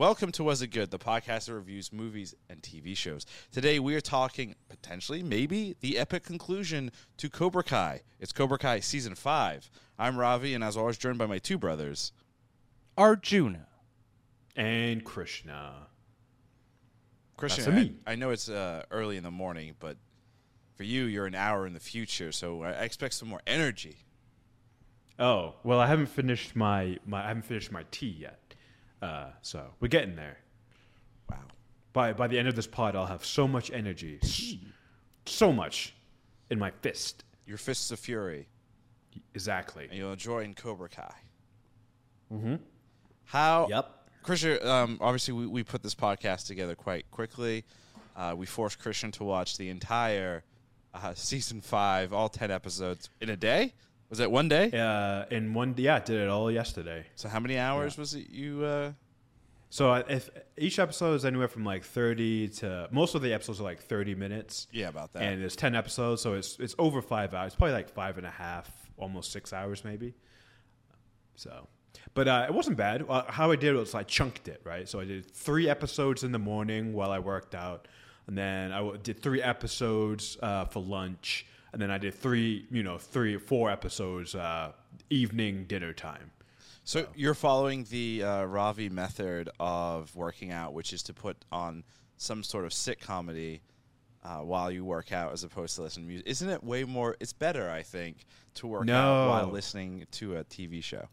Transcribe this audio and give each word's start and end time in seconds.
Welcome 0.00 0.32
to 0.32 0.44
Was 0.44 0.62
It 0.62 0.68
Good, 0.68 0.90
the 0.90 0.98
podcast 0.98 1.44
that 1.44 1.52
reviews 1.52 1.92
movies 1.92 2.34
and 2.48 2.62
TV 2.62 2.96
shows. 2.96 3.26
Today 3.52 3.78
we 3.78 3.94
are 3.94 4.00
talking 4.00 4.54
potentially, 4.70 5.22
maybe, 5.22 5.76
the 5.80 5.98
epic 5.98 6.24
conclusion 6.24 6.90
to 7.18 7.28
Cobra 7.28 7.62
Kai. 7.62 8.00
It's 8.18 8.32
Cobra 8.32 8.56
Kai 8.56 8.80
season 8.80 9.14
five. 9.14 9.70
I'm 9.98 10.16
Ravi, 10.16 10.54
and 10.54 10.64
as 10.64 10.74
always, 10.74 10.96
joined 10.96 11.18
by 11.18 11.26
my 11.26 11.38
two 11.38 11.58
brothers. 11.58 12.12
Arjuna. 12.96 13.66
and 14.56 15.04
Krishna. 17.36 17.70
Me. 17.70 17.96
I, 18.06 18.12
I 18.12 18.14
know 18.14 18.30
it's 18.30 18.48
uh, 18.48 18.84
early 18.90 19.18
in 19.18 19.22
the 19.22 19.30
morning, 19.30 19.74
but 19.80 19.98
for 20.76 20.84
you, 20.84 21.04
you're 21.04 21.26
an 21.26 21.34
hour 21.34 21.66
in 21.66 21.74
the 21.74 21.78
future, 21.78 22.32
so 22.32 22.62
I 22.62 22.70
I 22.70 22.84
expect 22.84 23.12
some 23.12 23.28
more 23.28 23.42
energy. 23.46 23.98
Oh 25.18 25.56
well, 25.62 25.78
I 25.78 25.88
haven't 25.88 26.06
finished 26.06 26.56
my, 26.56 26.96
my 27.04 27.22
I 27.22 27.28
haven't 27.28 27.44
finished 27.44 27.70
my 27.70 27.84
tea 27.90 28.16
yet, 28.18 28.39
uh, 29.02 29.30
so 29.42 29.64
we're 29.80 29.88
getting 29.88 30.16
there. 30.16 30.38
Wow. 31.30 31.38
By 31.92 32.12
by 32.12 32.26
the 32.26 32.38
end 32.38 32.48
of 32.48 32.56
this 32.56 32.66
pod, 32.66 32.94
I'll 32.96 33.06
have 33.06 33.24
so 33.24 33.46
much 33.48 33.70
energy, 33.70 34.18
S- 34.22 34.54
so 35.26 35.52
much 35.52 35.94
in 36.50 36.58
my 36.58 36.70
fist. 36.82 37.24
Your 37.46 37.58
fists 37.58 37.90
of 37.90 37.98
fury, 37.98 38.46
Exactly. 39.34 39.84
and 39.88 39.94
you'll 39.98 40.14
join 40.16 40.54
Cobra 40.54 40.88
Kai. 40.88 41.14
Mm-hmm. 42.32 42.56
How? 43.24 43.66
Yep. 43.68 43.96
Krishna, 44.22 44.58
um, 44.64 44.98
obviously, 45.00 45.34
we, 45.34 45.46
we 45.46 45.62
put 45.64 45.82
this 45.82 45.94
podcast 45.94 46.46
together 46.46 46.74
quite 46.74 47.10
quickly. 47.10 47.64
Uh, 48.16 48.34
we 48.36 48.44
forced 48.46 48.78
Krishna 48.78 49.10
to 49.12 49.24
watch 49.24 49.56
the 49.56 49.68
entire 49.70 50.44
uh, 50.94 51.14
season 51.14 51.60
five, 51.60 52.12
all 52.12 52.28
10 52.28 52.50
episodes, 52.50 53.08
in 53.20 53.30
a 53.30 53.36
day. 53.36 53.72
Was 54.10 54.20
it 54.20 54.30
one 54.30 54.48
day? 54.48 54.70
Uh, 54.72 55.24
in 55.30 55.54
one, 55.54 55.74
yeah, 55.78 55.96
I 55.96 56.00
did 56.00 56.20
it 56.20 56.28
all 56.28 56.50
yesterday. 56.50 57.06
So, 57.14 57.28
how 57.28 57.40
many 57.40 57.56
hours 57.58 57.96
was 57.96 58.14
it 58.14 58.28
you. 58.30 58.64
Uh, 58.64 58.92
So 59.72 59.90
I- 59.90 60.00
if 60.08 60.28
each 60.58 60.80
episode 60.80 61.14
is 61.14 61.24
anywhere 61.24 61.46
from 61.46 61.64
like 61.64 61.84
thirty 61.84 62.48
to 62.60 62.88
most 62.90 63.14
of 63.14 63.22
the 63.22 63.32
episodes 63.32 63.60
are 63.60 63.64
like 63.72 63.80
thirty 63.80 64.16
minutes. 64.16 64.66
yeah, 64.72 64.88
about 64.88 65.12
that. 65.12 65.22
and 65.22 65.40
there's 65.40 65.54
10 65.54 65.76
episodes 65.76 66.20
so 66.22 66.34
it's 66.34 66.58
it's 66.58 66.74
over 66.76 67.00
five 67.00 67.34
hours 67.34 67.54
probably 67.54 67.74
like 67.74 67.88
five 67.88 68.18
and 68.18 68.26
a 68.26 68.30
half 68.30 68.68
almost 68.98 69.30
six 69.30 69.52
hours 69.52 69.84
maybe 69.84 70.12
so 71.36 71.68
but 72.14 72.26
uh, 72.28 72.46
it 72.48 72.52
wasn't 72.52 72.76
bad 72.76 73.04
uh, 73.08 73.22
how 73.30 73.50
i 73.52 73.56
did 73.56 73.74
it 73.74 73.78
was 73.78 73.94
i 73.94 74.02
chunked 74.02 74.48
it 74.48 74.60
right 74.64 74.88
so 74.88 74.98
i 75.00 75.04
did 75.04 75.30
three 75.30 75.68
episodes 75.68 76.24
in 76.24 76.32
the 76.32 76.38
morning 76.38 76.92
while 76.92 77.12
i 77.12 77.18
worked 77.20 77.54
out 77.54 77.86
and 78.26 78.36
then 78.36 78.72
i 78.72 78.78
w- 78.78 78.98
did 79.02 79.20
three 79.22 79.40
episodes 79.42 80.36
uh, 80.42 80.64
for 80.64 80.82
lunch 80.82 81.46
and 81.72 81.80
then 81.80 81.90
i 81.90 81.98
did 81.98 82.14
three 82.14 82.66
you 82.70 82.82
know 82.82 82.98
three 82.98 83.36
four 83.38 83.70
episodes 83.70 84.34
uh, 84.34 84.72
evening 85.10 85.64
dinner 85.66 85.92
time 85.92 86.30
So 86.84 87.06
you're 87.14 87.34
following 87.34 87.84
the 87.90 88.22
uh, 88.24 88.44
Ravi 88.44 88.88
method 88.88 89.48
of 89.60 90.14
working 90.16 90.50
out, 90.50 90.72
which 90.72 90.92
is 90.92 91.02
to 91.04 91.14
put 91.14 91.36
on 91.52 91.84
some 92.16 92.42
sort 92.42 92.64
of 92.64 92.72
sick 92.72 93.00
comedy 93.00 93.60
uh, 94.24 94.38
while 94.38 94.70
you 94.70 94.84
work 94.84 95.12
out, 95.12 95.32
as 95.32 95.44
opposed 95.44 95.76
to 95.76 95.82
listening 95.82 96.06
to 96.06 96.08
music. 96.08 96.26
Isn't 96.26 96.48
it 96.50 96.64
way 96.64 96.84
more? 96.84 97.16
It's 97.20 97.32
better, 97.32 97.70
I 97.70 97.82
think, 97.82 98.24
to 98.54 98.66
work 98.66 98.88
out 98.90 99.28
while 99.28 99.46
listening 99.52 100.06
to 100.12 100.36
a 100.38 100.44
TV 100.44 100.82
show. 100.82 101.06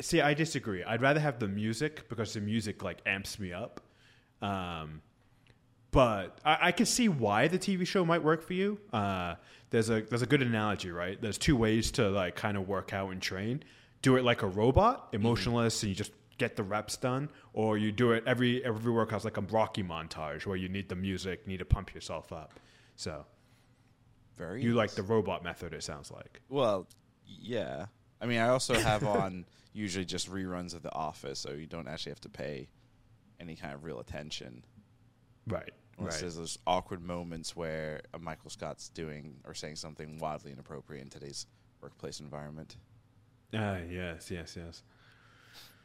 See, 0.00 0.20
I 0.20 0.34
disagree. 0.34 0.84
I'd 0.84 1.02
rather 1.02 1.20
have 1.20 1.38
the 1.38 1.48
music 1.48 2.08
because 2.08 2.34
the 2.34 2.40
music 2.40 2.84
like 2.84 2.98
amps 3.06 3.38
me 3.38 3.52
up. 3.52 3.80
Um, 4.42 5.00
but 5.90 6.38
I, 6.44 6.58
I 6.68 6.72
can 6.72 6.86
see 6.86 7.08
why 7.08 7.48
the 7.48 7.58
TV 7.58 7.86
show 7.86 8.04
might 8.04 8.22
work 8.22 8.42
for 8.42 8.52
you. 8.52 8.78
Uh, 8.92 9.36
there's 9.76 9.90
a 9.90 10.00
there's 10.00 10.22
a 10.22 10.26
good 10.26 10.40
analogy, 10.40 10.90
right? 10.90 11.20
There's 11.20 11.36
two 11.36 11.54
ways 11.54 11.90
to 11.92 12.08
like 12.08 12.34
kind 12.34 12.56
of 12.56 12.66
work 12.66 12.94
out 12.94 13.12
and 13.12 13.20
train. 13.20 13.62
Do 14.00 14.16
it 14.16 14.24
like 14.24 14.40
a 14.40 14.46
robot, 14.46 15.08
mm-hmm. 15.08 15.16
emotionless, 15.16 15.82
and 15.82 15.90
you 15.90 15.94
just 15.94 16.12
get 16.38 16.56
the 16.56 16.62
reps 16.62 16.96
done, 16.96 17.28
or 17.52 17.76
you 17.76 17.92
do 17.92 18.12
it 18.12 18.24
every 18.26 18.64
every 18.64 18.90
workout's 18.90 19.26
like 19.26 19.36
a 19.36 19.42
Rocky 19.42 19.82
montage 19.82 20.46
where 20.46 20.56
you 20.56 20.70
need 20.70 20.88
the 20.88 20.94
music, 20.94 21.46
need 21.46 21.58
to 21.58 21.66
pump 21.66 21.94
yourself 21.94 22.32
up. 22.32 22.58
So 22.94 23.26
Very. 24.38 24.62
you 24.62 24.72
like 24.72 24.92
the 24.92 25.02
robot 25.02 25.44
method. 25.44 25.74
It 25.74 25.82
sounds 25.82 26.10
like. 26.10 26.40
Well, 26.48 26.86
yeah. 27.26 27.86
I 28.18 28.24
mean, 28.24 28.38
I 28.38 28.48
also 28.48 28.72
have 28.80 29.04
on 29.06 29.44
usually 29.74 30.06
just 30.06 30.32
reruns 30.32 30.74
of 30.74 30.82
The 30.84 30.94
Office, 30.94 31.38
so 31.38 31.52
you 31.52 31.66
don't 31.66 31.86
actually 31.86 32.12
have 32.12 32.22
to 32.22 32.30
pay 32.30 32.70
any 33.38 33.56
kind 33.56 33.74
of 33.74 33.84
real 33.84 34.00
attention. 34.00 34.64
Right. 35.46 35.72
Unless 35.98 36.14
Right. 36.14 36.20
there's 36.22 36.36
those 36.36 36.58
awkward 36.66 37.02
moments 37.02 37.56
where 37.56 38.02
uh, 38.12 38.18
Michael 38.18 38.50
Scott's 38.50 38.88
doing 38.90 39.36
or 39.44 39.54
saying 39.54 39.76
something 39.76 40.18
wildly 40.18 40.52
inappropriate 40.52 41.02
in 41.02 41.08
today's 41.10 41.46
workplace 41.80 42.20
environment. 42.20 42.76
Ah, 43.54 43.78
yes, 43.90 44.30
yes, 44.30 44.56
yes. 44.56 44.82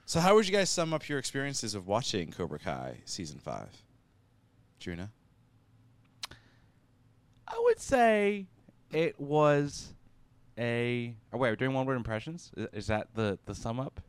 So, 0.06 0.20
how 0.20 0.36
would 0.36 0.46
you 0.48 0.52
guys 0.54 0.70
sum 0.70 0.94
up 0.94 1.08
your 1.08 1.20
experiences 1.20 1.76
of 1.76 1.88
watching 1.88 2.32
Cobra 2.32 2.60
Kai 2.60 2.98
season 3.06 3.40
five? 3.40 3.70
Juna? 4.80 5.12
I 7.48 7.60
would 7.64 7.80
say 7.80 8.48
it 8.92 9.20
was 9.20 9.94
a. 10.58 11.16
Oh, 11.32 11.38
wait, 11.38 11.52
we're 11.52 11.56
doing 11.56 11.74
one 11.74 11.86
word 11.86 11.96
impressions? 11.96 12.52
Is, 12.58 12.68
is 12.74 12.88
that 12.88 13.08
the, 13.14 13.40
the 13.46 13.56
sum 13.56 13.80
up? 13.80 14.02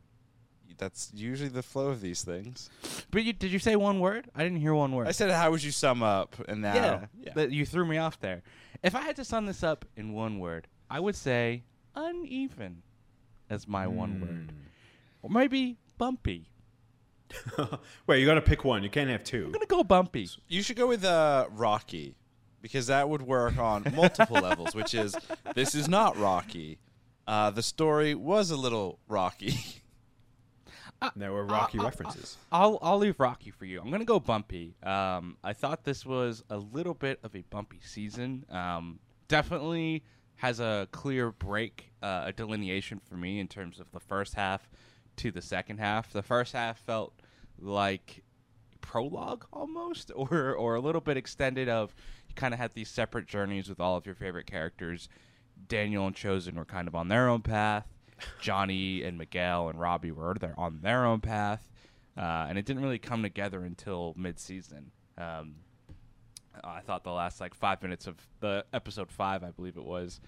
That's 0.77 1.11
usually 1.13 1.49
the 1.49 1.63
flow 1.63 1.87
of 1.87 2.01
these 2.01 2.23
things. 2.23 2.69
But 3.11 3.23
you, 3.23 3.33
did 3.33 3.51
you 3.51 3.59
say 3.59 3.75
one 3.75 3.99
word? 3.99 4.29
I 4.35 4.43
didn't 4.43 4.59
hear 4.59 4.73
one 4.73 4.91
word. 4.93 5.07
I 5.07 5.11
said, 5.11 5.29
how 5.31 5.51
would 5.51 5.63
you 5.63 5.71
sum 5.71 6.03
up? 6.03 6.35
And 6.47 6.61
now, 6.61 7.07
yeah, 7.19 7.33
That 7.33 7.51
you 7.51 7.65
threw 7.65 7.85
me 7.85 7.97
off 7.97 8.19
there. 8.19 8.43
If 8.83 8.95
I 8.95 9.01
had 9.01 9.15
to 9.17 9.25
sum 9.25 9.45
this 9.45 9.63
up 9.63 9.85
in 9.95 10.13
one 10.13 10.39
word, 10.39 10.67
I 10.89 10.99
would 10.99 11.15
say 11.15 11.63
uneven 11.95 12.83
as 13.49 13.67
my 13.67 13.87
one 13.87 14.21
word. 14.21 14.51
Or 15.21 15.29
maybe 15.29 15.77
bumpy. 15.97 16.49
Wait, 18.07 18.19
you 18.19 18.25
got 18.25 18.35
to 18.35 18.41
pick 18.41 18.63
one. 18.63 18.83
You 18.83 18.89
can't 18.89 19.09
have 19.09 19.23
two. 19.23 19.45
I'm 19.45 19.51
going 19.51 19.61
to 19.61 19.67
go 19.67 19.83
bumpy. 19.83 20.29
You 20.47 20.61
should 20.61 20.75
go 20.75 20.87
with 20.87 21.03
uh, 21.03 21.47
Rocky 21.51 22.15
because 22.61 22.87
that 22.87 23.07
would 23.09 23.21
work 23.21 23.57
on 23.57 23.85
multiple 23.95 24.39
levels, 24.39 24.73
which 24.75 24.93
is 24.93 25.15
this 25.55 25.75
is 25.75 25.87
not 25.87 26.17
Rocky. 26.17 26.79
Uh, 27.27 27.49
the 27.51 27.63
story 27.63 28.15
was 28.15 28.51
a 28.51 28.57
little 28.57 28.99
rocky. 29.07 29.55
There 31.15 31.31
were 31.31 31.45
Rocky 31.45 31.79
references. 31.79 32.37
I'll 32.51 32.79
I'll 32.81 32.97
leave 32.97 33.19
Rocky 33.19 33.51
for 33.51 33.65
you. 33.65 33.81
I'm 33.81 33.91
gonna 33.91 34.05
go 34.05 34.19
bumpy. 34.19 34.75
Um, 34.83 35.37
I 35.43 35.53
thought 35.53 35.83
this 35.83 36.05
was 36.05 36.43
a 36.49 36.57
little 36.57 36.93
bit 36.93 37.19
of 37.23 37.35
a 37.35 37.43
bumpy 37.49 37.79
season. 37.83 38.45
Um, 38.49 38.99
definitely 39.27 40.03
has 40.35 40.59
a 40.59 40.87
clear 40.91 41.31
break, 41.31 41.91
uh, 42.01 42.23
a 42.25 42.33
delineation 42.33 42.99
for 42.99 43.15
me 43.15 43.39
in 43.39 43.47
terms 43.47 43.79
of 43.79 43.91
the 43.91 43.99
first 43.99 44.35
half 44.35 44.69
to 45.17 45.31
the 45.31 45.41
second 45.41 45.79
half. 45.79 46.11
The 46.11 46.23
first 46.23 46.53
half 46.53 46.79
felt 46.79 47.13
like 47.59 48.23
prologue 48.81 49.45
almost, 49.53 50.11
or 50.15 50.53
or 50.53 50.75
a 50.75 50.81
little 50.81 51.01
bit 51.01 51.17
extended. 51.17 51.69
Of 51.69 51.93
you 52.27 52.35
kind 52.35 52.53
of 52.53 52.59
had 52.59 52.73
these 52.73 52.89
separate 52.89 53.27
journeys 53.27 53.69
with 53.69 53.79
all 53.79 53.97
of 53.97 54.05
your 54.05 54.15
favorite 54.15 54.47
characters. 54.47 55.09
Daniel 55.67 56.07
and 56.07 56.15
Chozen 56.15 56.55
were 56.55 56.65
kind 56.65 56.87
of 56.87 56.95
on 56.95 57.07
their 57.07 57.29
own 57.29 57.41
path. 57.41 57.87
Johnny 58.39 59.03
and 59.03 59.17
Miguel 59.17 59.69
and 59.69 59.79
Robby 59.79 60.11
were 60.11 60.35
there 60.39 60.55
on 60.57 60.79
their 60.81 61.05
own 61.05 61.21
path, 61.21 61.69
uh, 62.17 62.45
and 62.47 62.57
it 62.57 62.65
didn't 62.65 62.83
really 62.83 62.99
come 62.99 63.23
together 63.23 63.63
until 63.63 64.13
mid-season. 64.17 64.91
Um, 65.17 65.55
I 66.63 66.81
thought 66.81 67.03
the 67.03 67.11
last 67.11 67.41
like 67.41 67.53
five 67.53 67.81
minutes 67.81 68.07
of 68.07 68.15
the 68.39 68.65
episode 68.73 69.11
five, 69.11 69.43
I 69.43 69.51
believe 69.51 69.77
it 69.77 69.83
was, 69.83 70.19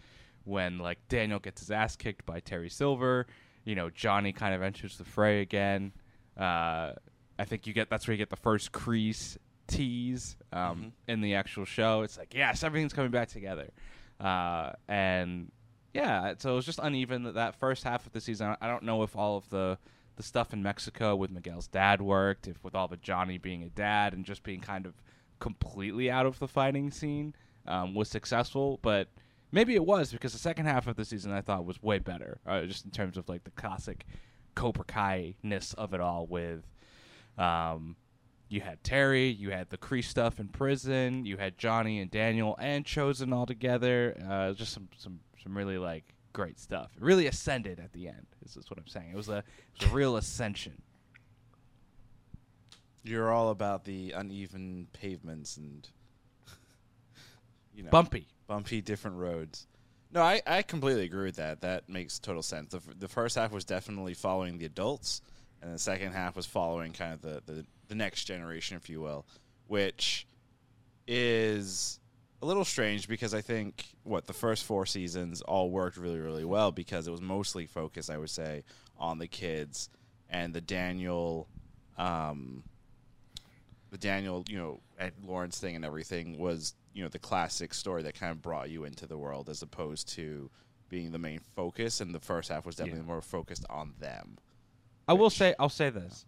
when 0.43 0.79
like 0.79 0.99
Daniel 1.09 1.39
gets 1.39 1.61
his 1.61 1.71
ass 1.71 1.95
kicked 1.95 2.25
by 2.25 2.39
Terry 2.39 2.69
Silver. 2.69 3.27
You 3.63 3.75
know, 3.75 3.89
Johnny 3.89 4.31
kind 4.31 4.53
of 4.53 4.61
enters 4.61 4.97
the 4.97 5.05
fray 5.05 5.41
again. 5.41 5.91
Uh, 6.37 6.93
I 7.37 7.45
think 7.45 7.67
you 7.67 7.73
get 7.73 7.89
that's 7.89 8.07
where 8.07 8.13
you 8.13 8.17
get 8.17 8.29
the 8.29 8.35
first 8.35 8.71
Kreese 8.71 9.37
tease 9.67 10.37
um, 10.53 10.93
in 11.07 11.21
the 11.21 11.35
actual 11.35 11.65
show. 11.65 12.01
It's 12.01 12.17
like 12.17 12.33
yes, 12.33 12.63
everything's 12.63 12.93
coming 12.93 13.11
back 13.11 13.29
together, 13.29 13.69
uh, 14.19 14.71
and 14.87 15.51
yeah, 15.95 16.33
so 16.37 16.51
it 16.51 16.55
was 16.55 16.65
just 16.65 16.79
uneven 16.83 17.23
that, 17.23 17.35
that 17.35 17.55
first 17.55 17.85
half 17.85 18.05
of 18.05 18.11
the 18.11 18.19
season. 18.19 18.53
I- 18.59 18.67
don't 18.67 18.83
know 18.83 19.01
if 19.03 19.15
all 19.15 19.37
of 19.37 19.49
the 19.49 19.77
the 20.17 20.23
stuff 20.23 20.53
in 20.53 20.63
Mexico 20.63 21.13
with 21.15 21.29
Miguel's 21.29 21.67
dad 21.67 22.01
worked, 22.01 22.47
if 22.47 22.63
with 22.63 22.73
all 22.73 22.87
the 22.87 22.95
Johnny 22.97 23.37
being 23.37 23.63
a 23.63 23.69
dad 23.69 24.13
and 24.13 24.23
just 24.23 24.43
being 24.43 24.61
kind 24.61 24.85
of 24.85 24.93
completely 25.39 26.09
out 26.09 26.25
of 26.25 26.39
the 26.39 26.47
fighting 26.47 26.89
scene 26.89 27.35
um, 27.67 27.93
was 27.93 28.07
successful, 28.09 28.79
but 28.81 29.09
maybe 29.51 29.75
it 29.75 29.85
was 29.85 30.13
because 30.13 30.31
the 30.31 30.39
second 30.39 30.67
half 30.67 30.87
of 30.87 30.95
the 30.95 31.03
season 31.03 31.33
I 31.33 31.41
thought 31.41 31.65
was 31.65 31.83
way 31.83 31.99
better, 31.99 32.39
uh, 32.45 32.61
just 32.61 32.85
in 32.85 32.91
terms 32.91 33.17
of 33.17 33.27
like 33.27 33.43
the 33.43 33.51
classic 33.51 34.05
Cobra 34.55 34.85
Kai 34.85 35.35
ness 35.43 35.73
of 35.73 35.93
it 35.93 35.99
all. 35.99 36.27
With 36.27 36.63
um, 37.37 37.97
you 38.47 38.61
had 38.61 38.83
Terry, 38.85 39.27
you 39.27 39.51
had 39.51 39.69
the 39.69 39.77
Kreese 39.77 40.05
stuff 40.05 40.39
in 40.39 40.47
prison, 40.47 41.25
you 41.25 41.35
had 41.35 41.57
Johnny 41.57 41.99
and 41.99 42.09
Daniel 42.09 42.55
and 42.59 42.85
Chozen 42.85 43.33
all 43.33 43.45
together. 43.45 44.15
Uh, 44.29 44.53
just 44.53 44.71
some 44.71 44.87
some 44.97 45.19
some 45.45 45.55
really 45.55 45.77
like 45.77 46.15
great 46.33 46.59
stuff. 46.59 46.91
It 46.97 47.03
really 47.03 47.27
ascended 47.27 47.79
at 47.79 47.93
the 47.93 48.07
end. 48.07 48.25
This 48.41 48.57
is 48.57 48.69
what 48.69 48.79
I'm 48.79 48.87
saying. 48.87 49.11
It 49.13 49.15
was 49.15 49.29
a 49.29 49.37
it 49.37 49.43
was 49.83 49.91
a 49.91 49.93
real 49.93 50.17
ascension. 50.17 50.81
You're 53.03 53.31
all 53.31 53.49
about 53.51 53.85
the 53.85 54.11
uneven 54.11 54.87
pavements 54.91 55.57
and 55.57 55.87
you 57.75 57.83
know 57.83 57.91
Bumpy. 57.91 58.27
bumpy 58.47 58.81
different 58.81 59.17
roads. 59.17 59.67
No, 60.11 60.21
I, 60.23 60.41
I 60.47 60.61
completely 60.63 61.03
agree 61.03 61.25
with 61.25 61.35
that. 61.35 61.61
That 61.61 61.87
makes 61.89 62.17
total 62.19 62.41
sense. 62.41 62.71
The, 62.71 62.77
f- 62.77 62.99
the 62.99 63.07
first 63.07 63.35
half 63.35 63.51
was 63.51 63.65
definitely 63.65 64.13
following 64.13 64.57
the 64.57 64.65
adults, 64.65 65.21
and 65.61 65.73
the 65.73 65.77
second 65.79 66.13
half 66.13 66.35
was 66.35 66.45
following 66.45 66.93
kind 66.93 67.13
of 67.13 67.21
the, 67.21 67.43
the 67.45 67.65
the 67.89 67.95
next 67.95 68.25
generation, 68.25 68.77
if 68.77 68.89
you 68.89 69.01
will, 69.01 69.25
which 69.67 70.25
is 71.07 71.99
a 72.41 72.45
little 72.45 72.65
strange 72.65 73.07
because 73.07 73.33
I 73.33 73.41
think 73.41 73.85
what 74.03 74.27
the 74.27 74.33
first 74.33 74.63
four 74.65 74.85
seasons 74.85 75.41
all 75.41 75.69
worked 75.69 75.97
really, 75.97 76.19
really 76.19 76.45
well 76.45 76.71
because 76.71 77.07
it 77.07 77.11
was 77.11 77.21
mostly 77.21 77.65
focused, 77.65 78.09
I 78.09 78.17
would 78.17 78.29
say, 78.29 78.63
on 78.97 79.17
the 79.19 79.27
kids 79.27 79.89
and 80.29 80.53
the 80.53 80.61
Daniel, 80.61 81.47
um, 81.97 82.63
the 83.91 83.97
Daniel, 83.97 84.43
you 84.49 84.57
know, 84.57 84.79
Ed 84.99 85.13
Lawrence 85.23 85.59
thing 85.59 85.75
and 85.75 85.85
everything 85.85 86.37
was, 86.37 86.73
you 86.93 87.03
know, 87.03 87.09
the 87.09 87.19
classic 87.19 87.73
story 87.73 88.03
that 88.03 88.19
kind 88.19 88.31
of 88.31 88.41
brought 88.41 88.69
you 88.69 88.83
into 88.83 89.05
the 89.07 89.17
world 89.17 89.49
as 89.49 89.61
opposed 89.61 90.09
to 90.09 90.49
being 90.89 91.11
the 91.11 91.19
main 91.19 91.39
focus. 91.55 92.01
And 92.01 92.13
the 92.13 92.19
first 92.19 92.49
half 92.49 92.65
was 92.65 92.75
definitely 92.75 93.01
Yeah. 93.01 93.07
more 93.07 93.21
focused 93.21 93.65
on 93.69 93.93
them. 93.99 94.37
I 95.07 95.13
will 95.13 95.29
say, 95.29 95.55
I'll 95.59 95.69
say 95.69 95.89
this. 95.89 96.25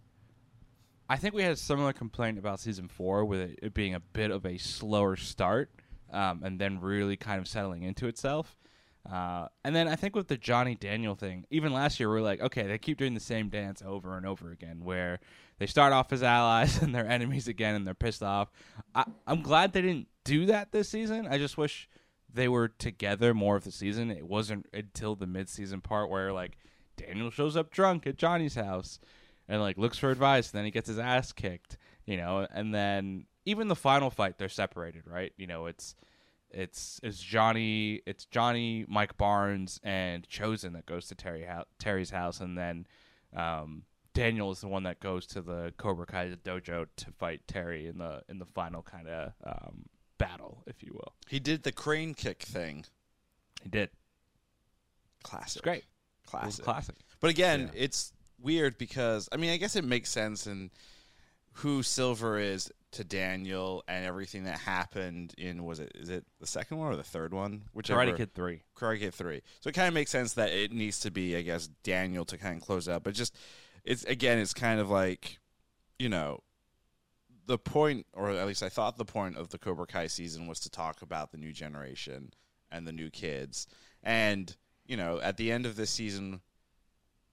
I 1.10 1.16
think 1.16 1.34
we 1.34 1.42
had 1.42 1.54
a 1.54 1.56
similar 1.58 1.94
complaint 1.94 2.38
about 2.38 2.60
season 2.60 2.88
four, 2.90 3.24
with 3.26 3.40
it, 3.40 3.60
it 3.62 3.74
being 3.74 3.94
a 3.96 4.00
bit 4.00 4.30
of 4.30 4.46
a 4.46 4.58
slower 4.58 5.16
start, 5.16 5.70
um, 6.12 6.42
and 6.44 6.60
then 6.60 6.80
really 6.80 7.18
kind 7.18 7.40
of 7.40 7.48
settling 7.48 7.84
into 7.84 8.08
itself. 8.08 8.56
Uh, 9.10 9.48
and 9.64 9.76
then 9.76 9.88
I 9.88 9.96
think 9.96 10.16
with 10.16 10.28
the 10.28 10.38
Johnny 10.38 10.76
Daniel 10.76 11.16
thing, 11.16 11.46
even 11.50 11.72
last 11.72 12.00
year 12.00 12.12
we 12.12 12.18
are 12.18 12.22
like, 12.22 12.42
okay, 12.42 12.68
they 12.68 12.78
keep 12.78 12.98
doing 12.98 13.14
the 13.14 13.20
same 13.20 13.48
dance 13.50 13.82
over 13.86 14.18
and 14.18 14.26
over 14.26 14.52
again, 14.52 14.82
where 14.84 15.20
they 15.60 15.66
start 15.66 15.94
off 15.94 16.12
as 16.12 16.24
allies 16.24 16.82
and 16.82 16.94
they're 16.94 17.08
enemies 17.08 17.48
again, 17.48 17.76
and 17.76 17.88
they're 17.88 17.94
pissed 17.94 18.24
off. 18.24 18.52
I, 18.94 19.06
I'm 19.26 19.42
glad 19.42 19.74
they 19.74 19.82
didn't 19.82 20.08
do 20.26 20.46
that 20.48 20.72
this 20.72 20.90
season. 20.90 21.26
I 21.28 21.38
just 21.38 21.58
wish 21.58 21.88
they 22.34 22.50
were 22.50 22.68
together 22.68 23.34
more 23.34 23.56
of 23.56 23.64
the 23.64 23.72
season. 23.72 24.12
It 24.12 24.28
wasn't 24.28 24.68
until 24.74 25.16
the 25.16 25.28
mid-season 25.28 25.82
part 25.82 26.10
where 26.10 26.34
like 26.34 26.58
Daniel 26.98 27.32
shows 27.32 27.56
up 27.56 27.72
drunk 27.72 28.06
at 28.06 28.18
Johnny's 28.18 28.56
house 28.56 29.00
and 29.48 29.62
like 29.62 29.78
looks 29.78 29.98
for 29.98 30.12
advice, 30.12 30.52
and 30.52 30.58
then 30.58 30.66
he 30.66 30.72
gets 30.72 30.90
his 30.90 31.00
ass 31.00 31.32
kicked, 31.32 31.78
you 32.06 32.18
know, 32.18 32.46
and 32.54 32.74
then 32.76 33.26
even 33.48 33.68
the 33.70 33.76
final 33.76 34.10
fight 34.10 34.38
they're 34.38 34.50
separated, 34.50 35.04
right? 35.08 35.32
You 35.38 35.48
know, 35.48 35.66
it's 35.68 35.96
it's 36.52 37.00
it's 37.02 37.20
Johnny, 37.20 38.02
it's 38.06 38.26
Johnny, 38.26 38.86
Mike 38.88 39.18
Barnes, 39.18 39.80
and 39.84 40.28
Chozen 40.28 40.74
that 40.74 40.86
goes 40.86 41.08
to 41.08 41.16
Terry 41.16 41.46
hou- 41.46 41.64
Terry's 41.80 42.10
house, 42.12 42.40
and 42.42 42.58
then 42.58 42.86
um, 43.36 43.84
Daniel 44.14 44.52
is 44.52 44.62
the 44.62 44.68
one 44.68 44.84
that 44.84 45.00
goes 45.00 45.26
to 45.28 45.42
the 45.42 45.74
Cobra 45.78 46.06
Kai 46.06 46.36
dojo 46.44 46.88
to 46.96 47.12
fight 47.12 47.42
Terry 47.48 47.88
in 47.88 47.98
the 47.98 48.22
in 48.30 48.40
the 48.40 48.46
final 48.46 48.82
kind 48.82 49.08
of 49.08 49.32
um, 49.46 49.86
battle, 50.18 50.64
if 50.68 50.84
you 50.84 50.92
will. 50.94 51.14
He 51.30 51.40
did 51.40 51.64
the 51.64 51.72
crane 51.72 52.14
kick 52.14 52.44
thing. 52.44 52.86
He 53.64 53.70
did. 53.70 53.90
Classic. 55.24 55.58
It's 55.58 55.62
great. 55.62 55.84
It 55.84 55.86
was 56.46 56.60
Classic. 56.60 56.66
classic. 56.66 56.96
But 57.22 57.30
again, 57.30 57.72
Yeah. 57.74 57.84
it's 57.84 58.12
weird 58.40 58.78
because 58.78 59.30
I 59.32 59.38
mean, 59.38 59.52
I 59.52 59.58
guess 59.58 59.76
it 59.76 59.84
makes 59.86 60.10
sense 60.10 60.48
in 60.48 60.72
who 61.58 61.84
Silver 61.84 62.38
is 62.38 62.72
to 62.92 63.04
Daniel 63.04 63.84
and 63.88 64.06
everything 64.06 64.46
that 64.46 64.60
happened 64.60 65.34
in 65.38 65.66
was 65.66 65.80
it 65.80 65.92
is 65.96 66.10
it 66.10 66.26
the 66.40 66.48
second 66.48 66.78
one 66.78 66.92
or 66.92 66.96
the 66.96 67.04
third 67.04 67.34
one? 67.34 67.64
Whichever 67.74 68.02
Karate 68.02 68.18
Kid 68.18 68.34
three. 68.34 68.62
Karate 68.76 69.00
Kid 69.00 69.14
three. 69.14 69.42
So 69.60 69.70
it 69.70 69.74
kind 69.74 69.88
of 69.88 69.94
makes 69.94 70.12
sense 70.12 70.34
that 70.34 70.52
it 70.52 70.72
needs 70.72 71.00
to 71.02 71.12
be, 71.12 71.36
I 71.36 71.42
guess, 71.42 71.68
Daniel 71.84 72.26
to 72.26 72.38
kind 72.38 72.58
of 72.58 72.66
close 72.66 72.88
out. 72.88 73.04
But 73.04 73.14
just 73.14 73.36
it's 73.84 74.04
again, 74.06 74.38
it's 74.38 74.54
kind 74.54 74.80
of 74.80 74.90
like, 74.90 75.40
you 76.00 76.10
know, 76.10 76.42
the 77.46 77.58
point, 77.58 78.06
or 78.14 78.30
at 78.32 78.46
least 78.46 78.64
I 78.64 78.70
thought 78.70 78.98
the 78.98 79.06
point 79.06 79.38
of 79.38 79.50
the 79.50 79.58
Cobra 79.58 79.88
Kai 79.88 80.08
season 80.08 80.48
was 80.48 80.60
to 80.62 80.70
talk 80.70 81.02
about 81.02 81.32
the 81.32 81.38
new 81.38 81.52
generation 81.52 82.34
and 82.72 82.88
the 82.88 82.92
new 82.92 83.10
kids. 83.10 83.68
And 84.04 84.56
you 84.86 84.96
know, 84.96 85.20
at 85.22 85.38
the 85.38 85.52
end 85.52 85.66
of 85.66 85.76
this 85.76 85.90
season, 85.90 86.42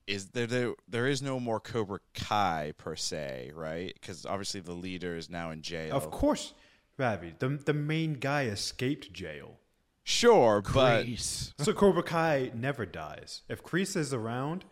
is 0.06 0.28
there 0.28 0.46
there, 0.46 0.74
there 0.88 1.06
is 1.06 1.22
no 1.22 1.40
more 1.40 1.60
Cobra 1.60 2.00
Kai 2.14 2.72
per 2.76 2.96
se, 2.96 3.52
right? 3.54 3.92
Because 3.94 4.26
obviously 4.26 4.60
the 4.60 4.72
leader 4.72 5.16
is 5.16 5.30
now 5.30 5.50
in 5.50 5.62
jail. 5.62 5.96
Of 5.96 6.10
course, 6.10 6.54
Ravi, 6.98 7.34
the 7.38 7.48
the 7.48 7.74
main 7.74 8.14
guy 8.14 8.44
escaped 8.46 9.12
jail. 9.12 9.58
sure, 10.02 10.62
but 10.72 11.06
So 11.16 11.72
Cobra 11.72 12.02
Kai 12.02 12.50
never 12.54 12.86
dies. 12.86 13.42
If 13.48 13.62
Kreese 13.62 13.96
is 13.96 14.12
around, 14.12 14.64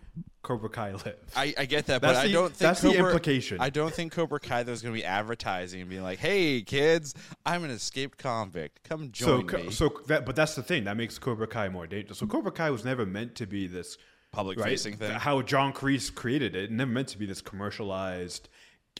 Cobra 0.42 0.68
Kai 0.68 0.92
lives. 0.92 1.32
I, 1.36 1.54
I 1.56 1.64
get 1.64 1.86
that, 1.86 2.02
That's 2.02 2.18
but 2.18 2.26
I 2.26 2.32
don't 2.32 2.48
think 2.48 2.58
that's 2.58 2.80
the 2.80 2.92
implication. 2.92 3.58
I 3.60 3.70
don't 3.70 3.94
think 3.94 4.12
Cobra 4.12 4.40
Kai 4.40 4.64
though 4.64 4.72
is 4.72 4.82
going 4.82 4.94
to 4.94 5.00
be 5.00 5.04
advertising 5.04 5.80
and 5.80 5.88
being 5.88 6.02
like, 6.02 6.18
"Hey, 6.18 6.62
kids, 6.62 7.14
I'm 7.46 7.64
an 7.64 7.70
escaped 7.70 8.18
convict. 8.18 8.82
Come 8.82 9.10
join 9.12 9.46
co- 9.46 9.58
me." 9.58 9.70
so 9.70 10.00
that 10.08 10.26
but 10.26 10.36
that's 10.36 10.54
the 10.54 10.62
thing 10.62 10.84
that 10.84 10.96
makes 10.96 11.18
Cobra 11.18 11.46
Kai 11.46 11.68
more 11.68 11.86
dangerous. 11.86 12.18
So 12.18 12.26
Cobra 12.26 12.52
Kai 12.52 12.70
was 12.70 12.84
never 12.84 13.06
meant 13.06 13.34
to 13.36 13.46
be 13.46 13.66
this 13.66 13.96
Public 14.32 14.58
right? 14.58 14.70
facing 14.70 14.96
thing. 14.96 15.10
How 15.12 15.42
John 15.42 15.72
Kreese 15.72 16.12
created 16.12 16.56
it, 16.56 16.70
never 16.70 16.90
meant 16.90 17.08
to 17.08 17.18
be 17.18 17.26
this 17.26 17.42
commercialized, 17.42 18.48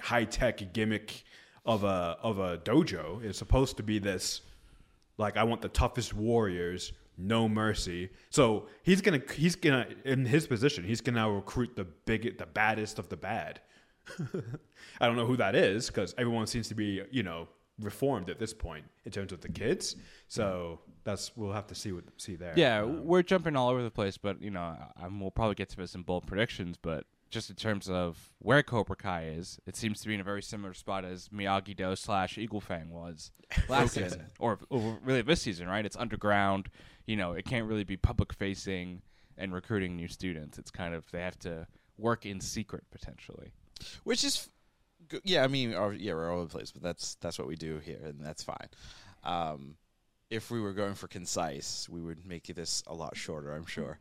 high 0.00 0.24
tech 0.24 0.72
gimmick 0.74 1.24
of 1.64 1.84
a 1.84 2.18
of 2.22 2.38
a 2.38 2.58
dojo. 2.58 3.22
It's 3.24 3.38
supposed 3.38 3.78
to 3.78 3.82
be 3.82 3.98
this, 3.98 4.42
like 5.16 5.38
I 5.38 5.44
want 5.44 5.62
the 5.62 5.68
toughest 5.68 6.12
warriors, 6.12 6.92
no 7.16 7.48
mercy. 7.48 8.10
So 8.30 8.66
he's 8.82 9.00
gonna 9.00 9.22
he's 9.34 9.56
gonna 9.56 9.86
in 10.04 10.26
his 10.26 10.46
position, 10.46 10.84
he's 10.84 11.00
gonna 11.00 11.30
recruit 11.30 11.76
the 11.76 11.84
big 11.84 12.38
the 12.38 12.46
baddest 12.46 12.98
of 12.98 13.08
the 13.08 13.16
bad. 13.16 13.60
I 15.00 15.06
don't 15.06 15.16
know 15.16 15.26
who 15.26 15.36
that 15.36 15.54
is 15.54 15.86
because 15.86 16.14
everyone 16.18 16.46
seems 16.46 16.68
to 16.68 16.74
be 16.74 17.02
you 17.10 17.22
know 17.22 17.48
reformed 17.80 18.28
at 18.28 18.38
this 18.38 18.52
point 18.52 18.84
in 19.04 19.12
terms 19.12 19.32
of 19.32 19.40
the 19.40 19.48
kids. 19.48 19.96
So 20.28 20.80
that's 21.04 21.36
we'll 21.36 21.52
have 21.52 21.66
to 21.68 21.74
see 21.74 21.92
what 21.92 22.04
see 22.16 22.36
there. 22.36 22.54
Yeah, 22.56 22.82
Um, 22.82 23.04
we're 23.04 23.22
jumping 23.22 23.56
all 23.56 23.68
over 23.70 23.82
the 23.82 23.90
place, 23.90 24.16
but 24.16 24.40
you 24.42 24.50
know, 24.50 24.60
I, 24.96 25.08
we'll 25.08 25.30
probably 25.30 25.54
get 25.54 25.68
to 25.70 25.76
this 25.76 25.94
in 25.94 26.02
bold 26.02 26.26
predictions. 26.26 26.76
But 26.80 27.06
just 27.30 27.50
in 27.50 27.56
terms 27.56 27.88
of 27.88 28.32
where 28.40 28.62
Cobra 28.62 28.96
Kai 28.96 29.24
is, 29.26 29.58
it 29.66 29.76
seems 29.76 30.00
to 30.02 30.08
be 30.08 30.14
in 30.14 30.20
a 30.20 30.24
very 30.24 30.42
similar 30.42 30.74
spot 30.74 31.04
as 31.04 31.28
Miyagi 31.30 31.74
Do 31.76 31.96
slash 31.96 32.36
Eagle 32.38 32.60
Fang 32.60 32.90
was 32.90 33.30
last 33.68 33.96
Okay. 33.96 34.04
season, 34.08 34.26
or, 34.38 34.58
or 34.70 34.98
really 35.02 35.22
this 35.22 35.42
season, 35.42 35.66
right? 35.68 35.84
It's 35.86 35.96
underground. 35.96 36.68
You 37.06 37.16
know, 37.16 37.32
it 37.32 37.44
can't 37.44 37.66
really 37.66 37.84
be 37.84 37.96
public 37.96 38.32
facing 38.32 39.02
and 39.38 39.52
recruiting 39.52 39.96
new 39.96 40.08
students. 40.08 40.58
It's 40.58 40.70
kind 40.70 40.94
of 40.94 41.10
they 41.10 41.20
have 41.20 41.38
to 41.40 41.66
work 41.98 42.26
in 42.26 42.40
secret 42.40 42.84
potentially. 42.90 43.52
which 44.04 44.24
is 44.24 44.48
g- 45.10 45.20
yeah 45.24 45.44
i 45.44 45.46
mean 45.46 45.70
yeah 45.98 46.14
we're 46.14 46.30
all 46.30 46.36
over 46.38 46.44
the 46.44 46.50
place 46.50 46.70
but 46.72 46.82
that's 46.82 47.16
that's 47.16 47.38
what 47.38 47.46
we 47.46 47.54
do 47.54 47.78
here 47.78 48.00
and 48.04 48.18
that's 48.24 48.42
fine 48.42 48.68
um, 49.24 49.74
if 50.32 50.50
we 50.50 50.60
were 50.60 50.72
going 50.72 50.94
for 50.94 51.08
concise 51.08 51.88
we 51.88 52.00
would 52.00 52.26
make 52.26 52.46
this 52.54 52.82
a 52.86 52.94
lot 52.94 53.16
shorter 53.16 53.52
i'm 53.52 53.66
sure. 53.66 53.98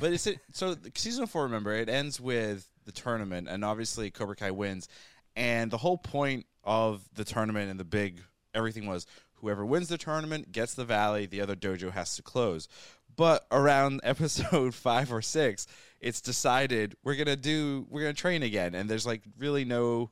But 0.00 0.12
is 0.12 0.26
it 0.26 0.40
so 0.52 0.74
season 0.94 1.26
four 1.26 1.44
remember 1.44 1.72
it 1.72 1.88
ends 1.88 2.20
with 2.20 2.68
the 2.84 2.92
tournament 2.92 3.48
and 3.48 3.64
obviously 3.64 4.10
cobra 4.10 4.36
kai 4.36 4.50
wins. 4.50 4.88
And 5.36 5.70
the 5.70 5.78
whole 5.78 5.98
point 5.98 6.46
of 6.64 7.02
the 7.14 7.24
tournament 7.24 7.70
and 7.70 7.78
the 7.78 7.84
big 7.84 8.22
everything 8.54 8.86
was 8.86 9.06
whoever 9.34 9.64
wins 9.64 9.88
the 9.88 9.98
tournament 9.98 10.52
gets 10.52 10.74
the 10.74 10.84
valley 10.84 11.26
the 11.26 11.40
other 11.40 11.56
dojo 11.56 11.90
has 11.90 12.16
to 12.16 12.22
close. 12.22 12.68
But 13.14 13.46
around 13.50 14.00
episode 14.04 14.74
five 14.74 15.12
or 15.12 15.22
six 15.22 15.66
it's 16.00 16.20
decided 16.20 16.96
we're 17.04 17.16
gonna 17.16 17.36
do 17.36 17.86
we're 17.90 18.02
gonna 18.02 18.14
train 18.14 18.42
again. 18.42 18.74
And 18.74 18.88
there's 18.88 19.06
like 19.06 19.22
really 19.38 19.64
no 19.64 20.10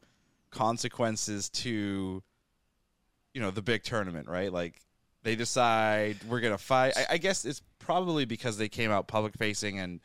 consequences 0.51 1.49
to 1.49 2.23
you 3.33 3.41
know 3.41 3.51
the 3.51 3.63
big 3.63 3.83
tournament 3.83 4.29
right? 4.29 4.53
Like 4.53 4.81
they 5.23 5.37
decide 5.37 6.17
we're 6.29 6.41
gonna 6.41 6.59
fight 6.59 6.93
I, 6.97 7.15
I 7.15 7.17
guess 7.19 7.45
it's 7.45 7.63
probably 7.79 8.25
because 8.25 8.57
they 8.59 8.69
came 8.69 8.91
out 8.91 9.07
public 9.07 9.35
facing 9.37 9.79
and 9.79 10.01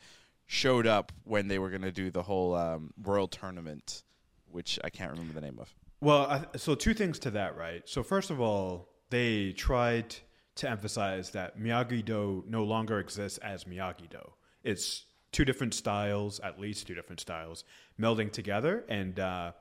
showed 0.46 0.86
up 0.86 1.12
when 1.24 1.48
they 1.48 1.58
were 1.58 1.70
gonna 1.70 1.92
do 1.92 2.10
the 2.10 2.22
whole 2.22 2.54
um, 2.54 2.92
world 3.02 3.32
tournament 3.32 4.02
which 4.50 4.78
i 4.84 4.90
can't 4.90 5.10
remember 5.10 5.34
the 5.34 5.40
name 5.40 5.58
of 5.60 5.74
Well, 6.00 6.26
I, 6.26 6.56
so 6.56 6.74
two 6.74 6.94
things 6.94 7.18
to 7.20 7.30
that, 7.32 7.56
right? 7.56 7.82
So 7.88 8.02
first 8.02 8.30
of 8.30 8.40
all, 8.40 8.90
they 9.10 9.52
tried 9.52 10.14
to 10.56 10.68
emphasize 10.68 11.30
that 11.30 11.58
Miyagi 11.58 12.04
Do 12.04 12.44
no 12.48 12.64
longer 12.64 12.98
exists 12.98 13.38
as 13.38 13.64
Miyagi 13.64 14.08
Do. 14.10 14.20
It's 14.62 15.04
two 15.32 15.44
different 15.44 15.74
styles, 15.74 16.40
at 16.40 16.58
least 16.60 16.86
two 16.86 16.94
different 16.94 17.20
styles, 17.20 17.64
melding 18.00 18.30
together, 18.30 18.84
and 18.88 19.18
uh, 19.18 19.52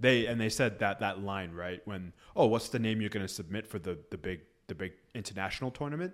they 0.00 0.26
and 0.26 0.40
they 0.40 0.48
said 0.48 0.78
that 0.80 1.00
that 1.00 1.22
line 1.22 1.52
right 1.52 1.80
when 1.84 2.12
oh, 2.36 2.46
what's 2.46 2.68
the 2.68 2.78
name 2.78 3.00
you're 3.00 3.10
going 3.10 3.26
to 3.26 3.32
submit 3.32 3.66
for 3.66 3.78
the 3.78 3.98
the 4.10 4.18
big 4.18 4.40
the 4.68 4.74
big 4.74 4.92
international 5.14 5.70
tournament? 5.70 6.12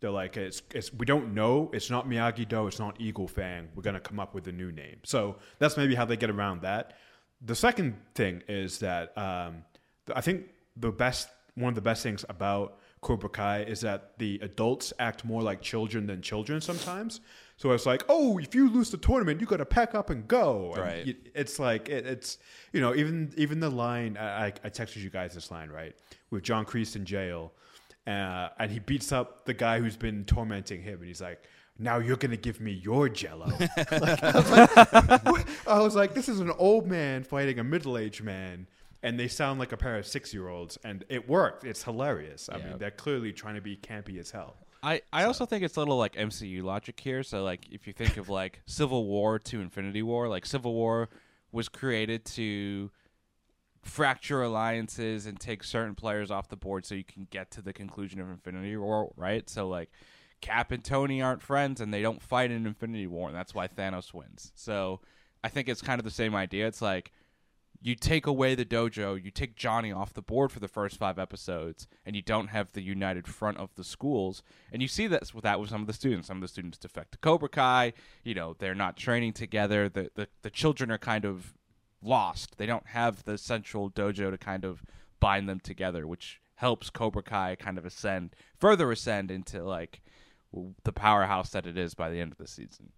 They're 0.00 0.10
like, 0.10 0.36
it's, 0.38 0.62
it's 0.74 0.92
we 0.94 1.04
don't 1.04 1.34
know. 1.34 1.70
It's 1.74 1.90
not 1.90 2.08
Miyagi 2.08 2.48
Do. 2.48 2.66
It's 2.66 2.78
not 2.78 2.98
Eagle 3.00 3.28
Fang. 3.28 3.68
We're 3.74 3.82
gonna 3.82 4.00
come 4.00 4.18
up 4.18 4.34
with 4.34 4.46
a 4.48 4.52
new 4.52 4.72
name. 4.72 4.96
So 5.04 5.36
that's 5.58 5.76
maybe 5.76 5.94
how 5.94 6.04
they 6.06 6.16
get 6.16 6.30
around 6.30 6.62
that. 6.62 6.94
The 7.42 7.54
second 7.54 7.96
thing 8.14 8.42
is 8.48 8.78
that 8.78 9.16
um, 9.18 9.64
I 10.14 10.20
think 10.22 10.46
the 10.76 10.90
best 10.90 11.28
one 11.54 11.68
of 11.68 11.74
the 11.74 11.80
best 11.82 12.02
things 12.02 12.24
about 12.30 12.78
Cobra 13.02 13.28
Kai 13.28 13.62
is 13.62 13.80
that 13.80 14.18
the 14.18 14.38
adults 14.42 14.92
act 14.98 15.24
more 15.24 15.42
like 15.42 15.60
children 15.60 16.06
than 16.06 16.22
children 16.22 16.60
sometimes. 16.60 17.20
So 17.56 17.72
it's 17.72 17.84
like, 17.84 18.02
oh, 18.08 18.38
if 18.38 18.54
you 18.54 18.70
lose 18.70 18.90
the 18.90 18.96
tournament, 18.98 19.40
you 19.40 19.46
got 19.46 19.58
to 19.58 19.66
pack 19.66 19.94
up 19.94 20.08
and 20.10 20.26
go. 20.28 20.72
And 20.74 20.82
Right. 20.82 21.16
it's 21.34 21.58
like 21.58 21.88
it, 21.90 22.06
it's 22.06 22.38
you 22.72 22.80
know 22.80 22.94
even 22.94 23.34
even 23.36 23.60
the 23.60 23.68
line 23.70 24.16
I, 24.16 24.46
I 24.46 24.52
I 24.64 24.70
texted 24.70 25.02
you 25.02 25.10
guys 25.10 25.34
this 25.34 25.50
line 25.50 25.68
right 25.68 25.94
with 26.30 26.42
John 26.42 26.64
Kreese 26.64 26.96
in 26.96 27.04
jail, 27.04 27.52
uh, 28.10 28.48
and 28.58 28.70
he 28.70 28.78
beats 28.80 29.12
up 29.12 29.44
the 29.44 29.54
guy 29.54 29.78
who's 29.80 29.96
been 29.96 30.24
tormenting 30.24 30.82
him, 30.82 30.98
and 30.98 31.06
he's 31.06 31.20
like. 31.20 31.42
Now 31.82 31.96
you're 31.96 32.18
gonna 32.18 32.36
give 32.36 32.60
me 32.60 32.72
your 32.72 33.08
Jello. 33.08 33.46
Like, 33.90 34.22
I, 34.22 34.32
was 34.36 34.50
like. 34.50 35.48
I 35.66 35.78
was 35.80 35.94
like, 35.96 36.12
this 36.12 36.28
is 36.28 36.38
an 36.40 36.50
old 36.58 36.86
man 36.86 37.24
fighting 37.24 37.58
a 37.58 37.64
middle-aged 37.64 38.22
man, 38.22 38.66
and 39.02 39.18
they 39.18 39.28
sound 39.28 39.58
like 39.58 39.72
a 39.72 39.78
pair 39.78 39.96
of 39.96 40.06
six 40.06 40.34
year 40.34 40.48
olds, 40.48 40.76
and 40.84 41.04
it 41.08 41.26
worked. 41.26 41.64
It's 41.64 41.82
hilarious. 41.82 42.50
I 42.52 42.58
Yeah. 42.58 42.64
mean, 42.66 42.78
they're 42.78 42.90
clearly 42.90 43.32
trying 43.32 43.54
to 43.54 43.62
be 43.62 43.78
campy 43.78 44.18
as 44.18 44.30
hell. 44.30 44.56
I, 44.82 45.00
I 45.10 45.24
also 45.24 45.46
think 45.46 45.64
it's 45.64 45.76
a 45.76 45.80
little 45.80 45.96
like 45.96 46.16
MCU 46.16 46.62
logic 46.62 47.00
here. 47.00 47.22
So 47.22 47.44
like 47.44 47.66
if 47.70 47.86
you 47.86 47.94
think 47.94 48.18
of 48.18 48.28
like 48.28 48.60
Civil 48.66 49.06
War 49.06 49.38
to 49.38 49.60
Infinity 49.62 50.02
War, 50.02 50.28
like 50.28 50.44
Civil 50.44 50.74
War 50.74 51.08
was 51.50 51.70
created 51.70 52.26
to 52.26 52.90
fracture 53.82 54.42
alliances 54.42 55.26
and 55.26 55.40
take 55.40 55.64
certain 55.64 55.94
players 55.94 56.30
off 56.30 56.48
the 56.48 56.56
board 56.56 56.84
so 56.84 56.94
you 56.94 57.04
can 57.04 57.26
get 57.30 57.50
to 57.52 57.62
the 57.62 57.72
conclusion 57.72 58.20
of 58.20 58.28
Infinity 58.28 58.76
War, 58.76 59.12
right? 59.16 59.48
So 59.48 59.68
like 59.68 59.90
Cap 60.40 60.70
and 60.70 60.84
Tony 60.84 61.22
aren't 61.22 61.42
friends 61.42 61.80
and 61.80 61.92
they 61.92 62.02
don't 62.02 62.22
fight 62.22 62.50
in 62.50 62.66
Infinity 62.66 63.06
War 63.06 63.28
and 63.28 63.36
that's 63.36 63.54
why 63.54 63.68
Thanos 63.68 64.12
wins. 64.12 64.52
So 64.54 65.00
I 65.42 65.48
think 65.48 65.68
it's 65.68 65.82
kind 65.82 65.98
of 65.98 66.04
the 66.04 66.10
same 66.10 66.34
idea. 66.34 66.66
It's 66.66 66.82
like 66.82 67.12
you 67.82 67.94
take 67.94 68.26
away 68.26 68.54
the 68.54 68.64
dojo, 68.64 69.22
you 69.22 69.30
take 69.30 69.56
Johnny 69.56 69.90
off 69.90 70.12
the 70.12 70.20
board 70.20 70.52
for 70.52 70.60
the 70.60 70.68
first 70.68 70.98
five 70.98 71.18
episodes, 71.18 71.88
and 72.04 72.14
you 72.14 72.20
don't 72.20 72.48
have 72.48 72.72
the 72.72 72.82
united 72.82 73.26
front 73.26 73.56
of 73.56 73.74
the 73.74 73.84
schools. 73.84 74.42
And 74.70 74.82
you 74.82 74.88
see 74.88 75.06
that 75.06 75.32
with 75.34 75.44
that 75.44 75.58
with 75.58 75.70
some 75.70 75.80
of 75.80 75.86
the 75.86 75.92
students. 75.94 76.28
Some 76.28 76.36
of 76.38 76.42
the 76.42 76.48
students 76.48 76.78
defect 76.78 77.12
to 77.12 77.18
Cobra 77.18 77.48
Kai. 77.48 77.94
You 78.22 78.34
know, 78.34 78.54
they're 78.58 78.74
not 78.74 78.96
training 78.96 79.32
together. 79.32 79.88
The 79.88 80.10
the, 80.14 80.28
the 80.42 80.50
children 80.50 80.90
are 80.90 80.98
kind 80.98 81.24
of 81.24 81.54
lost. 82.02 82.56
They 82.58 82.66
don't 82.66 82.86
have 82.88 83.24
the 83.24 83.38
central 83.38 83.90
dojo 83.90 84.30
to 84.30 84.38
kind 84.38 84.64
of 84.64 84.82
bind 85.20 85.48
them 85.48 85.60
together, 85.60 86.06
which 86.06 86.40
helps 86.56 86.90
Cobra 86.90 87.22
Kai 87.22 87.56
kind 87.56 87.78
of 87.78 87.86
ascend 87.86 88.34
further 88.58 88.92
ascend 88.92 89.30
into 89.30 89.62
like 89.62 90.02
the 90.84 90.92
powerhouse 90.92 91.50
that 91.50 91.66
it 91.66 91.78
is 91.78 91.94
by 91.94 92.10
the 92.10 92.20
end 92.20 92.32
of 92.32 92.38
the 92.38 92.46
season. 92.48 92.92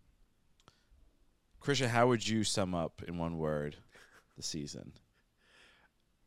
Krishna, 1.60 1.88
how 1.88 2.08
would 2.08 2.26
you 2.26 2.42
sum 2.42 2.74
up 2.74 3.02
in 3.06 3.18
one 3.18 3.38
word 3.38 3.76
the 4.36 4.42
season? 4.42 4.92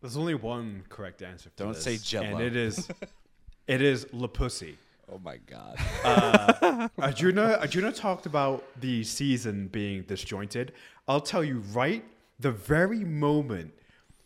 There's 0.02 0.16
only 0.18 0.36
one 0.36 0.84
correct 0.88 1.22
answer. 1.22 1.50
For 1.50 1.64
Don't 1.64 1.74
this, 1.74 1.84
say 1.84 1.98
Jell-O. 1.98 2.26
and 2.28 2.42
it 2.42 2.56
is, 2.56 2.88
it 3.68 3.82
is 3.82 4.08
La 4.14 4.28
Pussy. 4.28 4.78
Oh 5.12 5.20
my 5.20 5.38
god. 5.38 5.78
Uh, 6.04 6.88
Arjuna, 7.00 7.58
Arjuna 7.60 7.92
talked 7.92 8.26
about 8.26 8.64
the 8.80 9.04
season 9.04 9.68
being 9.68 10.04
disjointed. 10.04 10.72
I'll 11.08 11.22
tell 11.22 11.44
you 11.44 11.60
right, 11.74 12.04
the 12.40 12.52
very 12.52 13.04
moment 13.04 13.74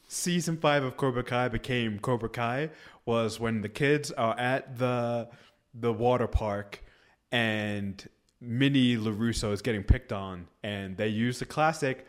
season 0.07 0.57
five 0.57 0.83
of 0.83 0.97
Cobra 0.97 1.23
Kai 1.23 1.47
became 1.47 1.99
Cobra 1.99 2.29
Kai 2.29 2.69
was 3.05 3.39
when 3.39 3.61
the 3.61 3.69
kids 3.69 4.11
are 4.11 4.37
at 4.39 4.77
the 4.77 5.29
the 5.73 5.93
water 5.93 6.27
park 6.27 6.83
and 7.31 8.07
Minnie 8.41 8.97
LaRusso 8.97 9.51
is 9.51 9.61
getting 9.61 9.83
picked 9.83 10.11
on 10.11 10.47
and 10.63 10.97
they 10.97 11.07
use 11.07 11.39
the 11.39 11.45
classic 11.45 12.05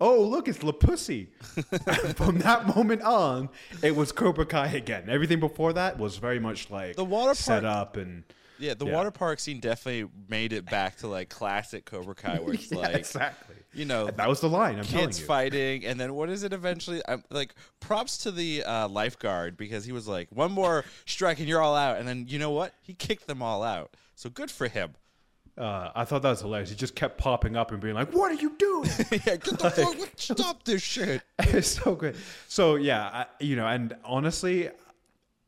Oh, 0.00 0.22
look, 0.22 0.46
it's 0.46 0.62
La 0.62 0.70
Pussy. 0.70 1.28
From 2.14 2.38
that 2.38 2.68
moment 2.76 3.02
on, 3.02 3.48
it 3.82 3.96
was 3.96 4.12
Cobra 4.12 4.46
Kai 4.46 4.68
again. 4.68 5.08
Everything 5.08 5.40
before 5.40 5.72
that 5.72 5.98
was 5.98 6.18
very 6.18 6.38
much 6.38 6.70
like 6.70 6.94
The 6.94 7.04
water 7.04 7.30
park, 7.30 7.36
set 7.36 7.64
up 7.64 7.96
and 7.96 8.22
Yeah, 8.58 8.74
the 8.74 8.86
Yeah. 8.86 8.94
water 8.94 9.10
park 9.10 9.38
scene 9.40 9.60
definitely 9.60 10.10
made 10.28 10.52
it 10.52 10.64
back 10.68 10.96
to 10.98 11.06
like 11.06 11.28
classic 11.28 11.84
Cobra 11.84 12.14
Kai, 12.14 12.38
where 12.40 12.54
it's 12.54 12.70
Yeah, 12.72 12.78
like 12.78 12.94
exactly. 12.96 13.56
you 13.72 13.84
know 13.84 14.10
That 14.10 14.28
was 14.28 14.40
the 14.40 14.48
line. 14.48 14.78
I'm 14.78 14.84
telling 14.84 15.06
kids 15.06 15.20
you. 15.20 15.26
fighting, 15.26 15.84
and 15.84 15.98
then 16.00 16.14
what 16.14 16.28
is 16.28 16.42
it 16.42 16.52
eventually? 16.52 17.00
I'm 17.08 17.22
like 17.30 17.54
props 17.80 18.18
to 18.18 18.30
the 18.30 18.64
uh, 18.64 18.88
lifeguard 18.88 19.56
because 19.56 19.84
he 19.84 19.92
was 19.92 20.08
like 20.08 20.28
one 20.30 20.52
more 20.52 20.84
strike 21.06 21.38
and 21.38 21.48
you're 21.48 21.60
all 21.62 21.76
out, 21.76 21.98
and 21.98 22.08
then 22.08 22.26
you 22.28 22.38
know 22.38 22.50
what? 22.50 22.72
He 22.82 22.94
kicked 22.94 23.26
them 23.26 23.42
all 23.42 23.62
out. 23.62 23.94
So 24.16 24.28
good 24.30 24.50
for 24.50 24.66
him. 24.68 24.94
Uh, 25.56 25.90
I 25.94 26.04
thought 26.04 26.22
that 26.22 26.30
was 26.30 26.40
hilarious. 26.40 26.70
He 26.70 26.76
just 26.76 26.94
kept 26.94 27.18
popping 27.18 27.56
up 27.56 27.72
and 27.72 27.80
being 27.80 27.94
like, 27.96 28.12
"What 28.12 28.30
are 28.30 28.36
you 28.40 28.54
doing?" 28.58 28.88
yeah, 29.10 29.18
get 29.36 29.42
the 29.58 29.70
fuck, 29.70 29.98
what- 29.98 30.20
stop 30.20 30.62
this 30.64 30.82
shit. 30.82 31.22
it's 31.40 31.66
so 31.68 31.96
good. 31.96 32.14
So 32.46 32.76
yeah, 32.76 33.08
I, 33.12 33.26
you 33.40 33.56
know, 33.56 33.66
and 33.66 33.96
honestly, 34.04 34.70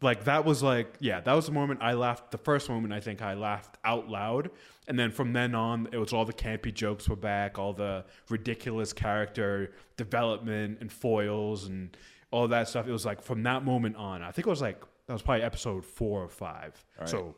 like 0.02 0.24
that 0.24 0.44
was 0.44 0.62
like 0.62 0.94
yeah, 1.00 1.20
that 1.20 1.32
was 1.32 1.46
the 1.46 1.52
moment 1.52 1.80
I 1.82 1.94
laughed. 1.94 2.30
The 2.30 2.38
first 2.38 2.68
moment 2.68 2.92
I 2.92 3.00
think 3.00 3.22
I 3.22 3.34
laughed 3.34 3.78
out 3.84 4.08
loud, 4.08 4.50
and 4.88 4.98
then 4.98 5.10
from 5.10 5.32
then 5.32 5.54
on, 5.54 5.88
it 5.92 5.98
was 5.98 6.12
all 6.12 6.24
the 6.24 6.32
campy 6.32 6.72
jokes 6.72 7.08
were 7.08 7.16
back, 7.16 7.58
all 7.58 7.72
the 7.72 8.04
ridiculous 8.28 8.92
character 8.92 9.72
development 9.96 10.78
and 10.80 10.90
foils 10.90 11.66
and 11.66 11.96
all 12.30 12.48
that 12.48 12.68
stuff. 12.68 12.86
It 12.88 12.92
was 12.92 13.04
like 13.04 13.22
from 13.22 13.42
that 13.44 13.64
moment 13.64 13.96
on. 13.96 14.22
I 14.22 14.30
think 14.30 14.46
it 14.46 14.50
was 14.50 14.62
like 14.62 14.80
that 15.06 15.12
was 15.12 15.22
probably 15.22 15.42
episode 15.42 15.84
four 15.84 16.22
or 16.22 16.28
five. 16.28 16.84
So 17.06 17.34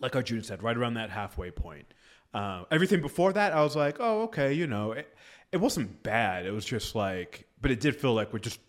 like 0.00 0.14
Arjun 0.16 0.42
said, 0.42 0.62
right 0.62 0.76
around 0.76 0.94
that 0.94 1.10
halfway 1.10 1.50
point. 1.50 1.86
Uh, 2.34 2.64
everything 2.70 3.00
before 3.00 3.32
that, 3.32 3.52
I 3.52 3.62
was 3.62 3.74
like, 3.74 3.96
oh, 4.00 4.22
okay, 4.22 4.52
you 4.52 4.66
know, 4.66 4.92
it, 4.92 5.08
it 5.50 5.56
wasn't 5.56 6.02
bad. 6.02 6.46
It 6.46 6.50
was 6.50 6.64
just 6.64 6.94
like, 6.94 7.46
but 7.60 7.70
it 7.70 7.80
did 7.80 7.96
feel 7.96 8.14
like 8.14 8.32
we're 8.32 8.38
just, 8.38 8.60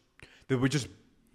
that 0.48 0.60
we're 0.60 0.68
just, 0.70 0.88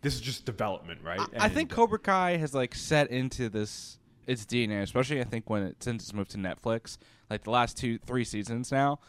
this 0.04 0.14
is 0.14 0.20
just 0.20 0.44
development, 0.44 1.00
right? 1.02 1.18
I 1.37 1.46
And- 1.46 1.52
think 1.52 1.70
Cobra 1.70 1.99
Kai 1.99 2.37
has 2.37 2.54
like 2.54 2.75
set 2.76 3.11
into 3.11 3.49
this 3.49 3.99
its 4.26 4.46
DNA, 4.46 4.80
especially 4.82 5.20
I 5.20 5.25
think 5.25 5.50
when 5.50 5.62
it 5.64 5.82
since 5.82 6.04
it's 6.04 6.14
moved 6.14 6.30
to 6.30 6.38
Netflix, 6.38 6.96
like 7.28 7.42
the 7.44 7.50
last 7.50 7.76
two 7.76 7.99
three 7.99 8.25
seasons 8.25 8.70
now, 8.73 9.00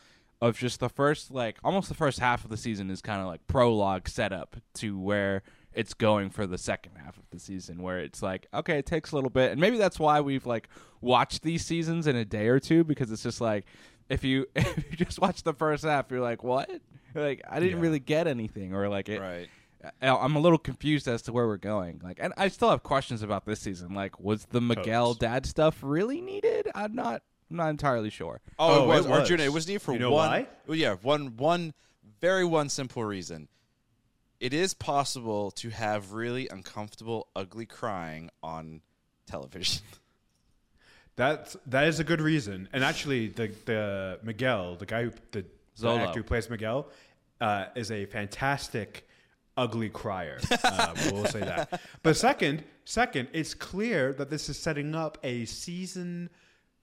of 0.42 0.58
just 0.58 0.80
the 0.80 0.90
first 0.90 1.32
like 1.32 1.58
almost 1.64 1.88
the 1.90 1.96
first 1.96 2.20
half 2.20 2.44
of 2.44 2.50
the 2.50 2.58
season 2.58 2.90
is 2.90 3.02
kind 3.02 3.22
of 3.22 3.28
like 3.28 3.46
prologue 3.48 4.08
setup 4.10 4.58
to 4.76 4.98
where 5.00 5.44
it's 5.74 5.94
going 5.94 6.30
for 6.30 6.48
the 6.48 6.58
second 6.58 6.94
half 6.98 7.18
of 7.18 7.24
the 7.32 7.40
season 7.40 7.82
where 7.82 8.00
it's 8.00 8.22
like 8.22 8.48
okay 8.54 8.78
it 8.78 8.86
takes 8.86 9.12
a 9.12 9.16
little 9.16 9.30
bit 9.30 9.52
and 9.52 9.60
maybe 9.60 9.78
that's 9.78 10.00
why 10.00 10.22
we've 10.22 10.46
like 10.46 10.70
watched 11.02 11.42
these 11.44 11.66
seasons 11.66 12.08
in 12.08 12.16
a 12.16 12.24
day 12.24 12.48
or 12.48 12.60
two 12.62 12.82
because 12.86 13.12
it's 13.12 13.24
just 13.24 13.42
like 13.42 13.66
if 14.10 14.24
you 14.24 14.46
if 14.56 14.90
you 14.92 15.06
just 15.06 15.20
watch 15.20 15.44
the 15.44 15.54
first 15.54 15.84
half 15.84 16.10
you're 16.12 16.22
like 16.22 16.44
what 16.44 16.70
like 17.14 17.42
I 17.50 17.60
didn't 17.60 17.78
Yeah. 17.78 17.84
really 17.84 18.00
get 18.00 18.26
anything 18.28 18.74
or 18.74 18.88
like 18.90 19.10
it 19.10 19.20
Right. 19.22 19.50
I- 20.02 20.10
I'm 20.16 20.36
a 20.36 20.40
little 20.40 20.58
confused 20.58 21.08
as 21.08 21.22
to 21.24 21.34
where 21.34 21.48
we're 21.48 21.58
going. 21.58 22.02
Like, 22.04 22.18
and 22.22 22.34
I 22.38 22.48
still 22.50 22.70
have 22.70 22.84
questions 22.84 23.22
about 23.22 23.46
this 23.46 23.60
season. 23.60 23.94
Like, 23.94 24.20
was 24.20 24.46
the 24.46 24.62
Miguel 24.62 25.08
Totes. 25.10 25.20
dad 25.20 25.46
stuff 25.46 25.80
really 25.82 26.22
needed? 26.22 26.68
I'm 26.76 26.96
not. 26.96 27.22
I'm 27.52 27.58
not 27.58 27.70
entirely 27.70 28.10
sure. 28.10 28.42
Oh, 28.58 28.82
Oh, 28.82 28.84
it 28.84 28.88
was 28.88 29.06
it 29.06 29.10
was. 29.10 29.20
Arjuna. 29.22 29.44
It 29.44 29.54
was 29.54 29.68
needed 29.68 29.82
for 29.84 29.94
You 29.94 30.00
know 30.00 30.12
one. 30.12 30.30
why? 30.30 30.48
Well, 30.68 30.76
yeah, 30.78 30.96
one 31.02 31.38
one 31.38 31.74
very 32.22 32.44
one 32.46 32.70
simple 32.70 33.04
reason. 33.04 33.48
It 34.40 34.54
is 34.54 34.74
possible 34.74 35.52
to 35.52 35.70
have 35.70 36.12
really 36.14 36.50
uncomfortable, 36.50 37.28
ugly 37.36 37.66
crying 37.66 38.30
on 38.44 38.82
television. 39.28 39.84
That's 41.16 41.56
that 41.68 41.86
is 41.88 42.00
a 42.00 42.04
good 42.04 42.20
reason. 42.22 42.68
And 42.74 42.84
actually, 42.84 43.28
the 43.30 43.52
the 43.66 44.20
Miguel, 44.24 44.76
the 44.76 44.86
guy 44.86 45.04
who 45.04 45.12
the, 45.32 45.46
the 45.80 45.90
actor 45.90 46.20
who 46.20 46.24
plays 46.24 46.50
Miguel, 46.50 46.88
uh, 47.40 47.66
is 47.76 47.90
a 47.92 48.06
fantastic 48.06 49.05
ugly 49.58 49.90
crier. 49.90 50.40
Uh, 50.64 50.94
we'll 51.12 51.26
say 51.26 51.40
that. 51.40 51.82
But 52.04 52.16
second, 52.18 52.64
second, 52.86 53.30
it's 53.34 53.54
clear 53.54 54.14
that 54.14 54.30
this 54.30 54.50
is 54.50 54.58
setting 54.58 54.96
up 54.96 55.18
a 55.24 55.46
season 55.46 56.30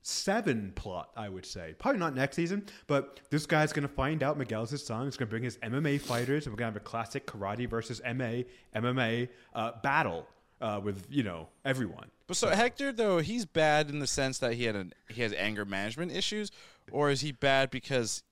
seven 0.03 0.73
plot. 0.75 1.11
I 1.17 1.29
would 1.29 1.47
say 1.47 1.75
probably 1.79 2.01
not 2.01 2.15
next 2.15 2.37
season, 2.37 2.67
but 2.87 3.21
this 3.31 3.47
guy's 3.47 3.73
gonna 3.73 3.89
find 3.89 4.23
out 4.23 4.37
Miguel's 4.37 4.71
his 4.71 4.85
son. 4.85 5.05
He's 5.05 5.17
gonna 5.17 5.31
bring 5.31 5.45
his 5.45 5.57
MMA 5.59 6.01
fighters, 6.01 6.47
and 6.47 6.53
we're 6.53 6.59
gonna 6.59 6.73
have 6.73 6.77
a 6.77 6.81
classic 6.81 7.27
karate 7.27 7.69
versus 7.69 8.01
MA 8.05 8.43
MMA 8.75 9.29
uh, 9.55 9.73
battle 9.83 10.27
uh, 10.61 10.81
with 10.83 11.07
you 11.11 11.23
know 11.23 11.49
everyone. 11.65 12.11
But 12.27 12.37
so 12.37 12.49
Hector, 12.49 12.93
though, 12.93 13.19
he's 13.19 13.45
bad 13.45 13.91
in 13.91 13.99
the 13.99 14.07
sense 14.07 14.39
that 14.39 14.55
he 14.55 14.65
had 14.65 14.77
an 14.77 14.93
he 15.09 15.23
has 15.23 15.33
anger 15.35 15.65
management 15.65 16.13
issues, 16.13 16.51
or 16.91 17.11
is 17.11 17.21
he 17.21 17.33
bad 17.33 17.71
because 17.71 18.23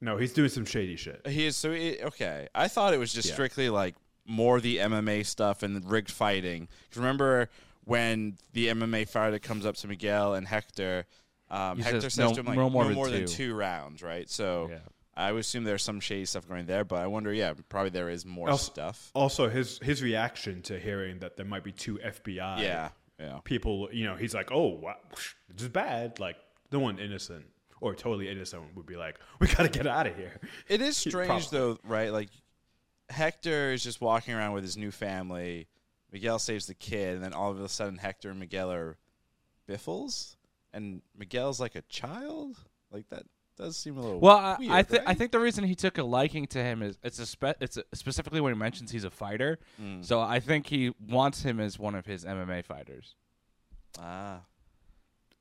No, 0.00 0.16
he's 0.18 0.32
doing 0.32 0.48
some 0.50 0.64
shady 0.66 0.96
shit. 0.96 1.26
he 1.26 1.46
is 1.46 1.56
so 1.56 1.72
he, 1.72 1.98
okay? 2.02 2.48
I 2.54 2.68
thought 2.68 2.92
it 2.94 2.98
was 2.98 3.12
just 3.12 3.28
Yeah. 3.28 3.34
strictly 3.34 3.70
like 3.70 3.94
more 4.26 4.60
the 4.60 4.78
MMA 4.78 5.24
stuff 5.24 5.62
and 5.62 5.74
the 5.76 5.80
rigged 5.88 6.10
fighting. 6.10 6.66
'Cause 6.90 6.98
remember 6.98 7.48
when 7.84 8.36
the 8.52 8.68
MMA 8.68 9.04
fighter 9.06 9.38
comes 9.38 9.64
up 9.64 9.76
to 9.76 9.88
Miguel 9.88 10.34
and 10.34 10.46
Hector, 10.46 11.06
um, 11.50 11.78
He 11.78 11.84
Hector 11.84 12.00
says, 12.02 12.14
says 12.14 12.30
"No- 12.30 12.34
to 12.34 12.40
him 12.40 12.46
like 12.46 12.56
no 12.56 12.68
more 12.68 12.82
no 12.82 12.88
than 12.88 12.96
more 12.96 13.08
than 13.08 13.20
two." 13.22 13.26
two 13.28 13.54
rounds, 13.54 14.02
right? 14.02 14.28
So 14.28 14.68
Yeah. 14.70 14.78
I 15.16 15.32
would 15.32 15.40
assume 15.40 15.64
there's 15.64 15.82
some 15.84 16.00
shady 16.00 16.26
stuff 16.26 16.46
going 16.46 16.66
there, 16.66 16.84
but 16.84 17.00
I 17.00 17.06
wonder, 17.06 17.32
yeah, 17.32 17.54
probably 17.70 17.90
there 17.90 18.10
is 18.10 18.26
more 18.26 18.50
Also- 18.50 18.70
stuff. 18.70 19.10
Also, 19.14 19.48
his 19.48 19.78
his 19.78 20.02
reaction 20.02 20.60
to 20.62 20.78
hearing 20.78 21.20
that 21.20 21.36
there 21.38 21.46
might 21.46 21.64
be 21.64 21.72
two 21.72 21.98
FBI 22.02 22.60
Yeah, 22.62 22.90
yeah. 23.18 23.38
people, 23.44 23.88
you 23.92 24.04
know, 24.04 24.16
he's 24.16 24.34
like, 24.34 24.50
"Oh, 24.52 24.66
wow, 24.68 24.98
this 25.48 25.62
is 25.62 25.68
bad." 25.68 26.18
Like, 26.18 26.36
no 26.70 26.80
one 26.80 26.98
innocent 26.98 27.46
or 27.80 27.94
totally 27.94 28.28
innocent 28.28 28.62
would 28.74 28.86
be 28.86 28.96
like, 28.96 29.18
"We 29.40 29.46
got 29.48 29.62
to 29.64 29.68
get 29.68 29.86
out 29.86 30.06
of 30.06 30.16
here." 30.16 30.40
It 30.68 30.80
is 30.80 30.96
strange 31.08 31.50
though, 31.50 31.78
right? 31.84 32.12
Like 32.12 32.30
Hector 33.08 33.72
is 33.72 33.82
just 33.82 34.00
walking 34.00 34.34
around 34.34 34.52
with 34.52 34.64
his 34.64 34.76
new 34.76 34.90
family. 34.90 35.68
Miguel 36.12 36.38
saves 36.38 36.66
the 36.66 36.74
kid, 36.74 37.16
and 37.16 37.24
then 37.24 37.32
all 37.32 37.50
of 37.50 37.60
a 37.60 37.68
sudden 37.68 37.98
Hector 37.98 38.30
and 38.30 38.38
Miguel 38.40 38.70
are 38.72 38.96
biffles, 39.66 40.36
and 40.72 41.02
Miguel's 41.16 41.60
like 41.60 41.74
a 41.74 41.82
child. 41.82 42.56
Like 42.90 43.08
that 43.10 43.24
does 43.56 43.76
seem 43.76 43.96
a 43.96 44.00
little 44.00 44.20
Well, 44.20 44.36
I, 44.36 44.56
weird, 44.58 44.70
I 44.72 44.82
think 44.82 45.02
I 45.06 45.14
think 45.14 45.32
the 45.32 45.40
reason 45.40 45.64
he 45.64 45.74
took 45.74 45.98
a 45.98 46.02
liking 46.02 46.46
to 46.48 46.62
him 46.62 46.82
is 46.82 46.98
it's 47.02 47.18
a 47.18 47.26
spe- 47.26 47.60
it's 47.60 47.76
a, 47.76 47.84
specifically 47.94 48.40
when 48.40 48.52
he 48.52 48.58
mentions 48.58 48.90
he's 48.90 49.04
a 49.04 49.10
fighter. 49.10 49.58
Mm. 49.82 50.04
So 50.04 50.20
I 50.20 50.40
think 50.40 50.66
he 50.66 50.92
wants 51.08 51.42
him 51.42 51.58
as 51.60 51.78
one 51.78 51.94
of 51.94 52.06
his 52.06 52.24
MMA 52.24 52.64
fighters. 52.64 53.14
ah. 53.98 54.40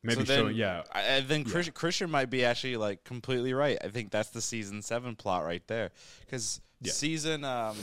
Maybe 0.05 0.19
so 0.21 0.23
then, 0.25 0.39
showing, 0.39 0.55
yeah. 0.55 0.83
I, 0.93 1.01
and 1.01 1.27
then 1.27 1.43
Krishna, 1.43 1.71
Krishna 1.73 2.07
might 2.07 2.29
be 2.29 2.45
actually 2.45 2.77
like 2.77 3.03
completely 3.03 3.53
right. 3.53 3.77
I 3.83 3.87
think 3.89 4.11
that's 4.11 4.29
the 4.29 4.41
season 4.41 4.81
seven 4.81 5.15
plot 5.15 5.43
right 5.45 5.65
there, 5.67 5.91
because 6.21 6.61
Yeah. 6.81 6.91
season 6.91 7.43
um, 7.43 7.75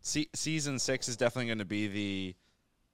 se- 0.00 0.28
season 0.34 0.78
six 0.78 1.08
is 1.08 1.16
definitely 1.16 1.46
going 1.46 1.58
to 1.58 1.64
be 1.64 1.86
the 1.88 2.34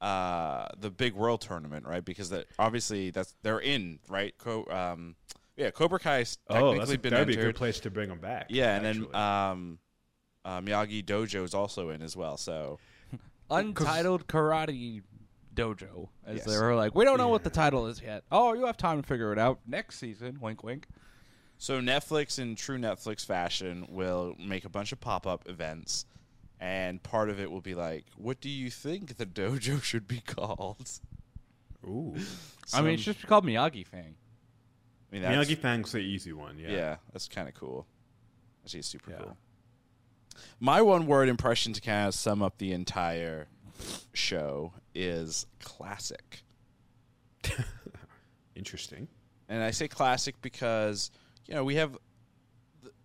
uh 0.04 0.66
the 0.78 0.90
big 0.90 1.14
world 1.14 1.40
tournament, 1.40 1.86
right? 1.86 2.04
Because 2.04 2.30
that 2.30 2.46
obviously 2.58 3.10
that's 3.10 3.34
they're 3.42 3.60
in 3.60 3.98
right. 4.08 4.34
Co- 4.38 4.66
um, 4.66 5.14
yeah, 5.56 5.70
Cobra 5.70 5.98
Kai's 6.00 6.36
technically 6.48 6.76
Oh, 6.76 6.78
that's 6.78 6.92
a, 6.92 6.98
been 6.98 7.10
that'd 7.12 7.28
be 7.28 7.34
a 7.34 7.44
good 7.44 7.54
place 7.54 7.78
to 7.80 7.90
bring 7.90 8.08
them 8.08 8.18
back. 8.18 8.46
yeah, 8.50 8.76
and 8.76 8.84
then 8.84 9.14
um, 9.14 9.78
uh, 10.44 10.60
Miyagi 10.60 11.04
Dojo 11.04 11.44
is 11.44 11.54
also 11.54 11.90
in 11.90 12.02
as 12.02 12.16
well. 12.16 12.36
So 12.36 12.78
Untitled 13.50 14.26
Karate 14.26 15.02
Dojo, 15.54 16.08
as 16.26 16.36
Yes. 16.38 16.44
they 16.46 16.58
were 16.58 16.74
like, 16.74 16.94
we 16.94 17.04
don't 17.04 17.18
know 17.18 17.28
what 17.28 17.44
the 17.44 17.50
title 17.50 17.86
is 17.86 18.00
yet. 18.02 18.24
Oh, 18.32 18.52
you 18.54 18.66
have 18.66 18.76
time 18.76 19.00
to 19.00 19.06
figure 19.06 19.32
it 19.32 19.38
out 19.38 19.60
next 19.66 19.98
season. 19.98 20.38
Wink, 20.40 20.62
wink. 20.64 20.86
So 21.58 21.80
Netflix, 21.80 22.38
in 22.38 22.56
true 22.56 22.78
Netflix 22.78 23.24
fashion, 23.24 23.86
will 23.88 24.34
make 24.38 24.64
a 24.64 24.68
bunch 24.68 24.92
of 24.92 25.00
pop-up 25.00 25.48
events, 25.48 26.04
and 26.60 27.02
part 27.02 27.30
of 27.30 27.38
it 27.40 27.50
will 27.50 27.60
be 27.60 27.74
like, 27.74 28.04
"What 28.16 28.40
do 28.40 28.48
you 28.50 28.70
think 28.70 29.16
the 29.16 29.26
dojo 29.26 29.82
should 29.82 30.08
be 30.08 30.20
called?" 30.20 30.90
Ooh, 31.86 32.16
I 32.74 32.80
mean, 32.82 32.94
it 32.94 33.00
should 33.00 33.20
be 33.20 33.26
called 33.28 33.44
Miyagi 33.46 33.86
Fang. 33.86 34.16
I 35.12 35.14
mean, 35.14 35.22
Miyagi 35.22 35.56
Fang's 35.56 35.92
the 35.92 35.98
easy 35.98 36.32
one. 36.32 36.58
Yeah. 36.58 36.70
yeah. 36.70 36.96
that's 37.12 37.28
kind 37.28 37.48
of 37.48 37.54
cool. 37.54 37.86
Actually, 38.64 38.80
it's 38.80 38.88
super 38.88 39.12
Yeah. 39.12 39.18
cool. 39.18 39.36
My 40.58 40.82
one-word 40.82 41.28
impression 41.28 41.72
to 41.74 41.80
kind 41.80 42.08
of 42.08 42.14
sum 42.14 42.42
up 42.42 42.58
the 42.58 42.72
entire 42.72 43.46
show 44.12 44.72
is 44.94 45.46
classic. 45.60 46.42
Interesting. 48.54 49.08
And 49.48 49.62
I 49.62 49.70
say 49.70 49.88
classic 49.88 50.36
because, 50.40 51.10
you 51.46 51.54
know, 51.54 51.64
we 51.64 51.76
have, 51.76 51.96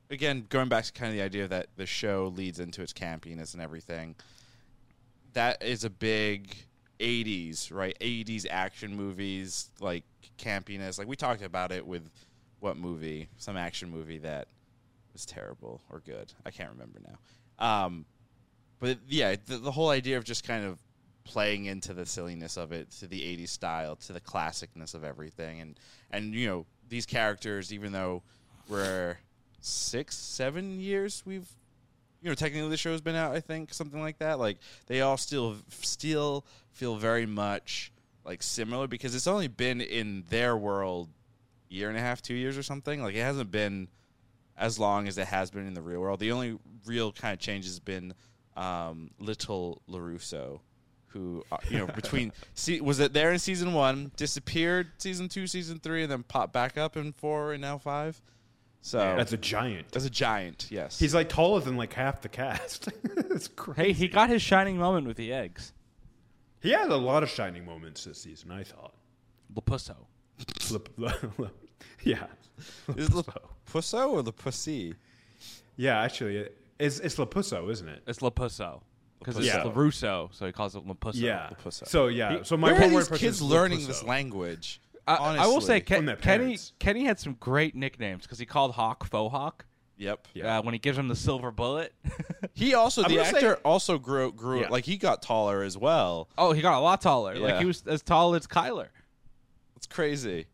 again, 0.09 0.45
going 0.49 0.69
back 0.69 0.85
to 0.85 0.93
kind 0.93 1.09
of 1.09 1.15
the 1.15 1.23
idea 1.23 1.47
that 1.47 1.67
the 1.75 1.85
show 1.85 2.31
leads 2.35 2.59
into 2.59 2.81
its 2.81 2.93
campiness 2.93 3.53
and 3.53 3.61
everything. 3.61 4.15
That 5.33 5.63
is 5.63 5.83
a 5.83 5.89
big 5.89 6.55
80s, 6.99 7.73
right? 7.73 7.97
80s 7.99 8.45
action 8.49 8.95
movies, 8.95 9.69
like 9.79 10.03
campiness. 10.37 10.97
Like 10.97 11.07
we 11.07 11.15
talked 11.15 11.41
about 11.43 11.71
it 11.71 11.85
with 11.85 12.09
what 12.59 12.77
movie? 12.77 13.29
Some 13.37 13.57
action 13.57 13.89
movie 13.89 14.19
that 14.19 14.47
was 15.13 15.25
terrible 15.25 15.81
or 15.89 15.99
good. 15.99 16.31
I 16.45 16.51
can't 16.51 16.71
remember 16.71 16.99
now. 17.05 17.85
Um, 17.85 18.05
but 18.79 18.97
yeah, 19.07 19.35
the, 19.45 19.57
the 19.57 19.71
whole 19.71 19.89
idea 19.89 20.17
of 20.17 20.23
just 20.23 20.45
kind 20.47 20.65
of 20.65 20.79
playing 21.23 21.65
into 21.65 21.93
the 21.93 22.05
silliness 22.05 22.57
of 22.57 22.71
it, 22.71 22.91
to 22.99 23.07
the 23.07 23.21
'80s 23.21 23.49
style, 23.49 23.95
to 23.97 24.13
the 24.13 24.21
classicness 24.21 24.95
of 24.95 25.03
everything, 25.03 25.61
and 25.61 25.79
and 26.11 26.33
you 26.33 26.47
know 26.47 26.65
these 26.87 27.05
characters, 27.05 27.73
even 27.73 27.91
though 27.91 28.23
we're 28.67 29.17
six, 29.61 30.15
seven 30.15 30.79
years, 30.79 31.23
we've 31.25 31.47
you 32.21 32.29
know 32.29 32.35
technically 32.35 32.69
the 32.69 32.77
show's 32.77 33.01
been 33.01 33.15
out, 33.15 33.35
I 33.35 33.39
think 33.39 33.73
something 33.73 34.01
like 34.01 34.19
that. 34.19 34.39
Like 34.39 34.57
they 34.87 35.01
all 35.01 35.17
still 35.17 35.57
still 35.69 36.45
feel 36.71 36.95
very 36.95 37.25
much 37.25 37.91
like 38.25 38.43
similar 38.43 38.87
because 38.87 39.15
it's 39.15 39.27
only 39.27 39.47
been 39.47 39.81
in 39.81 40.23
their 40.29 40.55
world 40.55 41.09
year 41.69 41.89
and 41.89 41.97
a 41.97 42.01
half, 42.01 42.21
two 42.21 42.33
years 42.33 42.57
or 42.57 42.63
something. 42.63 43.01
Like 43.01 43.15
it 43.15 43.21
hasn't 43.21 43.51
been 43.51 43.87
as 44.57 44.77
long 44.77 45.07
as 45.07 45.17
it 45.17 45.27
has 45.27 45.49
been 45.51 45.65
in 45.65 45.73
the 45.73 45.81
real 45.81 46.01
world. 46.01 46.19
The 46.19 46.31
only 46.31 46.57
real 46.85 47.11
kind 47.11 47.33
of 47.33 47.39
change 47.39 47.65
has 47.65 47.79
been 47.79 48.13
um, 48.59 49.11
Little 49.19 49.81
Larusso, 49.89 50.59
who 51.07 51.43
uh, 51.51 51.57
you 51.69 51.77
know 51.77 51.87
between 51.95 52.31
se- 52.53 52.81
was 52.81 52.99
it 52.99 53.13
there 53.13 53.31
in 53.31 53.39
season 53.39 53.73
one, 53.73 54.11
disappeared 54.17 54.87
season 54.97 55.29
two, 55.29 55.47
season 55.47 55.79
three, 55.79 56.03
and 56.03 56.11
then 56.11 56.23
popped 56.23 56.53
back 56.53 56.77
up 56.77 56.97
in 56.97 57.13
four 57.13 57.53
and 57.53 57.61
now 57.61 57.77
five. 57.77 58.21
So 58.81 58.99
That's 59.17 59.33
a 59.33 59.37
giant. 59.37 59.91
That's 59.91 60.05
a 60.05 60.09
giant, 60.09 60.67
yes. 60.69 60.97
He's 60.99 61.13
like 61.13 61.27
taller 61.29 61.59
than 61.59 61.75
like 61.75 61.93
half 61.93 62.21
the 62.21 62.29
cast. 62.29 62.87
it's 63.03 63.47
crazy. 63.49 63.81
Hey, 63.81 63.93
he 63.93 64.07
got 64.07 64.29
his 64.29 64.41
shining 64.41 64.77
moment 64.77 65.05
with 65.07 65.17
the 65.17 65.33
eggs. 65.33 65.73
He 66.61 66.71
had 66.71 66.89
a 66.89 66.95
lot 66.95 67.23
of 67.23 67.29
shining 67.29 67.65
moments 67.65 68.03
this 68.05 68.21
season. 68.21 68.51
I 68.51 68.63
thought. 68.63 68.93
Lapusso. 69.53 69.95
Lip- 70.71 70.89
lip- 70.97 71.51
yeah. 72.03 72.27
is 72.95 73.07
it 73.07 73.11
the 73.11 73.23
Pusso 73.69 74.09
or 74.11 74.23
the 74.23 74.31
Pussy? 74.31 74.95
Yeah, 75.75 76.01
actually, 76.01 76.37
it- 76.37 76.57
it's 76.79 76.99
it's 76.99 77.15
Lapusso, 77.17 77.69
isn't 77.69 77.87
it? 77.87 78.03
It's 78.07 78.19
Lapusso. 78.19 78.81
Because 79.19 79.37
it's 79.37 79.47
Yeah. 79.47 79.63
LaRusso, 79.63 80.33
so 80.33 80.45
he 80.45 80.53
calls 80.53 80.75
it 80.77 80.87
Lapusso. 80.87 81.15
Yeah. 81.15 81.49
Lapusso. 81.51 81.85
So 81.87 82.07
yeah. 82.07 82.43
So 82.43 82.55
my 82.55 82.71
Where 82.71 82.81
are 82.83 82.87
one 82.87 82.91
these 82.93 83.07
kids 83.09 83.23
is 83.37 83.41
learning 83.41 83.85
this 83.85 84.01
language? 84.03 84.81
I, 85.05 85.15
I 85.15 85.47
will 85.47 85.59
say, 85.61 85.81
Ken, 85.81 86.15
Kenny. 86.21 86.57
Kenny 86.77 87.03
had 87.03 87.19
some 87.19 87.33
great 87.39 87.75
nicknames 87.75 88.23
because 88.23 88.37
he 88.39 88.45
called 88.45 88.73
Hawk 88.73 89.05
Faux 89.09 89.31
Hawk 89.33 89.65
Yep. 89.97 90.27
Yeah. 90.35 90.59
uh, 90.59 90.61
when 90.61 90.73
he 90.73 90.79
gives 90.79 90.97
him 90.97 91.07
the 91.09 91.15
silver 91.15 91.51
bullet. 91.51 91.93
He 92.53 92.73
also 92.73 93.03
the 93.03 93.09
gonna 93.09 93.25
say- 93.25 93.37
actor 93.37 93.55
also 93.65 93.97
grew 93.97 94.31
grew 94.33 94.61
Yeah. 94.61 94.67
like 94.69 94.85
he 94.85 94.97
got 94.97 95.21
taller 95.21 95.63
as 95.63 95.77
well. 95.77 96.29
oh, 96.37 96.51
he 96.53 96.61
got 96.61 96.77
a 96.77 96.79
lot 96.81 97.01
taller. 97.01 97.35
Like 97.35 97.57
he 97.59 97.65
was 97.65 97.83
as 97.87 98.01
tall 98.01 98.35
as 98.35 98.47
Kyler. 98.47 98.87
It's 99.77 99.87
crazy. 99.87 100.45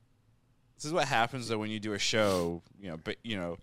This 0.75 0.85
is 0.85 0.93
what 0.93 1.07
happens 1.07 1.47
though 1.47 1.57
when 1.57 1.69
you 1.71 1.79
do 1.79 1.93
a 1.93 1.99
show, 1.99 2.61
you 2.79 2.89
know, 2.89 2.97
but 3.03 3.17
you 3.23 3.37
know, 3.37 3.57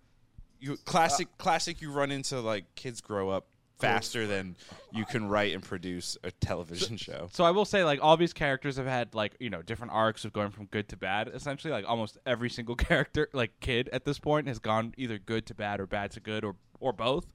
you 0.63 0.77
classic 0.85 1.29
classic 1.39 1.83
you 1.83 1.91
run 1.91 2.11
into 2.11 2.41
like 2.41 2.65
kids 2.75 3.01
grow 3.01 3.29
up 3.29 3.47
faster 3.83 4.29
than 4.29 4.55
you 4.93 5.05
can 5.05 5.29
write 5.29 5.53
and 5.53 5.63
produce 5.63 6.17
a 6.23 6.31
television 6.31 6.97
show. 6.97 7.29
So 7.33 7.43
I 7.43 7.51
will 7.51 7.65
say, 7.65 7.83
like 7.83 7.99
all 8.01 8.17
these 8.17 8.33
characters 8.33 8.77
have 8.77 8.87
had 8.87 9.15
like 9.15 9.37
you 9.41 9.51
know 9.51 9.61
different 9.61 9.93
arcs 9.93 10.25
of 10.25 10.33
going 10.33 10.51
from 10.51 10.67
good 10.67 10.89
to 10.91 10.97
bad. 10.97 11.29
Essentially, 11.35 11.73
like 11.73 11.85
almost 11.87 12.17
every 12.25 12.49
single 12.49 12.77
character, 12.89 13.29
like 13.33 13.59
kid 13.61 13.91
at 13.93 14.05
this 14.05 14.19
point, 14.19 14.47
has 14.47 14.61
gone 14.61 14.95
either 14.97 15.19
good 15.19 15.45
to 15.47 15.55
bad 15.55 15.81
or 15.81 15.87
bad 15.87 16.13
to 16.13 16.21
good 16.21 16.45
or 16.45 16.55
or 16.81 16.93
both. 16.93 17.27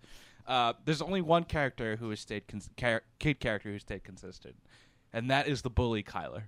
Uh, 0.48 0.72
there's 0.86 1.02
only 1.02 1.22
one 1.22 1.44
character 1.44 1.98
who 1.98 2.10
has 2.10 2.22
stayed 2.22 2.48
cons- 2.48 2.70
kid 3.20 3.40
character 3.42 3.70
who 3.70 3.78
stayed 3.80 4.06
consistent, 4.06 4.56
and 5.12 5.30
that 5.30 5.48
is 5.48 5.62
the 5.62 5.70
bully 5.70 6.02
Kyler. 6.02 6.44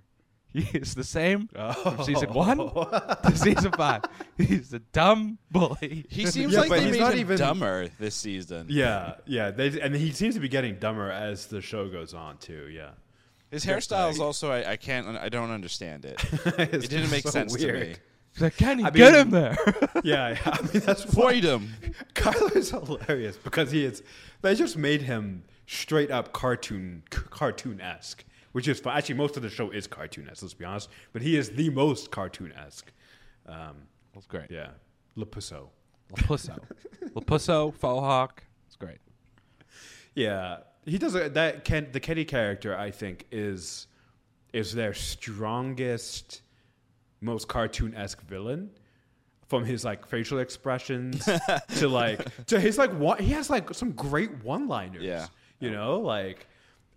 He 0.52 0.66
is 0.76 0.94
the 0.94 1.04
same 1.04 1.46
from 1.48 1.74
oh. 1.84 2.02
season 2.02 2.32
one 2.32 2.58
to 2.58 3.32
season 3.36 3.70
five. 3.72 4.02
He's 4.36 4.72
a 4.72 4.80
dumb 4.80 5.38
bully. 5.50 6.06
He 6.08 6.26
seems 6.26 6.52
Yeah, 6.52 6.60
like 6.60 6.70
they 6.70 6.82
he's 6.82 6.92
made 6.92 7.00
not 7.00 7.12
him 7.14 7.20
even- 7.20 7.38
dumber 7.38 7.88
this 8.00 8.16
season. 8.16 8.66
Yeah, 8.68 9.14
yeah. 9.26 9.50
They, 9.52 9.80
and 9.80 9.94
he 9.94 10.10
seems 10.10 10.34
to 10.34 10.40
be 10.40 10.48
getting 10.48 10.76
dumber 10.80 11.10
as 11.10 11.46
the 11.46 11.60
show 11.60 11.88
goes 11.88 12.14
on 12.14 12.38
too. 12.38 12.68
Yeah. 12.68 12.90
His 13.50 13.64
hairstyle 13.64 14.10
is 14.10 14.20
also 14.20 14.50
I, 14.50 14.72
I 14.72 14.76
can't 14.76 15.06
I 15.16 15.28
don't 15.28 15.50
understand 15.50 16.04
it. 16.04 16.22
it 16.58 16.74
It 16.74 16.90
didn't 16.90 17.10
make 17.10 17.26
sense 17.28 17.54
to 17.54 17.72
me. 17.72 17.94
He's 18.32 18.42
like, 18.42 18.56
Kenny, 18.56 18.84
I 18.84 18.90
get 18.90 19.12
mean- 19.12 19.20
him 19.22 19.30
there. 19.30 19.56
Yeah, 20.04 20.30
yeah. 20.30 20.38
I 20.46 20.62
mean 20.62 20.82
that's 20.84 21.04
why 21.14 21.32
Void 21.34 21.44
him. 21.44 21.68
Kyler's 22.14 22.70
hilarious 22.70 23.36
because 23.36 23.70
he 23.70 23.84
is. 23.84 24.02
They 24.42 24.54
just 24.54 24.76
made 24.76 25.02
him 25.02 25.44
straight 25.66 26.10
up 26.10 26.32
cartoon 26.32 27.02
cartoon 27.10 27.80
esque, 27.80 28.24
which 28.52 28.68
is 28.68 28.80
fun. 28.80 28.96
Actually, 28.96 29.16
most 29.16 29.36
of 29.36 29.42
the 29.42 29.50
show 29.50 29.70
is 29.70 29.86
cartoon 29.86 30.28
esque. 30.28 30.42
Let's 30.42 30.54
be 30.54 30.64
honest, 30.64 30.88
but 31.12 31.22
he 31.22 31.36
is 31.36 31.50
the 31.50 31.70
most 31.70 32.10
cartoon 32.10 32.52
esque. 32.52 32.92
Um, 33.46 33.76
That's 34.14 34.26
great. 34.26 34.50
yeah, 34.50 34.70
Lapusso. 35.16 35.68
Lapusso, 36.12 36.58
Lapusso, 37.14 37.72
Faux 37.74 38.00
Hawk. 38.00 38.42
It's 38.66 38.76
great. 38.76 38.98
Yeah, 40.14 40.58
he 40.84 40.98
does 40.98 41.14
a, 41.14 41.28
that. 41.30 41.64
Ken, 41.64 41.88
the 41.92 42.00
Kenny 42.00 42.24
character, 42.24 42.76
I 42.76 42.90
think, 42.90 43.26
is 43.30 43.86
is 44.52 44.74
their 44.74 44.92
strongest, 44.94 46.42
most 47.20 47.48
cartoon 47.48 47.94
esque 47.94 48.20
villain. 48.22 48.70
From 49.48 49.64
his 49.64 49.84
like 49.84 50.06
facial 50.06 50.38
expressions 50.38 51.28
to 51.78 51.88
like 51.88 52.46
to 52.46 52.60
his 52.60 52.78
like 52.78 52.92
one, 52.92 53.18
he 53.18 53.32
has 53.32 53.50
like 53.50 53.74
some 53.74 53.90
great 53.92 54.44
one 54.44 54.68
liners. 54.68 55.02
Yeah. 55.02 55.26
you 55.58 55.72
know, 55.72 55.98
like 55.98 56.46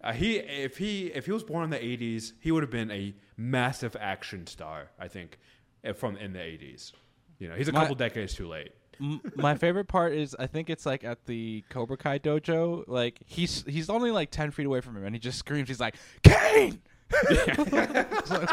uh, 0.03 0.13
he 0.13 0.35
if 0.37 0.77
he 0.77 1.07
if 1.07 1.25
he 1.25 1.31
was 1.31 1.43
born 1.43 1.63
in 1.63 1.69
the 1.69 1.77
'80s, 1.77 2.33
he 2.39 2.51
would 2.51 2.63
have 2.63 2.71
been 2.71 2.91
a 2.91 3.13
massive 3.37 3.95
action 3.99 4.45
star. 4.47 4.89
I 4.99 5.07
think 5.07 5.39
uh, 5.87 5.93
from 5.93 6.17
in 6.17 6.33
the 6.33 6.39
'80s. 6.39 6.91
You 7.39 7.49
know, 7.49 7.55
he's 7.55 7.67
a 7.67 7.71
My- 7.71 7.81
couple 7.81 7.95
decades 7.95 8.33
too 8.35 8.47
late. 8.47 8.71
M- 9.01 9.21
my 9.35 9.55
favorite 9.55 9.87
part 9.87 10.13
is 10.13 10.35
I 10.37 10.45
think 10.47 10.69
it's 10.69 10.85
like 10.85 11.03
at 11.03 11.25
the 11.25 11.63
Cobra 11.69 11.97
Kai 11.97 12.19
dojo. 12.19 12.83
Like 12.87 13.19
he's 13.25 13.63
he's 13.65 13.89
only 13.89 14.11
like 14.11 14.29
ten 14.29 14.51
feet 14.51 14.65
away 14.65 14.81
from 14.81 14.95
him, 14.97 15.05
and 15.05 15.15
he 15.15 15.19
just 15.19 15.39
screams. 15.39 15.67
He's 15.67 15.79
like, 15.79 15.95
"Kane!" 16.23 16.79
It's 17.29 18.31
like. 18.31 18.49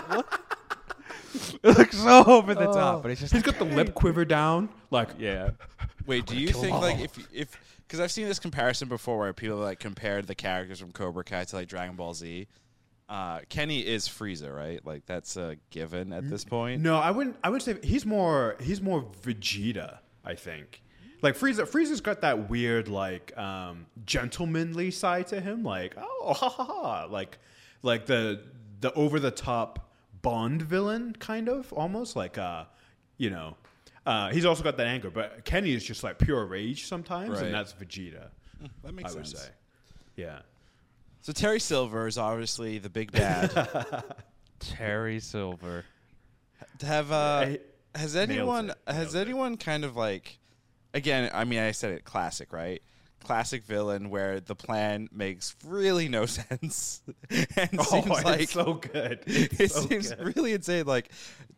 It 1.62 1.78
looks 1.78 1.96
so 1.98 2.24
over 2.24 2.54
the 2.54 2.66
top, 2.66 3.02
but 3.02 3.10
he's 3.10 3.20
just 3.20 3.32
He's 3.32 3.46
like, 3.46 3.58
got 3.58 3.68
the 3.68 3.74
lip 3.76 3.94
quiver 3.94 4.24
down, 4.24 4.68
like 4.90 5.10
yeah. 5.18 5.50
Wait, 6.06 6.26
do 6.26 6.36
you 6.36 6.48
think 6.48 6.72
them 6.72 6.80
like 6.80 6.98
if 7.00 7.18
if 7.32 7.69
because 7.90 7.98
I've 7.98 8.12
seen 8.12 8.29
this 8.29 8.38
comparison 8.38 8.87
before 8.87 9.18
where 9.18 9.33
people 9.33 9.57
like 9.57 9.81
compared 9.81 10.29
the 10.29 10.37
characters 10.37 10.79
from 10.79 10.92
Cobra 10.92 11.24
Kai 11.24 11.42
to 11.42 11.57
like 11.57 11.66
Dragon 11.66 11.96
Ball 11.96 12.14
Z. 12.14 12.46
Uh, 13.09 13.40
Kenny 13.48 13.81
is 13.81 14.07
Frieza, 14.07 14.55
right? 14.55 14.85
Like 14.87 15.07
that's 15.07 15.37
a 15.37 15.57
given 15.70 16.12
at 16.12 16.31
this 16.31 16.44
point. 16.44 16.83
No, 16.83 16.98
I 16.98 17.11
wouldn't. 17.11 17.37
I 17.42 17.50
would 17.50 17.62
say 17.62 17.76
he's 17.83 18.07
more. 18.07 18.55
He's 18.61 18.81
more 18.81 19.03
Vegeta. 19.03 19.98
I 20.24 20.37
think. 20.37 20.83
Like 21.20 21.37
Frieza, 21.37 21.68
Frieza's 21.68 22.00
got 22.00 22.20
that 22.20 22.48
weird, 22.48 22.88
like, 22.88 23.37
um, 23.37 23.87
gentlemanly 24.07 24.90
side 24.90 25.26
to 25.26 25.40
him. 25.40 25.64
Like, 25.64 25.94
oh, 25.98 26.33
ha 26.33 26.48
ha 26.48 26.64
ha. 26.64 27.07
Like, 27.11 27.38
like 27.83 28.07
the 28.07 28.42
the 28.81 28.92
over 28.94 29.18
the 29.18 29.33
top 29.33 29.90
Bond 30.22 30.62
villain, 30.62 31.16
kind 31.18 31.48
of 31.48 31.72
almost 31.72 32.14
like, 32.14 32.38
uh, 32.38 32.66
you 33.16 33.31
know. 33.31 33.57
Uh, 34.06 34.30
he's 34.30 34.44
also 34.46 34.62
got 34.62 34.76
that 34.78 34.86
anger, 34.86 35.10
but 35.10 35.44
Kenny 35.44 35.72
is 35.72 35.84
just 35.84 36.02
like 36.02 36.18
pure 36.18 36.44
rage 36.46 36.86
sometimes, 36.86 37.30
Right. 37.30 37.44
and 37.44 37.54
that's 37.54 37.72
Vegeta. 37.74 38.28
That 38.82 38.94
makes 38.94 39.12
I 39.12 39.16
would 39.16 39.26
sense. 39.26 39.42
say. 39.44 39.50
Yeah. 40.16 40.40
So 41.20 41.32
Terry 41.32 41.60
Silver 41.60 42.06
is 42.06 42.16
obviously 42.18 42.78
the 42.78 42.88
big 42.90 43.12
bad. 43.12 44.04
Terry 44.58 45.20
Silver. 45.20 45.84
Have 46.82 47.12
uh, 47.12 47.40
Hey, 47.46 47.58
has 47.94 48.14
nailed 48.14 48.30
anyone 48.30 48.70
it, 48.70 48.76
has 48.86 49.14
nailed 49.14 49.16
it. 49.16 49.20
anyone 49.30 49.56
kind 49.56 49.84
of 49.84 49.96
like 49.96 50.38
again? 50.94 51.30
I 51.32 51.44
mean, 51.44 51.58
I 51.58 51.72
said 51.72 51.92
it 51.92 52.04
classic, 52.04 52.52
right? 52.52 52.82
Classic 53.24 53.62
villain 53.64 54.11
where 54.11 54.40
the 54.40 54.54
plan 54.54 55.09
makes 55.12 55.54
really 55.64 56.09
no 56.09 56.26
sense 56.26 57.02
and 57.30 57.70
Oh, 57.78 57.83
seems 57.83 58.06
it's 58.06 58.24
like 58.24 58.48
so 58.48 58.74
good. 58.74 59.20
it 59.26 59.70
so 59.70 59.83
seems 59.83 60.11
good. 60.12 60.37
really 60.37 60.52
insane. 60.52 60.87
Like, 60.87 61.11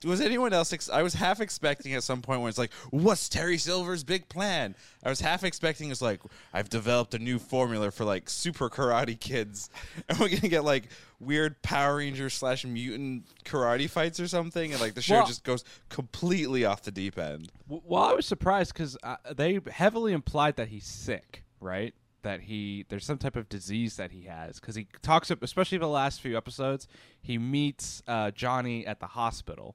was 0.05 0.21
anyone 0.21 0.53
else? 0.53 0.73
Ex- 0.73 0.91
I 0.91 1.03
was 1.03 1.15
half 1.15 1.41
expecting 1.41 1.95
at 1.95 2.03
some 2.03 2.21
point 2.23 2.41
when 2.41 2.49
it's 2.49 2.59
like, 2.59 2.73
"What's 2.91 3.29
Terry 3.29 3.57
Silver's 3.59 4.03
big 4.05 4.29
plan?" 4.29 4.75
I 5.05 5.09
was 5.09 5.21
half 5.21 5.45
expecting 5.45 5.91
it's 5.91 6.03
like, 6.03 6.21
"I've 6.53 6.69
developed 6.69 7.15
a 7.15 7.19
new 7.19 7.39
formula 7.39 7.91
for 7.93 8.05
like 8.05 8.29
super 8.29 8.69
karate 8.69 9.19
kids, 9.19 9.71
and 10.09 10.19
we're 10.19 10.29
gonna 10.29 10.49
get 10.49 10.65
like 10.65 10.89
weird 11.23 11.63
Power 11.63 11.97
Ranger 11.97 12.29
slash 12.29 12.65
mutant 12.65 13.25
karate 13.45 13.89
fights 13.89 14.19
or 14.21 14.29
something," 14.29 14.73
and 14.73 14.81
like 14.81 14.95
the 14.95 15.03
show 15.03 15.17
Well- 15.17 15.27
just 15.27 15.45
goes 15.45 15.65
completely 15.89 16.65
off 16.65 16.83
the 16.83 16.91
deep 16.91 17.19
end. 17.19 17.51
Well, 17.69 18.03
I 18.03 18.13
was 18.13 18.27
surprised 18.27 18.73
because 18.73 18.97
uh, 19.03 19.17
they 19.35 19.61
heavily 19.71 20.13
implied 20.13 20.57
that 20.57 20.69
he's 20.69 20.85
sick, 20.87 21.45
right? 21.61 21.95
That 22.23 22.43
he 22.43 22.85
there's 22.89 23.05
some 23.05 23.19
type 23.19 23.37
of 23.37 23.49
disease 23.49 23.97
that 23.97 24.13
he 24.13 24.23
has 24.23 24.61
because 24.61 24.75
he 24.75 24.87
talks, 25.03 25.31
especially 25.31 25.79
the 25.79 25.89
last 25.89 26.21
few 26.21 26.37
episodes. 26.37 26.87
He 27.21 27.39
meets 27.39 28.03
uh, 28.07 28.31
Johnny 28.31 28.87
at 28.87 29.01
the 29.01 29.09
hospital, 29.09 29.75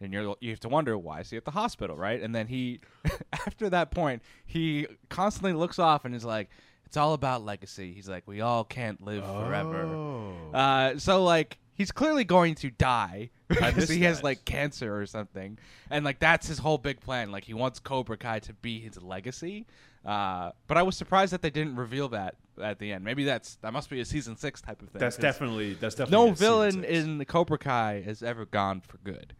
and 0.00 0.12
you're 0.12 0.34
you 0.40 0.50
have 0.50 0.60
to 0.60 0.68
wonder 0.68 0.98
why 0.98 1.20
is 1.20 1.30
he 1.30 1.36
at 1.36 1.44
the 1.44 1.52
hospital, 1.52 1.96
right? 1.96 2.20
And 2.20 2.34
then 2.34 2.48
he, 2.48 2.80
after 3.32 3.70
that 3.70 3.90
point, 3.92 4.22
he 4.44 4.86
constantly 5.08 5.52
looks 5.52 5.78
off 5.78 6.04
and 6.04 6.14
is 6.16 6.24
like, 6.24 6.48
"It's 6.86 6.96
all 6.96 7.14
about 7.14 7.44
legacy." 7.44 7.92
He's 7.92 8.08
like, 8.08 8.26
"We 8.26 8.40
all 8.40 8.64
can't 8.64 9.02
live 9.02 9.24
forever." 9.24 9.84
Oh. 9.84 10.50
Uh, 10.52 10.98
so 10.98 11.22
like 11.24 11.58
he's 11.74 11.90
clearly 11.92 12.24
going 12.24 12.54
to 12.56 12.70
die 12.70 13.30
because 13.48 13.76
missed 13.76 13.92
he 13.92 14.00
has 14.02 14.18
that. 14.18 14.24
like 14.24 14.44
cancer 14.44 14.96
or 15.00 15.06
something, 15.06 15.58
and 15.90 16.04
like 16.04 16.18
that's 16.18 16.46
his 16.46 16.58
whole 16.58 16.78
big 16.78 17.00
plan. 17.00 17.30
Like 17.32 17.44
he 17.44 17.54
wants 17.54 17.78
Cobra 17.80 18.16
Kai 18.16 18.38
to 18.40 18.52
be 18.54 18.80
his 18.80 19.00
legacy. 19.02 19.66
Uh, 20.04 20.50
but 20.66 20.76
I 20.76 20.82
was 20.82 20.96
surprised 20.96 21.32
that 21.32 21.40
they 21.40 21.48
didn't 21.50 21.76
reveal 21.76 22.10
that 22.10 22.36
at 22.62 22.78
the 22.78 22.92
end. 22.92 23.04
Maybe 23.04 23.24
that's 23.24 23.56
that 23.56 23.72
must 23.72 23.88
be 23.88 24.00
a 24.00 24.04
season 24.04 24.36
six 24.36 24.60
type 24.60 24.82
of 24.82 24.90
thing. 24.90 25.00
That's 25.00 25.16
definitely 25.16 25.74
that's 25.74 25.94
definitely 25.94 26.26
no 26.26 26.32
a 26.32 26.34
villain 26.34 26.82
six. 26.82 26.88
in 26.92 27.18
the 27.18 27.24
Cobra 27.24 27.58
Kai 27.58 28.02
has 28.04 28.22
ever 28.22 28.44
gone 28.44 28.80
for 28.80 28.98
good. 28.98 29.34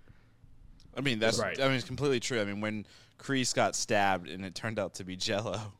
I 0.96 1.00
mean, 1.00 1.18
that's 1.18 1.38
Right. 1.38 1.60
I 1.60 1.66
mean, 1.66 1.76
it's 1.76 1.84
completely 1.84 2.20
true. 2.20 2.40
I 2.40 2.44
mean, 2.44 2.60
when 2.60 2.86
Kreese 3.18 3.54
got 3.54 3.74
stabbed 3.74 4.28
and 4.28 4.44
it 4.44 4.54
turned 4.54 4.78
out 4.78 4.94
to 4.94 5.04
be 5.04 5.16
Jello. 5.16 5.72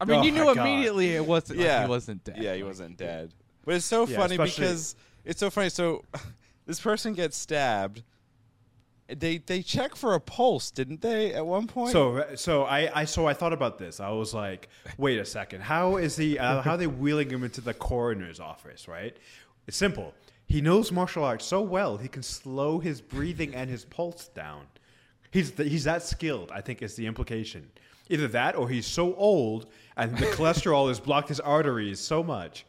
I 0.00 0.04
mean, 0.06 0.20
Oh 0.20 0.22
you 0.22 0.32
knew 0.32 0.44
God. 0.44 0.56
immediately 0.58 1.14
it 1.14 1.24
wasn't. 1.26 1.58
like, 1.58 1.66
yeah, 1.66 1.82
he 1.82 1.88
wasn't 1.88 2.24
dead. 2.24 2.38
Yeah, 2.38 2.54
he 2.54 2.62
Like, 2.62 2.68
wasn't 2.70 2.96
dead. 2.96 3.34
But 3.64 3.74
it's 3.76 3.84
so 3.84 4.06
Yeah, 4.06 4.16
funny 4.16 4.34
especially- 4.34 4.64
because 4.64 4.96
it's 5.24 5.40
so 5.40 5.50
funny. 5.50 5.68
So 5.68 6.04
this 6.66 6.80
person 6.80 7.12
gets 7.14 7.36
stabbed. 7.36 8.02
They 9.08 9.38
they 9.38 9.60
check 9.62 9.96
for 9.96 10.14
a 10.14 10.20
pulse, 10.20 10.70
didn't 10.70 11.00
they? 11.02 11.34
At 11.34 11.44
one 11.44 11.66
point. 11.66 11.90
So 11.90 12.24
so 12.36 12.62
I, 12.62 13.00
I 13.00 13.04
so 13.04 13.26
I 13.26 13.34
thought 13.34 13.52
about 13.52 13.76
this. 13.76 13.98
I 13.98 14.10
was 14.10 14.32
like, 14.32 14.68
wait 14.98 15.18
a 15.18 15.24
second. 15.24 15.62
How 15.62 15.96
is 15.96 16.16
he? 16.16 16.38
Uh, 16.38 16.62
how 16.62 16.72
are 16.72 16.76
they 16.76 16.86
wheeling 16.86 17.28
him 17.28 17.42
into 17.42 17.60
the 17.60 17.74
coroner's 17.74 18.38
office? 18.38 18.86
Right? 18.86 19.16
It's 19.66 19.76
simple. 19.76 20.14
He 20.46 20.60
knows 20.60 20.92
martial 20.92 21.24
arts 21.24 21.44
so 21.44 21.60
well 21.60 21.96
he 21.96 22.06
can 22.08 22.22
slow 22.22 22.78
his 22.78 23.00
breathing 23.00 23.52
and 23.54 23.68
his 23.68 23.84
pulse 23.84 24.28
down. 24.28 24.66
He's 25.32 25.50
th- 25.50 25.68
he's 25.68 25.84
that 25.84 26.04
skilled. 26.04 26.52
I 26.52 26.60
think 26.60 26.80
is 26.80 26.94
the 26.94 27.06
implication. 27.06 27.68
Either 28.08 28.28
that 28.28 28.54
or 28.56 28.68
he's 28.68 28.86
so 28.86 29.14
old 29.16 29.66
and 30.00 30.16
the 30.16 30.26
cholesterol 30.26 30.88
has 30.88 30.98
blocked 31.00 31.28
his 31.28 31.40
arteries 31.40 32.00
so 32.00 32.22
much 32.22 32.66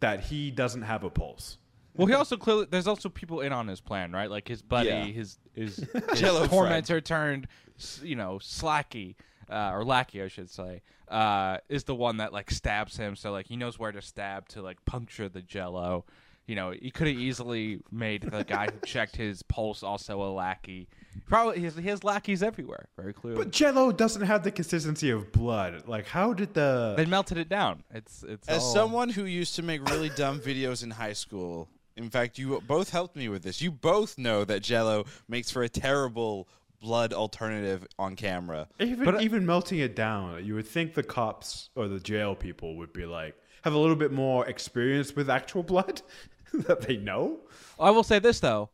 that 0.00 0.20
he 0.20 0.50
doesn't 0.50 0.82
have 0.82 1.04
a 1.04 1.10
pulse. 1.10 1.58
Well, 1.96 2.08
he 2.08 2.14
also 2.14 2.36
clearly 2.36 2.66
there's 2.68 2.88
also 2.88 3.08
people 3.08 3.40
in 3.40 3.52
on 3.52 3.68
his 3.68 3.80
plan, 3.80 4.10
right? 4.12 4.28
Like 4.30 4.48
his 4.48 4.62
buddy, 4.62 4.88
Yeah. 4.88 5.04
his 5.04 5.38
his, 5.54 5.76
his 6.10 6.20
Jello 6.20 6.46
tormentor 6.48 7.00
turned, 7.00 7.46
s- 7.78 8.00
you 8.02 8.16
know, 8.16 8.38
Slacky 8.42 9.14
uh, 9.48 9.70
or 9.72 9.84
Lackey, 9.84 10.20
I 10.22 10.26
should 10.28 10.50
say, 10.50 10.82
uh, 11.08 11.58
is 11.68 11.84
the 11.84 11.94
one 11.94 12.16
that 12.16 12.32
like 12.32 12.50
stabs 12.50 12.96
him. 12.96 13.14
So 13.14 13.30
like 13.30 13.46
he 13.46 13.56
knows 13.56 13.78
where 13.78 13.92
to 13.92 14.02
stab 14.02 14.48
to 14.48 14.62
like 14.62 14.84
puncture 14.84 15.28
the 15.28 15.42
Jello. 15.42 16.04
You 16.46 16.56
know, 16.56 16.72
he 16.72 16.90
could 16.90 17.06
have 17.06 17.16
easily 17.16 17.80
made 17.90 18.22
the 18.22 18.44
guy 18.44 18.66
who 18.66 18.78
checked 18.86 19.16
his 19.16 19.42
pulse 19.42 19.82
also 19.82 20.22
a 20.22 20.30
lackey. 20.30 20.88
Probably 21.26 21.60
his, 21.60 21.74
has, 21.74 21.82
he 21.82 21.88
has 21.88 22.04
lackeys 22.04 22.42
everywhere, 22.42 22.88
very 22.96 23.14
clearly. 23.14 23.38
But 23.42 23.50
Jello 23.50 23.92
doesn't 23.92 24.22
have 24.22 24.44
the 24.44 24.50
consistency 24.50 25.08
of 25.10 25.32
blood. 25.32 25.84
Like 25.86 26.06
how 26.06 26.34
did 26.34 26.52
the 26.52 26.94
they 26.96 27.06
melted 27.06 27.38
it 27.38 27.48
down. 27.48 27.82
It's 27.94 28.22
it's 28.24 28.46
As 28.48 28.62
all- 28.62 28.72
someone 28.74 29.08
who 29.08 29.24
used 29.24 29.56
to 29.56 29.62
make 29.62 29.88
really 29.88 30.10
dumb 30.10 30.38
videos 30.40 30.82
in 30.82 30.90
high 30.90 31.14
school, 31.14 31.68
in 31.96 32.10
fact, 32.10 32.38
you 32.38 32.60
both 32.66 32.90
helped 32.90 33.16
me 33.16 33.28
with 33.28 33.42
this. 33.42 33.62
You 33.62 33.70
both 33.70 34.18
know 34.18 34.44
that 34.44 34.62
Jello 34.62 35.04
makes 35.28 35.50
for 35.50 35.62
a 35.62 35.68
terrible 35.68 36.48
blood 36.80 37.14
alternative 37.14 37.86
on 37.98 38.16
camera. 38.16 38.68
Even 38.78 39.04
But, 39.04 39.14
uh, 39.14 39.20
even 39.20 39.46
melting 39.46 39.78
it 39.78 39.96
down, 39.96 40.44
you 40.44 40.54
would 40.54 40.66
think 40.66 40.92
the 40.92 41.02
cops 41.02 41.70
or 41.74 41.88
the 41.88 42.00
jail 42.00 42.34
people 42.34 42.76
would 42.76 42.92
be 42.92 43.06
like 43.06 43.34
have 43.62 43.72
a 43.72 43.78
little 43.78 43.96
bit 43.96 44.12
more 44.12 44.46
experience 44.46 45.16
with 45.16 45.30
actual 45.30 45.62
blood 45.62 46.02
that 46.68 46.82
they 46.82 46.96
know. 46.96 47.40
I 47.78 47.90
will 47.90 48.02
say 48.04 48.18
this 48.18 48.40
though, 48.40 48.70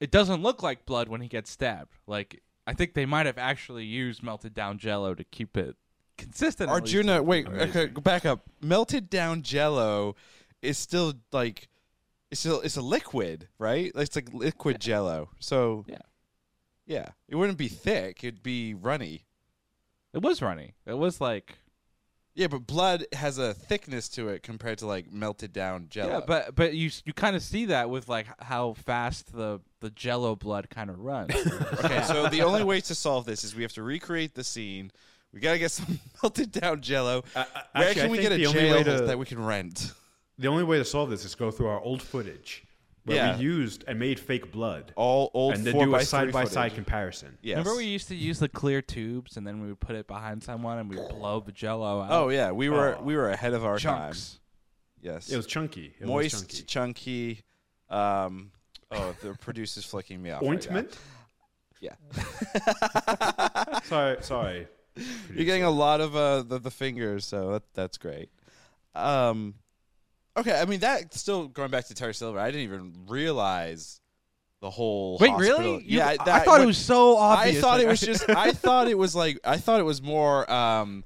it 0.00 0.10
doesn't 0.10 0.42
look 0.42 0.62
like 0.62 0.86
blood 0.86 1.08
when 1.08 1.20
he 1.20 1.28
gets 1.28 1.50
stabbed. 1.50 1.92
Like 2.06 2.42
I 2.66 2.74
think 2.74 2.94
they 2.94 3.06
might 3.06 3.26
have 3.26 3.38
actually 3.38 3.84
used 3.84 4.22
melted 4.22 4.54
down 4.54 4.78
Jello 4.78 5.14
to 5.14 5.24
keep 5.24 5.56
it 5.56 5.76
consistent. 6.16 6.70
at 6.70 6.74
least. 6.82 6.94
Arjuna, 6.94 7.22
wait, 7.22 7.46
Amazing. 7.46 7.70
okay, 7.70 7.86
go 7.86 8.00
back 8.00 8.26
up. 8.26 8.40
Melted 8.60 9.08
down 9.10 9.42
Jello 9.42 10.16
is 10.62 10.76
still 10.78 11.14
like 11.32 11.68
it's 12.30 12.40
still 12.40 12.60
it's 12.60 12.76
a 12.76 12.82
liquid, 12.82 13.48
right? 13.58 13.90
It's 13.94 14.14
like 14.16 14.32
liquid 14.32 14.80
Jello. 14.80 15.30
So 15.40 15.84
Yeah. 15.88 15.98
yeah, 16.86 17.08
it 17.28 17.36
wouldn't 17.36 17.58
be 17.58 17.68
thick; 17.68 18.22
it'd 18.22 18.42
be 18.42 18.74
runny. 18.74 19.24
It 20.12 20.22
was 20.22 20.40
runny. 20.42 20.74
It 20.86 20.98
was 20.98 21.20
like 21.20 21.58
Yeah, 22.38 22.46
but 22.46 22.68
blood 22.68 23.04
has 23.14 23.36
a 23.38 23.52
thickness 23.52 24.08
to 24.10 24.28
it 24.28 24.44
compared 24.44 24.78
to 24.78 24.86
like 24.86 25.12
melted 25.12 25.52
down 25.52 25.88
Jello. 25.90 26.12
yeah, 26.12 26.20
but 26.24 26.54
but 26.54 26.72
you 26.74 26.88
you 27.04 27.12
kind 27.12 27.34
of 27.34 27.42
see 27.42 27.64
that 27.66 27.90
with 27.90 28.08
like 28.08 28.28
how 28.40 28.74
fast 28.74 29.32
the 29.34 29.60
the 29.80 29.90
Jello 29.90 30.36
blood 30.36 30.70
kind 30.70 30.88
of 30.88 31.00
runs. 31.00 31.34
Okay, 31.84 32.02
so 32.04 32.28
the 32.28 32.42
only 32.48 32.62
way 32.62 32.80
to 32.82 32.94
solve 32.94 33.24
this 33.26 33.42
is 33.42 33.56
we 33.56 33.62
have 33.62 33.72
to 33.72 33.82
recreate 33.82 34.34
the 34.36 34.44
scene. 34.44 34.92
We 35.32 35.40
gotta 35.40 35.58
get 35.58 35.72
some 35.72 35.98
melted 36.22 36.52
down 36.52 36.80
Jello. 36.80 37.24
I- 37.34 37.40
I- 37.40 37.78
Where 37.80 37.88
actually, 37.88 38.02
can 38.02 38.10
we 38.12 38.18
get 38.18 38.30
a 38.32 38.36
the 38.36 38.46
only 38.46 38.60
jail 38.60 38.84
to- 38.84 39.06
that 39.06 39.18
we 39.18 39.26
can 39.26 39.44
rent? 39.44 39.92
The 40.38 40.46
only 40.46 40.62
way 40.62 40.78
to 40.78 40.84
solve 40.84 41.10
this 41.10 41.24
is 41.24 41.34
go 41.34 41.50
through 41.50 41.66
our 41.66 41.80
old 41.80 42.00
footage 42.00 42.62
where 43.08 43.16
Yeah. 43.16 43.36
we 43.36 43.42
used 43.42 43.84
and 43.88 43.98
made 43.98 44.20
fake 44.20 44.52
blood 44.52 44.92
All 44.96 45.30
old 45.34 45.54
and 45.54 45.64
then 45.64 45.76
do 45.78 45.94
a 45.94 46.02
side 46.04 46.30
by 46.32 46.44
side 46.44 46.74
comparison. 46.74 47.38
Yes. 47.42 47.58
Remember 47.58 47.76
we 47.78 47.86
used 47.86 48.08
to 48.08 48.14
use 48.14 48.38
the 48.38 48.48
clear 48.48 48.80
tubes 48.82 49.36
and 49.36 49.46
then 49.46 49.60
we 49.60 49.68
would 49.68 49.80
put 49.80 49.96
it 49.96 50.06
behind 50.06 50.42
someone 50.42 50.78
and 50.78 50.88
we 50.90 50.96
would 50.96 51.08
blow 51.08 51.40
the 51.40 51.52
Jello 51.52 52.00
out. 52.02 52.10
Oh 52.10 52.28
yeah, 52.28 52.52
we 52.52 52.68
were 52.68 52.96
Oh. 52.98 53.02
we 53.02 53.16
were 53.16 53.30
ahead 53.30 53.54
of 53.54 53.64
our 53.64 53.78
chunks. 53.78 54.32
time. 54.32 54.40
Yes. 55.00 55.30
It 55.30 55.36
was 55.36 55.46
chunky. 55.46 55.94
It 55.98 56.02
was 56.02 56.08
moist, 56.08 56.64
chunky. 56.64 56.64
chunky. 56.64 57.40
Um, 57.90 58.50
oh, 58.90 59.14
the 59.22 59.34
producer's 59.34 59.84
flicking 59.84 60.20
me 60.22 60.30
off. 60.30 60.42
right. 60.42 60.50
Ointment? 60.50 60.98
yeah, 61.80 61.94
sorry, 63.84 64.16
sorry. 64.22 64.66
you're 65.32 65.44
getting 65.44 65.62
a 65.62 65.70
lot 65.70 66.00
of 66.00 66.16
uh, 66.16 66.42
the 66.42 66.58
the 66.58 66.70
fingers, 66.70 67.24
so 67.24 67.52
that, 67.52 67.62
that's 67.74 67.98
great. 67.98 68.28
Um, 68.94 69.54
okay, 70.38 70.60
I 70.60 70.64
mean 70.64 70.80
that 70.80 71.14
still 71.14 71.48
going 71.48 71.70
back 71.70 71.86
to 71.86 71.94
Terry 71.94 72.14
Silver. 72.14 72.38
I 72.38 72.46
didn't 72.50 72.62
even 72.62 72.92
realize 73.08 74.00
the 74.60 74.70
whole. 74.70 75.18
Wait, 75.20 75.30
hospital- 75.30 75.58
really? 75.58 75.74
You- 75.84 75.98
yeah, 75.98 76.08
I 76.08 76.16
that- 76.24 76.44
thought 76.44 76.60
it 76.60 76.66
was 76.66 76.78
so 76.78 77.16
obvious. 77.16 77.58
I 77.58 77.60
thought 77.60 77.80
it 77.80 77.86
was 77.88 78.00
just. 78.00 78.28
I 78.30 78.52
thought 78.52 78.88
it 78.88 78.98
was 78.98 79.14
like. 79.14 79.38
I 79.44 79.56
thought 79.58 79.80
it 79.80 79.84
was 79.84 80.02
more. 80.02 80.50
Um, 80.50 81.04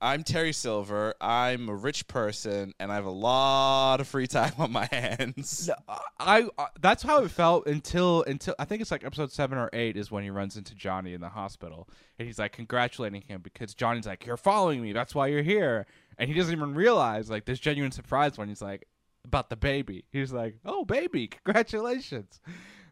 I'm 0.00 0.22
Terry 0.22 0.52
Silver. 0.52 1.14
I'm 1.18 1.70
a 1.70 1.74
rich 1.74 2.06
person, 2.08 2.74
and 2.78 2.92
I 2.92 2.96
have 2.96 3.06
a 3.06 3.10
lot 3.10 4.00
of 4.02 4.08
free 4.08 4.26
time 4.26 4.52
on 4.58 4.70
my 4.70 4.86
hands. 4.92 5.68
No, 5.68 5.74
I, 6.18 6.46
I 6.58 6.66
that's 6.78 7.02
how 7.02 7.22
it 7.24 7.30
felt 7.30 7.66
until 7.66 8.22
until 8.24 8.54
I 8.58 8.66
think 8.66 8.82
it's 8.82 8.90
like 8.90 9.02
episode 9.02 9.32
seven 9.32 9.56
or 9.56 9.70
eight 9.72 9.96
is 9.96 10.10
when 10.10 10.22
he 10.22 10.28
runs 10.28 10.58
into 10.58 10.74
Johnny 10.74 11.14
in 11.14 11.22
the 11.22 11.30
hospital 11.30 11.88
and 12.18 12.26
he's 12.28 12.38
like 12.38 12.52
congratulating 12.52 13.22
him 13.22 13.40
because 13.40 13.72
Johnny's 13.74 14.06
like 14.06 14.26
you're 14.26 14.36
following 14.36 14.82
me 14.82 14.92
that's 14.92 15.14
why 15.14 15.28
you're 15.28 15.42
here 15.42 15.86
and 16.18 16.28
he 16.28 16.34
doesn't 16.34 16.54
even 16.54 16.74
realize 16.74 17.30
like 17.30 17.44
this 17.44 17.58
genuine 17.58 17.92
surprise 17.92 18.38
when 18.38 18.48
he's 18.48 18.62
like 18.62 18.86
about 19.24 19.48
the 19.50 19.56
baby 19.56 20.04
he's 20.12 20.32
like 20.32 20.56
oh 20.64 20.84
baby 20.84 21.26
congratulations 21.26 22.40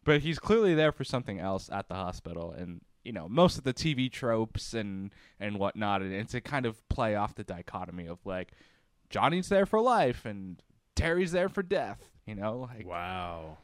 but 0.04 0.20
he's 0.22 0.38
clearly 0.38 0.74
there 0.74 0.92
for 0.92 1.04
something 1.04 1.38
else 1.38 1.68
at 1.70 1.88
the 1.88 1.94
hospital 1.94 2.52
and 2.52 2.80
you 3.04 3.12
know 3.12 3.28
most 3.28 3.58
of 3.58 3.64
the 3.64 3.74
TV 3.74 4.10
tropes 4.10 4.72
and 4.74 5.10
and 5.38 5.58
whatnot 5.58 6.02
and 6.02 6.12
it's 6.12 6.34
a 6.34 6.40
kind 6.40 6.66
of 6.66 6.86
play 6.88 7.14
off 7.14 7.34
the 7.34 7.44
dichotomy 7.44 8.06
of 8.06 8.18
like 8.24 8.52
Johnny's 9.10 9.48
there 9.48 9.66
for 9.66 9.80
life 9.80 10.24
and 10.24 10.62
Terry's 10.96 11.32
there 11.32 11.48
for 11.48 11.62
death. 11.62 12.08
You 12.26 12.34
know, 12.34 12.68
like 12.72 12.86
Wow. 12.86 13.58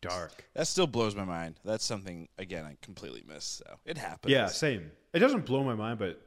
Dark. 0.00 0.44
That 0.54 0.68
still 0.68 0.86
blows 0.86 1.16
my 1.16 1.24
mind. 1.24 1.56
That's 1.64 1.84
something 1.84 2.28
again 2.38 2.64
I 2.64 2.76
completely 2.82 3.24
missed. 3.26 3.58
So 3.58 3.78
it 3.84 3.98
happens. 3.98 4.30
Yeah, 4.30 4.46
same. 4.46 4.90
It 5.12 5.18
doesn't 5.18 5.44
blow 5.46 5.64
my 5.64 5.74
mind, 5.74 5.98
but 5.98 6.20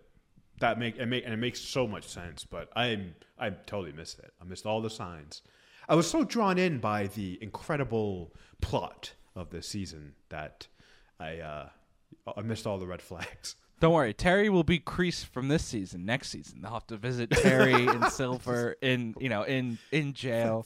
that 0.61 0.79
make 0.79 0.97
and 0.97 1.09
make 1.09 1.25
and 1.25 1.33
it 1.33 1.37
makes 1.37 1.59
so 1.59 1.87
much 1.87 2.07
sense. 2.07 2.45
But 2.45 2.69
I'm 2.75 3.15
I 3.37 3.49
totally 3.49 3.91
missed 3.91 4.19
it. 4.19 4.33
I 4.41 4.45
missed 4.45 4.65
all 4.65 4.81
the 4.81 4.89
signs. 4.89 5.41
I 5.89 5.95
was 5.95 6.09
so 6.09 6.23
drawn 6.23 6.57
in 6.57 6.79
by 6.79 7.07
the 7.07 7.37
incredible 7.41 8.33
plot 8.61 9.13
of 9.35 9.49
this 9.49 9.67
season 9.67 10.13
that 10.29 10.67
I 11.19 11.39
uh, 11.39 11.69
I 12.35 12.41
missed 12.41 12.65
all 12.65 12.77
the 12.77 12.87
red 12.87 13.01
flags. 13.01 13.55
Don't 13.81 13.93
worry, 13.93 14.13
Terry 14.13 14.47
will 14.47 14.63
be 14.63 14.77
creased 14.77 15.25
from 15.25 15.47
this 15.47 15.65
season. 15.65 16.05
Next 16.05 16.29
season, 16.29 16.61
they'll 16.61 16.73
have 16.73 16.85
to 16.87 16.97
visit 16.97 17.31
Terry 17.31 17.87
and 17.87 18.05
Silver 18.11 18.75
in 18.81 19.15
you 19.19 19.27
know 19.29 19.43
in 19.43 19.79
in 19.91 20.13
jail. 20.13 20.65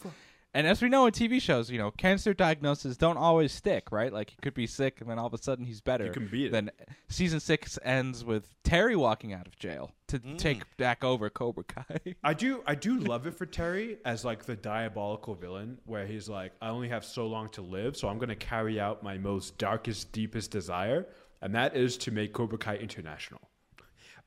And 0.55 0.65
as 0.65 0.81
we 0.81 0.87
know 0.87 1.05
in 1.05 1.11
TV 1.11 1.41
shows, 1.41 1.69
you 1.69 1.77
know, 1.77 1.91
cancer 1.91 2.33
diagnoses 2.33 2.95
don't 2.95 3.17
always 3.17 3.51
stick, 3.51 3.91
right? 3.91 4.11
Like 4.13 4.29
he 4.29 4.37
could 4.41 4.53
be 4.53 4.65
sick 4.67 5.01
and 5.01 5.09
then 5.09 5.19
all 5.19 5.27
of 5.27 5.33
a 5.33 5.37
sudden 5.37 5.65
he's 5.65 5.81
better. 5.81 6.05
You 6.05 6.11
can 6.11 6.27
beat 6.27 6.45
it. 6.45 6.51
Then 6.53 6.71
season 7.09 7.41
six 7.41 7.77
ends 7.83 8.23
with 8.23 8.55
Terry 8.63 8.95
walking 8.95 9.33
out 9.33 9.47
of 9.47 9.57
jail 9.59 9.91
to 10.07 10.19
Mm. 10.19 10.37
take 10.37 10.77
back 10.77 11.03
over 11.03 11.29
Cobra 11.29 11.65
Kai. 11.65 12.15
I 12.23 12.33
do 12.33 12.63
I 12.65 12.73
do 12.73 12.97
love 12.97 13.27
it 13.27 13.35
for 13.35 13.45
Terry 13.45 13.97
as 14.05 14.23
like 14.23 14.45
the 14.45 14.55
diabolical 14.55 15.35
villain 15.35 15.77
where 15.85 16.07
he's 16.07 16.29
like 16.29 16.53
I 16.61 16.69
only 16.69 16.87
have 16.87 17.03
so 17.03 17.27
long 17.27 17.49
to 17.49 17.61
live 17.61 17.97
so 17.97 18.07
I'm 18.07 18.17
going 18.17 18.29
to 18.29 18.35
carry 18.35 18.79
out 18.79 19.03
my 19.03 19.17
most 19.17 19.57
darkest 19.57 20.13
deepest 20.13 20.51
desire 20.51 21.05
and 21.41 21.53
that 21.53 21.75
is 21.75 21.97
to 21.97 22.11
make 22.11 22.31
Cobra 22.31 22.57
Kai 22.57 22.77
international 22.77 23.41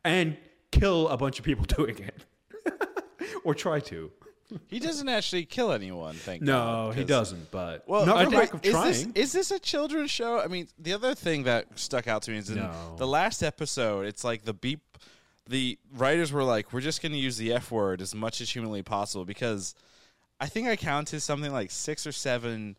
and 0.04 0.36
kill 0.72 1.08
a 1.08 1.16
bunch 1.16 1.38
of 1.38 1.44
people 1.46 1.64
doing 1.76 1.98
it 1.98 2.24
or 3.44 3.54
try 3.54 3.80
to. 3.80 4.10
He 4.68 4.78
doesn't 4.78 5.08
actually 5.08 5.44
kill 5.44 5.72
anyone. 5.72 6.14
Thank 6.14 6.42
No, 6.42 6.87
God, 6.88 6.94
he 6.94 7.04
doesn't, 7.04 7.50
but 7.50 7.87
Well, 7.87 8.06
not 8.06 8.24
for 8.24 8.30
lack 8.30 8.54
of 8.54 8.64
is 8.64 8.70
trying. 8.72 8.87
This, 8.92 9.06
is 9.14 9.32
this 9.32 9.50
a 9.50 9.58
children's 9.58 10.11
show? 10.11 10.40
I 10.40 10.46
mean, 10.46 10.68
the 10.78 10.94
other 10.94 11.14
thing 11.14 11.42
that 11.44 11.66
stuck 11.78 12.08
out 12.08 12.22
to 12.22 12.30
me 12.30 12.38
is 12.38 12.48
in 12.50 12.56
No. 12.56 12.94
the 12.96 13.06
last 13.06 13.42
episode. 13.42 14.06
It's 14.06 14.24
like 14.24 14.44
the 14.44 14.54
beep. 14.54 14.80
The 15.48 15.78
writers 15.94 16.30
were 16.32 16.44
like, 16.44 16.72
"We're 16.72 16.80
just 16.80 17.00
going 17.02 17.12
to 17.12 17.18
use 17.18 17.37
the 17.38 17.52
f 17.52 17.70
word 17.70 18.00
as 18.02 18.14
much 18.14 18.40
as 18.40 18.50
humanly 18.50 18.82
possible," 18.82 19.24
because 19.24 19.74
I 20.40 20.46
think 20.46 20.68
I 20.68 20.76
counted 20.76 21.20
something 21.20 21.52
like 21.52 21.70
six 21.70 22.06
or 22.06 22.12
seven 22.12 22.76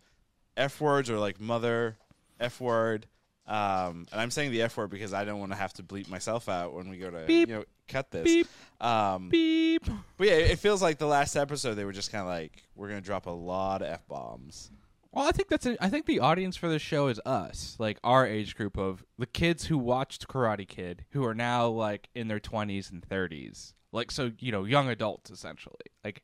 f 0.57 0.79
words 0.81 1.09
or 1.09 1.17
like 1.19 1.39
mother 1.39 1.97
f 2.39 2.59
word. 2.61 3.07
Um, 3.49 4.05
and 4.11 4.21
I'm 4.21 4.29
saying 4.31 4.51
the 4.51 4.61
f 4.61 4.77
word 4.77 4.89
because 4.91 5.13
I 5.13 5.25
don't 5.25 5.39
want 5.39 5.51
to 5.51 5.57
have 5.57 5.73
to 5.73 5.83
bleep 5.83 6.07
myself 6.07 6.47
out 6.47 6.73
when 6.73 6.87
we 6.89 6.97
go 6.97 7.09
to 7.09 7.25
Beep. 7.25 7.49
you 7.49 7.55
know 7.55 7.63
cut 7.87 8.11
this. 8.11 8.23
Beep. 8.23 8.47
Um, 8.79 9.29
Beep. 9.29 9.85
But 10.17 10.27
yeah, 10.27 10.33
it 10.35 10.59
feels 10.59 10.81
like 10.81 10.99
the 10.99 11.07
last 11.07 11.35
episode 11.35 11.73
they 11.73 11.85
were 11.85 11.91
just 11.91 12.11
kind 12.11 12.21
of 12.21 12.27
like, 12.27 12.63
"We're 12.75 12.89
going 12.89 13.01
to 13.01 13.05
drop 13.05 13.25
a 13.25 13.31
lot 13.31 13.81
of 13.81 13.87
f 13.87 14.07
bombs." 14.07 14.69
Well, 15.11 15.27
I 15.27 15.31
think 15.31 15.49
that's. 15.49 15.65
A, 15.65 15.83
I 15.83 15.89
think 15.89 16.05
the 16.05 16.19
audience 16.19 16.55
for 16.55 16.69
this 16.69 16.83
show 16.83 17.07
is 17.07 17.19
us, 17.25 17.75
like 17.79 17.97
our 18.03 18.27
age 18.27 18.55
group 18.55 18.77
of 18.77 19.03
the 19.17 19.25
kids 19.25 19.65
who 19.65 19.79
watched 19.79 20.27
Karate 20.27 20.67
Kid, 20.67 21.05
who 21.09 21.25
are 21.25 21.33
now 21.33 21.67
like 21.67 22.09
in 22.13 22.27
their 22.27 22.39
twenties 22.39 22.91
and 22.91 23.03
thirties, 23.03 23.73
like 23.91 24.11
so 24.11 24.31
you 24.37 24.51
know 24.51 24.65
young 24.65 24.87
adults 24.89 25.31
essentially. 25.31 25.73
Like 26.03 26.21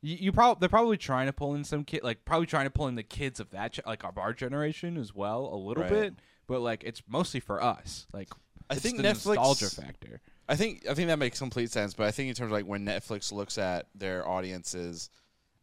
you, 0.00 0.16
you 0.16 0.32
probably 0.32 0.60
they're 0.60 0.70
probably 0.70 0.96
trying 0.96 1.26
to 1.26 1.34
pull 1.34 1.54
in 1.54 1.64
some 1.64 1.84
kid, 1.84 2.02
like 2.02 2.24
probably 2.24 2.46
trying 2.46 2.64
to 2.64 2.70
pull 2.70 2.88
in 2.88 2.94
the 2.94 3.02
kids 3.02 3.38
of 3.40 3.50
that, 3.50 3.74
ge- 3.74 3.80
like 3.86 4.02
of 4.02 4.16
our 4.16 4.32
generation 4.32 4.96
as 4.96 5.14
well, 5.14 5.50
a 5.52 5.56
little 5.58 5.82
Right. 5.82 5.92
bit, 5.92 6.14
but 6.46 6.60
like 6.60 6.84
it's 6.84 7.02
mostly 7.08 7.40
for 7.40 7.62
us. 7.62 8.06
Like 8.12 8.28
I 8.70 8.76
think 8.76 8.96
the 8.96 9.02
Netflix- 9.02 9.36
nostalgia 9.36 9.70
factor. 9.70 10.20
I 10.48 10.56
think 10.56 10.86
I 10.88 10.94
think 10.94 11.08
that 11.08 11.18
makes 11.18 11.38
complete 11.38 11.70
sense, 11.70 11.94
but 11.94 12.06
I 12.06 12.10
think 12.10 12.28
in 12.28 12.34
terms 12.34 12.48
of 12.48 12.52
like 12.52 12.66
when 12.66 12.84
Netflix 12.84 13.32
looks 13.32 13.58
at 13.58 13.86
their 13.94 14.26
audiences 14.28 15.10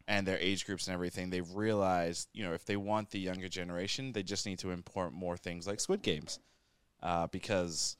and 0.06 0.26
their 0.26 0.38
age 0.38 0.66
groups 0.66 0.86
and 0.86 0.94
everything, 0.94 1.30
they've 1.30 1.50
realized, 1.54 2.28
you 2.34 2.44
know, 2.44 2.52
if 2.52 2.66
they 2.66 2.76
want 2.76 3.10
the 3.10 3.18
younger 3.18 3.48
generation, 3.48 4.12
they 4.12 4.22
just 4.22 4.44
need 4.44 4.58
to 4.58 4.70
import 4.70 5.12
more 5.12 5.36
things 5.36 5.66
like 5.66 5.80
Squid 5.80 6.02
Games. 6.02 6.38
Uh, 7.02 7.26
because 7.26 7.96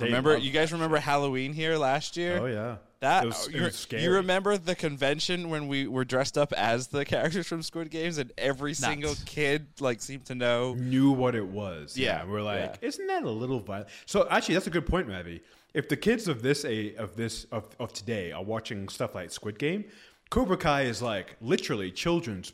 They 0.00 0.06
remember 0.06 0.32
love 0.34 0.42
you 0.42 0.50
guys 0.50 0.72
remember 0.72 0.98
Halloween 0.98 1.52
here 1.52 1.76
last 1.76 2.16
year? 2.16 2.38
oh 2.40 2.46
yeah. 2.46 2.76
That 3.00 3.24
It 3.24 3.26
was- 3.28 3.48
it 3.48 3.54
you, 3.54 3.62
was 3.62 3.76
scary. 3.76 4.02
you 4.02 4.12
remember 4.12 4.58
the 4.58 4.74
convention 4.74 5.48
when 5.48 5.68
we 5.68 5.86
were 5.86 6.04
dressed 6.04 6.36
up 6.36 6.52
as 6.52 6.88
the 6.88 7.04
characters 7.06 7.46
from 7.46 7.62
Squid 7.62 7.90
Games 7.90 8.18
and 8.18 8.30
every 8.36 8.74
single 8.74 9.14
kid 9.24 9.68
like 9.80 10.02
seemed 10.02 10.26
to 10.26 10.34
know 10.34 10.74
knew 10.74 11.10
what 11.10 11.34
it 11.34 11.46
was. 11.46 11.96
Yeah, 11.96 12.24
we're 12.24 12.42
like, 12.42 12.76
isn't 12.82 13.06
that 13.06 13.22
a 13.22 13.30
little 13.30 13.60
violent? 13.60 13.88
So 14.04 14.28
actually, 14.30 14.54
that's 14.54 14.66
a 14.66 14.70
good 14.70 14.84
point, 14.86 15.08
Ravi. 15.08 15.40
If 15.72 15.88
the 15.88 15.96
kids 15.96 16.28
of 16.28 16.42
this 16.42 16.64
a 16.66 16.94
of 16.96 17.16
this 17.16 17.44
of, 17.52 17.68
of 17.78 17.92
today 17.94 18.32
are 18.32 18.42
watching 18.44 18.88
stuff 18.88 19.14
like 19.14 19.30
Squid 19.30 19.58
Game, 19.58 19.84
Cobra 20.28 20.58
Kai 20.58 20.82
is 20.82 21.00
like 21.00 21.36
literally 21.40 21.90
children's 21.90 22.52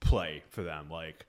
play 0.00 0.42
for 0.48 0.62
them. 0.62 0.88
Like, 0.90 1.26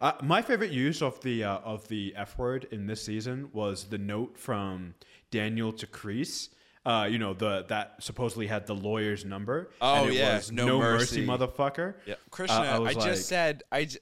uh, 0.00 0.12
my 0.22 0.42
favorite 0.42 0.70
use 0.70 1.02
of 1.02 1.20
the 1.22 1.44
uh, 1.44 1.58
of 1.58 1.86
the 1.88 2.14
F 2.16 2.36
word 2.38 2.66
in 2.70 2.86
this 2.86 3.02
season 3.04 3.48
was 3.52 3.84
the 3.84 3.98
note 3.98 4.38
from 4.38 4.94
Daniel 5.30 5.72
to 5.72 5.86
Kreese. 5.86 6.48
Uh, 6.86 7.06
you 7.10 7.18
know 7.18 7.34
the 7.34 7.64
that 7.68 7.96
supposedly 8.02 8.46
had 8.46 8.66
the 8.66 8.74
lawyer's 8.74 9.24
number. 9.24 9.70
Oh, 9.80 10.04
and 10.04 10.10
it 10.10 10.16
yeah, 10.16 10.36
was, 10.36 10.50
no 10.52 10.66
no, 10.66 10.78
mercy. 10.78 11.26
mercy." 11.26 11.44
motherfucker. 11.44 11.94
Yeah, 12.06 12.14
Uh, 12.14 12.16
Krishna, 12.30 12.56
I, 12.56 12.78
was 12.78 12.94
just 12.94 13.06
like- 13.06 13.16
said 13.16 13.62
I 13.70 13.84
j- 13.84 13.98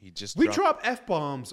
he 0.00 0.10
just 0.10 0.36
we 0.36 0.46
dropped- 0.46 0.56
drop 0.56 0.80
f 0.84 1.06
bombs 1.06 1.52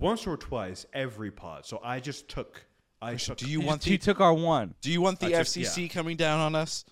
once 0.00 0.26
or 0.26 0.36
twice 0.36 0.86
every 0.92 1.30
pod, 1.30 1.66
so 1.66 1.80
I 1.82 2.00
just 2.00 2.28
took. 2.28 2.64
I 3.00 3.14
took. 3.16 3.36
Do 3.38 3.48
you 3.50 3.60
want 3.60 3.84
He 3.84 3.92
the 3.92 3.98
took 3.98 4.20
our 4.20 4.34
one. 4.34 4.74
Do 4.80 4.90
you 4.90 5.00
want 5.00 5.20
the 5.20 5.26
I 5.26 5.42
just- 5.42 5.56
FCC 5.56 5.88
coming 5.90 6.16
down 6.16 6.40
on 6.40 6.54
us? 6.54 6.84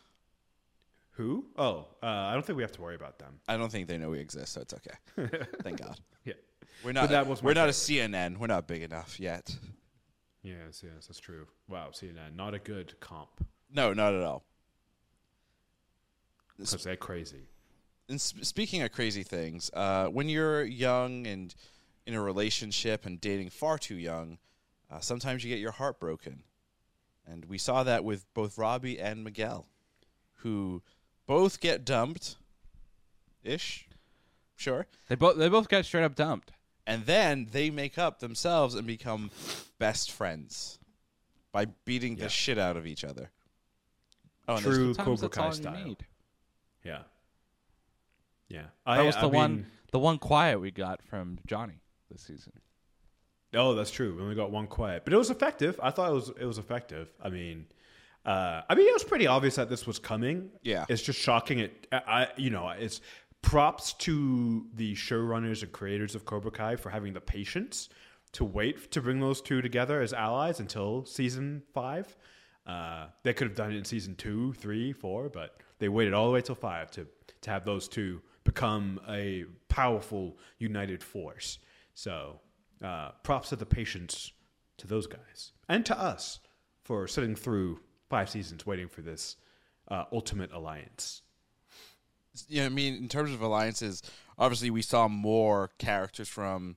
Who? 1.16 1.46
Oh, 1.57 1.87
uh, 2.02 2.07
I 2.07 2.33
don't 2.35 2.44
think 2.44 2.57
we 2.57 2.62
have 2.62 2.72
to 2.72 2.83
worry 2.83 2.94
about 2.94 3.18
them. 3.18 3.40
I 3.48 3.57
don't 3.57 3.72
think 3.72 3.88
they 3.88 3.96
know 3.96 4.11
we 4.11 4.18
exist, 4.20 4.52
so 4.52 4.61
it's 4.61 4.74
okay. 4.74 5.29
Thank 5.62 5.81
God. 5.81 5.98
Yeah. 6.24 6.35
We're 6.85 6.92
not. 6.92 7.09
that 7.09 7.26
was 7.26 7.42
my 7.42 7.46
we're 7.48 7.55
not 7.55 7.68
a 7.68 7.72
CNN. 7.72 8.37
We're 8.37 8.48
not 8.48 8.66
big 8.66 8.83
enough 8.83 9.18
yet. 9.18 9.57
Yes, 10.42 10.83
yes, 10.85 11.07
that's 11.09 11.18
true. 11.18 11.46
Wow, 11.68 11.88
CNN, 11.92 12.37
not 12.37 12.55
a 12.55 12.59
good 12.59 13.00
comp 13.00 13.44
No, 13.72 13.92
not 13.92 14.14
at 14.14 14.22
all. 14.22 14.44
because 16.57 16.85
they're 16.85 16.96
crazy. 16.96 17.48
And 18.09 18.20
sp- 18.22 18.44
speaking 18.44 18.83
of 18.83 18.92
crazy 18.92 19.22
things, 19.24 19.70
uh, 19.74 20.07
when 20.07 20.29
you're 20.29 20.64
young 20.64 21.26
and 21.26 21.55
in 22.07 22.14
a 22.14 22.22
relationship 22.22 23.07
and 23.07 23.20
dating 23.20 23.50
far 23.50 23.79
too 23.79 23.96
young, 23.96 24.38
uh, 24.90 25.00
sometimes 25.00 25.42
you 25.42 25.50
get 25.50 25.59
your 25.59 25.72
heart 25.72 25.98
broken, 25.98 26.44
and 27.26 27.46
we 27.46 27.59
saw 27.59 27.83
that 27.83 28.05
with 28.05 28.33
both 28.33 28.57
Robby 28.57 29.00
and 29.00 29.24
Miguel, 29.24 29.66
who 30.40 30.83
both 31.27 31.61
get 31.61 31.85
dumped, 31.85 32.37
ish, 33.43 33.87
sure. 34.55 34.87
They 35.09 35.15
both 35.15 35.37
they 35.37 35.49
both 35.49 35.69
got 35.69 35.85
straight 35.85 36.05
up 36.05 36.15
dumped. 36.15 36.53
and 36.87 37.05
then 37.07 37.49
they 37.51 37.69
make 37.71 37.99
up 37.99 38.21
themselves 38.21 38.75
and 38.77 38.87
become 38.87 39.31
best 39.79 40.12
friends 40.12 40.79
by 41.53 41.65
beating 41.85 42.17
Yeah. 42.17 42.25
the 42.25 42.29
shit 42.31 42.59
out 42.59 42.77
of 42.77 42.87
each 42.87 43.03
other. 43.05 43.31
Oh, 44.49 44.55
and 44.55 44.62
True 44.62 44.95
Sometimes 44.95 45.21
Cobra 45.21 45.29
that's 45.29 45.39
all 45.39 45.43
Kai 45.45 45.49
you 45.49 45.55
style. 45.55 45.85
need. 45.87 46.07
Yeah. 46.85 47.03
Yeah. 48.49 48.62
That 48.62 48.71
I, 48.87 49.03
was 49.03 49.17
I 49.17 49.21
the 49.23 49.29
one 49.29 49.55
mean- 49.57 49.67
the 49.93 49.99
one 49.99 50.19
quiet 50.19 50.61
we 50.61 50.71
got 50.71 51.03
from 51.03 51.39
Johnny 51.47 51.81
this 52.11 52.23
season. 52.23 52.53
Oh, 53.55 53.75
that's 53.75 53.91
true. 53.91 54.15
We 54.15 54.23
only 54.23 54.35
got 54.35 54.51
one 54.51 54.67
quiet, 54.67 55.05
but 55.05 55.15
it 55.15 55.17
was 55.17 55.31
effective. 55.31 55.81
I 55.83 55.91
thought 55.91 56.11
it 56.11 56.15
was 56.15 56.29
it 56.41 56.45
was 56.45 56.59
effective. 56.59 57.09
I 57.23 57.31
mean, 57.31 57.67
uh, 58.27 58.62
I 58.69 58.75
mean, 58.75 58.89
it 58.89 58.93
was 58.93 59.05
pretty 59.05 59.29
obvious 59.29 59.55
that 59.55 59.71
this 59.71 59.87
was 59.87 59.99
coming. 59.99 60.51
Yeah. 60.62 60.85
it's 60.89 61.03
just 61.03 61.19
shocking. 61.19 61.61
It, 61.61 61.87
I, 61.93 62.29
you 62.37 62.51
know, 62.51 62.69
it's 62.71 63.01
props 63.41 63.93
to 63.93 64.67
the 64.75 64.95
showrunners 64.95 65.62
and 65.62 65.71
creators 65.71 66.17
of 66.17 66.25
Cobra 66.25 66.51
Kai 66.51 66.75
for 66.75 66.91
having 66.91 67.12
the 67.12 67.21
patience 67.21 67.89
to 68.33 68.45
wait 68.45 68.91
to 68.91 69.01
bring 69.01 69.21
those 69.21 69.41
two 69.41 69.62
together 69.62 70.01
as 70.01 70.12
allies 70.12 70.59
until 70.59 71.05
season 71.05 71.62
five. 71.73 72.17
Uh, 72.67 73.07
they 73.23 73.33
could 73.33 73.47
have 73.47 73.57
done 73.57 73.71
it 73.71 73.77
in 73.77 73.85
season 73.85 74.17
two, 74.17 74.53
three, 74.55 74.93
four, 74.93 75.29
but 75.29 75.61
they 75.79 75.89
waited 75.89 76.12
all 76.12 76.27
the 76.27 76.33
way 76.33 76.41
till 76.41 76.57
five 76.57 76.91
to 76.91 77.07
to 77.43 77.51
have 77.51 77.65
those 77.65 77.87
two 77.87 78.21
become 78.43 79.01
a 79.09 79.45
powerful 79.69 80.37
united 80.59 81.03
force. 81.03 81.59
So, 81.95 82.41
uh, 82.83 83.11
props 83.23 83.51
to 83.51 83.57
the 83.57 83.67
patience 83.67 84.33
to 84.79 84.89
those 84.89 85.07
guys 85.07 85.53
and 85.69 85.87
to 85.87 85.99
us 85.99 86.41
for 86.83 87.07
sitting 87.07 87.37
through 87.37 87.81
five 88.09 88.29
seasons 88.31 88.66
waiting 88.66 88.88
for 88.88 89.03
this 89.03 89.37
uh, 89.88 90.05
ultimate 90.12 90.53
alliance. 90.53 91.23
you 92.49 92.61
know, 92.61 92.66
I 92.66 92.69
mean, 92.71 92.95
in 92.97 93.09
terms 93.09 93.33
of 93.33 93.40
alliances, 93.42 94.03
obviously 94.38 94.71
we 94.71 94.83
saw 94.83 95.09
more 95.09 95.71
characters 95.79 96.29
from, 96.29 96.77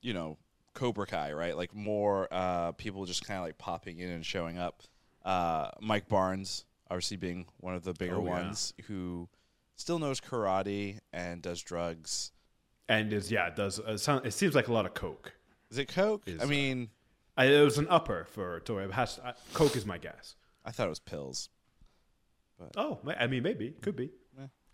you 0.00 0.12
know, 0.14 0.38
Cobra 0.74 1.06
Kai, 1.06 1.32
right? 1.32 1.56
Like 1.56 1.74
more 1.74 2.28
uh, 2.30 2.72
people 2.72 3.04
just 3.04 3.26
kind 3.26 3.38
of 3.38 3.44
like 3.44 3.58
popping 3.58 3.98
in 3.98 4.10
and 4.10 4.24
showing 4.24 4.58
up. 4.58 4.82
Uh, 5.24 5.70
Mike 5.80 6.08
Barnes, 6.08 6.64
obviously 6.90 7.16
being 7.16 7.46
one 7.60 7.74
of 7.74 7.84
the 7.84 7.92
bigger 7.92 8.16
Oh, 8.16 8.24
yeah. 8.24 8.30
ones, 8.30 8.74
who 8.86 9.28
still 9.76 9.98
knows 9.98 10.20
karate 10.20 10.98
and 11.12 11.42
does 11.42 11.60
drugs. 11.62 12.32
And 12.88 13.12
is 13.12 13.30
yeah, 13.30 13.46
it 13.48 13.56
does 13.56 13.78
uh, 13.80 13.96
sound, 13.96 14.26
it 14.26 14.32
seems 14.32 14.54
like 14.54 14.68
a 14.68 14.72
lot 14.72 14.86
of 14.86 14.94
coke. 14.94 15.32
Is 15.70 15.78
it 15.78 15.88
coke? 15.88 16.22
Is, 16.26 16.40
I 16.40 16.44
uh, 16.44 16.48
mean, 16.48 16.88
I, 17.36 17.46
it 17.46 17.62
was 17.64 17.78
an 17.78 17.86
upper 17.88 18.26
for 18.30 18.60
Tory. 18.60 18.84
It 18.84 18.92
has, 18.92 19.18
uh, 19.24 19.32
coke 19.54 19.74
is 19.76 19.86
my 19.86 19.98
guess. 19.98 20.36
I 20.64 20.70
thought 20.70 20.86
it 20.86 20.90
was 20.90 21.00
pills. 21.00 21.48
Oh, 22.76 23.00
I 23.18 23.26
mean, 23.26 23.42
maybe 23.42 23.70
could 23.80 23.96
be. 23.96 24.10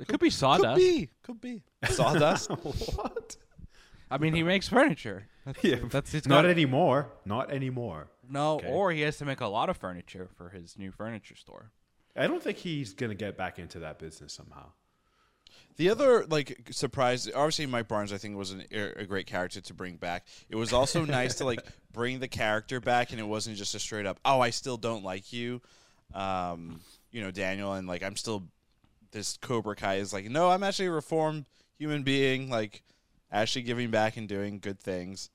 It 0.01 0.07
could 0.07 0.21
be 0.21 0.31
sawdust. 0.31 0.77
Could 0.77 0.77
be, 0.77 1.11
could 1.23 1.40
be 1.40 1.62
sawdust. 1.90 2.51
what? 2.97 3.37
I 4.11 4.18
mean, 4.18 4.33
he 4.35 4.42
makes 4.42 4.68
furniture. 4.68 5.27
That's, 5.44 5.64
Yeah, 5.64 5.77
that's 5.90 6.14
it's 6.14 6.27
not 6.29 6.42
got- 6.42 6.51
anymore. 6.51 7.09
Not 7.25 7.51
anymore. 7.51 8.09
No, 8.31 8.57
Okay. 8.57 8.68
or 8.68 8.92
he 8.92 9.01
has 9.03 9.16
to 9.18 9.25
make 9.25 9.40
a 9.40 9.47
lot 9.47 9.68
of 9.71 9.77
furniture 9.77 10.29
for 10.37 10.51
his 10.51 10.79
new 10.79 10.92
furniture 10.92 11.35
store. 11.35 11.73
I 12.14 12.27
don't 12.27 12.42
think 12.42 12.59
he's 12.59 12.92
gonna 12.92 13.14
get 13.14 13.37
back 13.37 13.59
into 13.59 13.79
that 13.81 13.99
business 13.99 14.33
somehow. 14.35 14.73
The 15.79 15.91
other 15.91 16.27
like 16.27 16.69
surprise, 16.73 17.29
obviously 17.33 17.67
Mike 17.67 17.87
Barnes, 17.87 18.12
I 18.12 18.19
think 18.19 18.37
was 18.37 18.51
an, 18.51 18.64
a 18.73 19.05
great 19.05 19.27
character 19.27 19.61
to 19.61 19.75
bring 19.75 19.97
back. 19.97 20.27
It 20.51 20.57
was 20.57 20.73
also 20.73 21.05
nice 21.07 21.37
to 21.37 21.45
like 21.45 21.61
bring 21.93 22.19
the 22.19 22.27
character 22.27 22.81
back, 22.81 23.12
and 23.12 23.21
it 23.21 23.27
wasn't 23.27 23.57
just 23.57 23.77
a 23.77 23.79
straight 23.79 24.05
up, 24.05 24.19
"Oh, 24.25 24.41
I 24.41 24.51
still 24.51 24.77
don't 24.77 25.05
like 25.05 25.33
you," 25.33 25.62
um, 26.14 26.81
you 27.12 27.23
know, 27.23 27.31
Daniel, 27.31 27.75
and 27.75 27.87
like 27.87 28.03
I'm 28.03 28.17
still 28.17 28.49
this 29.12 29.37
Cobra 29.37 29.77
Kai 29.77 29.97
is 29.97 30.12
like, 30.12 30.29
no, 30.29 30.51
I'm 30.51 30.64
actually 30.64 30.87
a 30.87 30.91
reformed 30.91 31.47
human 31.79 32.03
being, 32.03 32.51
like 32.51 32.83
actually 33.31 33.62
giving 33.62 33.93
back 33.93 34.17
and 34.17 34.29
doing 34.29 34.59
good 34.59 34.81
things. 34.81 35.31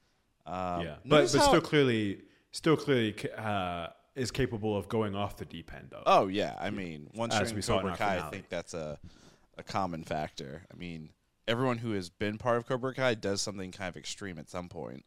Um, 0.46 0.82
yeah, 0.82 0.96
but 1.06 1.32
but 1.32 1.42
still 1.42 1.62
clearly, 1.62 2.20
still 2.52 2.76
clearly 2.76 3.16
uh, 3.38 3.88
is 4.14 4.30
capable 4.30 4.76
of 4.76 4.90
going 4.90 5.16
off 5.16 5.38
the 5.38 5.46
deep 5.46 5.74
end 5.74 5.88
though. 5.90 6.04
Oh 6.06 6.28
yeah, 6.28 6.58
I 6.60 6.70
mean, 6.70 7.10
once 7.16 7.34
As 7.34 7.54
we 7.54 7.62
saw 7.62 7.76
in 7.76 7.80
Cobra 7.80 7.92
our 7.92 7.98
Kai. 7.98 8.28
I 8.28 8.30
think 8.30 8.50
that's 8.50 8.74
a 8.74 9.00
a 9.58 9.64
common 9.64 10.04
factor. 10.04 10.64
I 10.74 10.78
mean, 10.78 11.10
everyone 11.48 11.80
who 11.80 11.92
has 11.92 12.10
been 12.10 12.38
part 12.38 12.58
of 12.58 12.66
Cobra 12.68 12.94
Kai 12.94 13.16
does 13.16 13.42
something 13.42 13.72
kind 13.72 13.90
of 13.90 13.98
extreme 13.98 14.38
at 14.40 14.50
some 14.50 14.70
point. 14.70 15.06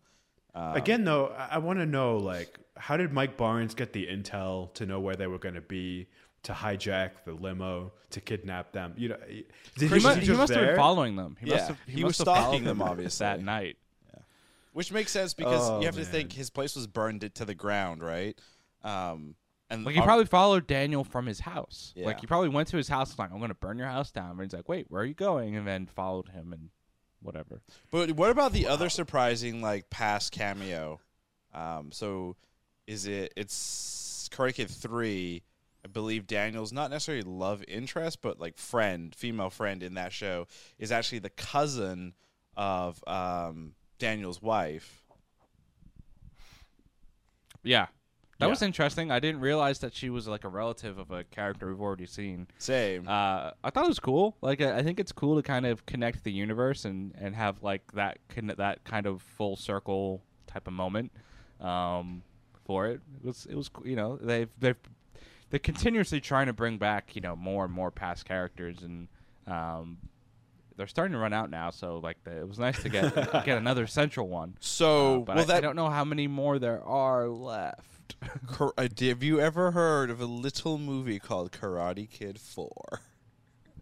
Um, 0.54 0.74
Again, 0.74 1.04
though, 1.04 1.28
I, 1.28 1.48
I 1.52 1.58
want 1.58 1.78
to 1.80 1.86
know 1.86 2.16
like 2.16 2.58
how 2.76 2.96
did 2.96 3.12
Mike 3.12 3.36
Barnes 3.36 3.74
get 3.74 3.92
the 3.92 4.06
intel 4.06 4.72
to 4.74 4.86
know 4.86 5.00
where 5.00 5.14
they 5.16 5.26
were 5.26 5.38
going 5.38 5.54
to 5.54 5.60
be, 5.60 6.06
to 6.44 6.52
hijack 6.52 7.10
the 7.24 7.32
limo, 7.32 7.92
to 8.10 8.20
kidnap 8.20 8.72
them? 8.72 8.94
You 8.96 9.10
know, 9.10 9.16
did 9.76 9.88
He, 9.88 9.94
was 9.94 10.04
mu- 10.04 10.14
he 10.14 10.20
he 10.20 10.26
just 10.26 10.38
must 10.38 10.54
have 10.54 10.66
been 10.68 10.76
following 10.76 11.16
them. 11.16 11.36
He 11.40 11.46
Yeah, 11.46 11.54
must 11.56 11.68
have. 11.68 11.78
He, 11.86 11.92
he 11.92 12.02
must 12.02 12.18
was 12.20 12.28
have 12.28 12.42
stalking 12.42 12.64
them, 12.64 12.80
obviously. 12.82 13.24
that 13.24 13.42
night. 13.42 13.76
which 14.72 14.92
makes 14.92 15.10
sense 15.12 15.34
because 15.34 15.68
Oh, 15.70 15.80
you 15.80 15.86
have 15.86 15.96
to 15.96 16.04
think 16.04 16.32
his 16.32 16.50
place 16.50 16.76
was 16.76 16.86
burned 16.86 17.24
it 17.24 17.34
to 17.36 17.44
the 17.44 17.54
ground, 17.54 18.02
right? 18.02 18.38
Um, 18.84 19.34
and 19.70 19.84
Like 19.84 19.94
he 19.94 20.00
ob- 20.00 20.06
probably 20.06 20.26
followed 20.26 20.66
Daniel 20.66 21.04
from 21.04 21.26
his 21.26 21.40
house. 21.40 21.92
Yeah. 21.96 22.06
Like 22.06 22.20
he 22.20 22.26
probably 22.26 22.48
went 22.48 22.68
to 22.68 22.76
his 22.76 22.88
house 22.88 23.10
and 23.10 23.18
like, 23.18 23.32
I'm 23.32 23.40
gonna 23.40 23.54
burn 23.54 23.78
your 23.78 23.88
house 23.88 24.10
down. 24.10 24.32
And 24.32 24.40
he's 24.40 24.52
like, 24.52 24.68
Wait, 24.68 24.86
where 24.88 25.02
are 25.02 25.06
you 25.06 25.14
going? 25.14 25.56
And 25.56 25.66
then 25.66 25.86
followed 25.86 26.28
him 26.28 26.52
and 26.52 26.70
whatever. 27.20 27.60
But 27.90 28.12
what 28.12 28.30
about 28.30 28.52
the 28.52 28.66
other 28.68 28.88
surprising 28.88 29.60
like 29.60 29.90
past 29.90 30.32
cameo? 30.32 31.00
Um, 31.52 31.90
so 31.92 32.36
is 32.86 33.06
it? 33.06 33.32
It's 33.36 34.28
Karate 34.32 34.54
Kid 34.54 34.70
three. 34.70 35.42
I 35.84 35.88
believe 35.88 36.26
Daniel's 36.26 36.72
not 36.72 36.90
necessarily 36.90 37.22
love 37.22 37.62
interest, 37.68 38.20
but 38.20 38.40
like 38.40 38.58
friend, 38.58 39.14
female 39.14 39.50
friend 39.50 39.82
in 39.84 39.94
that 39.94 40.12
show 40.12 40.48
is 40.78 40.90
actually 40.90 41.20
the 41.20 41.30
cousin 41.30 42.14
of 42.56 43.02
um, 43.06 43.74
Daniel's 43.98 44.42
wife. 44.42 45.04
Yeah. 47.62 47.86
That 48.38 48.46
Yeah. 48.46 48.50
was 48.50 48.60
interesting. 48.62 49.10
I 49.10 49.18
didn't 49.18 49.40
realize 49.40 49.78
that 49.78 49.94
she 49.94 50.10
was 50.10 50.28
like 50.28 50.44
a 50.44 50.48
relative 50.48 50.98
of 50.98 51.10
a 51.10 51.24
character 51.24 51.68
we've 51.68 51.80
already 51.80 52.04
seen. 52.06 52.46
Same. 52.58 53.08
Uh, 53.08 53.52
I 53.64 53.70
thought 53.70 53.84
it 53.84 53.88
was 53.88 53.98
cool. 53.98 54.36
Like 54.42 54.60
I 54.60 54.78
I 54.78 54.82
think 54.82 55.00
it's 55.00 55.12
cool 55.12 55.36
to 55.36 55.42
kind 55.42 55.64
of 55.66 55.86
connect 55.86 56.22
the 56.24 56.32
universe 56.32 56.84
and, 56.84 57.14
and 57.18 57.34
have 57.34 57.62
like 57.62 57.92
that 57.92 58.18
con- 58.28 58.52
that 58.56 58.84
kind 58.84 59.06
of 59.06 59.22
full 59.22 59.56
circle 59.56 60.22
type 60.46 60.66
of 60.66 60.74
moment 60.74 61.12
um, 61.60 62.22
for 62.66 62.86
it. 62.86 63.00
It 63.22 63.26
was 63.26 63.46
it 63.46 63.54
was 63.54 63.70
you 63.84 63.96
know 63.96 64.16
they've 64.20 64.50
they've 64.58 64.76
they're 65.48 65.58
continuously 65.60 66.20
trying 66.20 66.46
to 66.46 66.52
bring 66.52 66.76
back 66.76 67.14
you 67.16 67.22
know 67.22 67.36
more 67.36 67.64
and 67.64 67.72
more 67.72 67.90
past 67.90 68.26
characters 68.26 68.82
and 68.82 69.08
um, 69.46 69.96
they're 70.76 70.86
starting 70.86 71.12
to 71.12 71.18
run 71.18 71.32
out 71.32 71.48
now. 71.48 71.70
So 71.70 72.00
like 72.02 72.22
the, 72.24 72.38
it 72.40 72.46
was 72.48 72.58
nice 72.58 72.82
to 72.82 72.90
get 72.90 73.14
get 73.46 73.56
another 73.56 73.86
central 73.86 74.28
one. 74.28 74.56
so 74.60 75.14
Uh, 75.14 75.18
but 75.20 75.36
well, 75.36 75.44
I, 75.44 75.46
that 75.46 75.56
I 75.56 75.60
don't 75.60 75.76
know 75.76 75.88
how 75.88 76.04
many 76.04 76.26
more 76.26 76.58
there 76.58 76.82
are 76.84 77.28
left. 77.28 77.95
Kar- 78.46 78.74
uh, 78.78 78.88
have 79.00 79.22
you 79.22 79.40
ever 79.40 79.70
heard 79.72 80.10
of 80.10 80.20
a 80.20 80.26
little 80.26 80.78
movie 80.78 81.18
called 81.18 81.52
Karate 81.52 82.08
Kid 82.08 82.38
Four? 82.40 83.00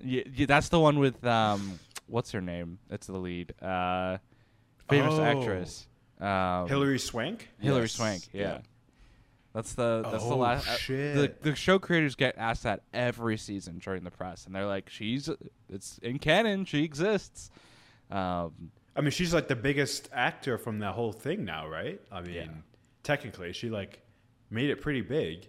Yeah, 0.00 0.22
yeah, 0.34 0.46
that's 0.46 0.68
the 0.68 0.78
one 0.80 0.98
with 0.98 1.24
um, 1.24 1.78
what's 2.06 2.32
her 2.32 2.40
name? 2.40 2.78
That's 2.88 3.06
the 3.06 3.16
lead. 3.18 3.54
Uh, 3.62 4.18
famous 4.88 5.14
Oh. 5.14 5.22
actress. 5.22 5.86
Um, 6.20 6.68
Hilary 6.68 6.98
Swank. 6.98 7.48
Hilary 7.58 7.82
Yes, 7.84 7.92
Swank. 7.92 8.28
Yeah. 8.32 8.40
yeah. 8.42 8.58
That's 9.52 9.74
the 9.74 10.02
that's 10.10 10.24
the 10.24 10.30
Oh, 10.30 10.36
last. 10.38 10.68
uh, 10.68 10.76
shit. 10.76 11.14
the 11.42 11.50
the 11.50 11.54
show 11.56 11.78
creators 11.78 12.16
get 12.16 12.34
asked 12.36 12.64
that 12.64 12.82
every 12.92 13.36
season 13.38 13.78
during 13.78 14.02
the 14.04 14.10
press, 14.10 14.46
and 14.46 14.54
they're 14.54 14.66
like, 14.66 14.90
"She's 14.90 15.30
it's 15.68 15.98
in 15.98 16.18
canon. 16.18 16.64
She 16.64 16.82
exists." 16.82 17.50
Um, 18.10 18.72
I 18.96 19.00
mean, 19.00 19.10
she's 19.10 19.32
like 19.32 19.48
the 19.48 19.56
biggest 19.56 20.08
actor 20.12 20.58
from 20.58 20.78
the 20.80 20.92
whole 20.92 21.12
thing 21.12 21.44
now, 21.44 21.68
right? 21.68 22.00
I 22.12 22.20
mean, 22.20 22.34
Yeah. 22.34 22.46
technically, 23.04 23.52
she 23.52 23.70
like 23.70 24.00
made 24.50 24.70
it 24.70 24.80
pretty 24.80 25.00
big. 25.02 25.48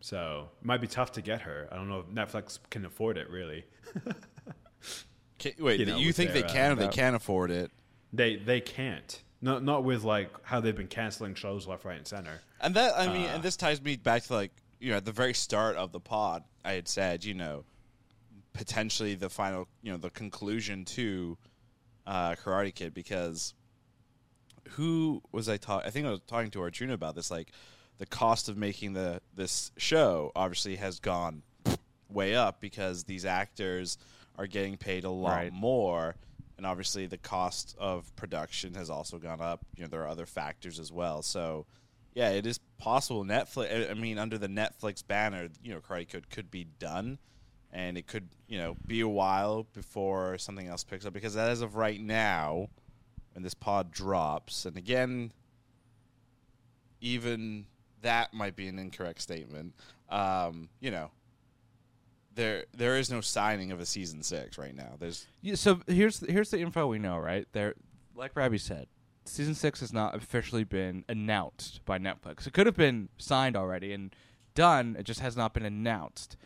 So 0.00 0.48
it 0.60 0.66
might 0.66 0.80
be 0.80 0.86
tough 0.86 1.12
to 1.12 1.22
get 1.22 1.42
her. 1.42 1.68
I 1.72 1.76
don't 1.76 1.88
know 1.88 2.00
if 2.00 2.06
Netflix 2.06 2.58
can 2.70 2.84
afford 2.84 3.18
it. 3.18 3.28
Really, 3.30 3.64
Can, 5.38 5.52
wait, 5.58 5.80
You 5.80 5.86
know, 5.86 5.96
you 5.96 6.12
think 6.12 6.32
they 6.32 6.40
their, 6.42 6.50
uh, 6.50 6.52
can 6.52 6.72
or 6.72 6.74
they 6.76 6.88
can't 6.88 7.16
afford 7.16 7.50
it? 7.50 7.70
they 8.12 8.36
they 8.36 8.60
can't. 8.60 9.22
Not 9.40 9.62
not 9.62 9.84
with 9.84 10.02
like 10.02 10.30
how 10.42 10.60
they've 10.60 10.76
been 10.76 10.88
canceling 10.88 11.34
shows 11.34 11.66
left, 11.66 11.84
right, 11.84 11.96
and 11.96 12.06
center. 12.06 12.40
And 12.60 12.74
that 12.74 12.98
I 12.98 13.06
mean, 13.12 13.26
Uh, 13.26 13.34
and 13.34 13.42
this 13.42 13.56
ties 13.56 13.80
me 13.80 13.96
back 13.96 14.24
to 14.24 14.34
like 14.34 14.52
you 14.80 14.90
know 14.90 14.96
at 14.96 15.04
the 15.04 15.12
very 15.12 15.34
start 15.34 15.76
of 15.76 15.92
the 15.92 16.00
pod, 16.00 16.42
I 16.64 16.72
had 16.72 16.88
said 16.88 17.24
you 17.24 17.34
know 17.34 17.64
potentially 18.52 19.14
the 19.14 19.30
final 19.30 19.68
you 19.82 19.92
know 19.92 19.98
the 19.98 20.10
conclusion 20.10 20.84
to 20.86 21.38
uh, 22.06 22.34
Karate 22.34 22.74
Kid 22.74 22.94
because 22.94 23.54
who 24.70 25.22
was 25.32 25.48
I 25.48 25.56
talking? 25.56 25.86
I 25.86 25.90
think 25.90 26.06
I 26.06 26.10
was 26.10 26.20
talking 26.26 26.50
to 26.52 26.60
Arjuna 26.62 26.94
about 26.94 27.14
this. 27.14 27.30
Like 27.30 27.50
the 27.98 28.06
cost 28.06 28.48
of 28.48 28.56
making 28.56 28.92
the 28.92 29.20
this 29.34 29.72
show 29.76 30.32
obviously 30.36 30.76
has 30.76 31.00
gone 31.00 31.42
way 32.08 32.34
up 32.34 32.60
because 32.60 33.04
these 33.04 33.24
actors 33.24 33.98
are 34.38 34.46
getting 34.46 34.76
paid 34.76 35.04
a 35.04 35.10
lot 35.10 35.34
Right. 35.36 35.52
more 35.52 36.14
and 36.56 36.64
obviously 36.64 37.06
the 37.06 37.18
cost 37.18 37.76
of 37.78 38.14
production 38.16 38.74
has 38.74 38.88
also 38.88 39.18
gone 39.18 39.40
up 39.40 39.60
you 39.76 39.82
know 39.82 39.88
there 39.88 40.02
are 40.02 40.08
other 40.08 40.24
factors 40.26 40.78
as 40.78 40.90
well 40.90 41.20
so 41.22 41.66
yeah 42.14 42.30
it 42.30 42.46
is 42.46 42.58
possible 42.78 43.24
netflix 43.24 43.90
I- 43.90 43.94
mean 43.94 44.18
under 44.18 44.38
the 44.38 44.46
netflix 44.48 45.06
banner 45.06 45.48
you 45.62 45.74
know 45.74 45.80
karate 45.80 46.08
kid 46.08 46.30
could 46.30 46.50
be 46.50 46.64
done 46.78 47.18
and 47.72 47.98
it 47.98 48.06
could 48.06 48.28
you 48.46 48.56
know 48.58 48.74
be 48.86 49.00
a 49.00 49.08
while 49.08 49.66
before 49.74 50.38
something 50.38 50.66
else 50.66 50.84
picks 50.84 51.04
up 51.04 51.12
because 51.12 51.36
as 51.36 51.60
of 51.60 51.74
right 51.76 52.00
now 52.00 52.68
when 53.38 53.44
this 53.44 53.54
pod 53.54 53.92
drops 53.92 54.66
and 54.66 54.76
again 54.76 55.32
even 57.00 57.64
that 58.02 58.34
might 58.34 58.56
be 58.56 58.66
an 58.66 58.80
incorrect 58.80 59.22
statement 59.22 59.72
um, 60.10 60.68
you 60.80 60.90
know 60.90 61.08
there 62.34 62.64
there 62.76 62.96
is 62.96 63.10
no 63.10 63.20
signing 63.20 63.70
of 63.70 63.80
a 63.80 63.86
season 63.86 64.22
six 64.22 64.56
right 64.58 64.74
now. 64.74 64.94
There's 64.98 65.26
yeah, 65.42 65.56
so 65.56 65.80
here's 65.88 66.20
here's 66.20 66.50
the 66.50 66.60
info 66.60 66.86
we 66.86 67.00
know. 67.00 67.18
Right 67.18 67.48
there, 67.52 67.74
like 68.14 68.36
Ravi 68.36 68.58
said, 68.58 68.86
season 69.24 69.56
six 69.56 69.80
has 69.80 69.92
not 69.92 70.14
officially 70.14 70.62
been 70.62 71.04
announced 71.08 71.84
by 71.84 71.98
Netflix. 71.98 72.46
It 72.46 72.52
could 72.52 72.66
have 72.66 72.76
been 72.76 73.08
signed 73.18 73.56
already 73.56 73.92
and 73.92 74.14
done. 74.54 74.94
It 74.96 75.02
just 75.02 75.18
has 75.18 75.36
not 75.36 75.52
been 75.52 75.64
announced. 75.64 76.36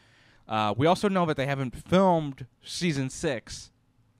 Uh, 0.48 0.74
we 0.76 0.86
also 0.86 1.08
know 1.10 1.26
that 1.26 1.36
they 1.36 1.46
haven't 1.46 1.76
filmed 1.76 2.46
season 2.62 3.10
six 3.10 3.70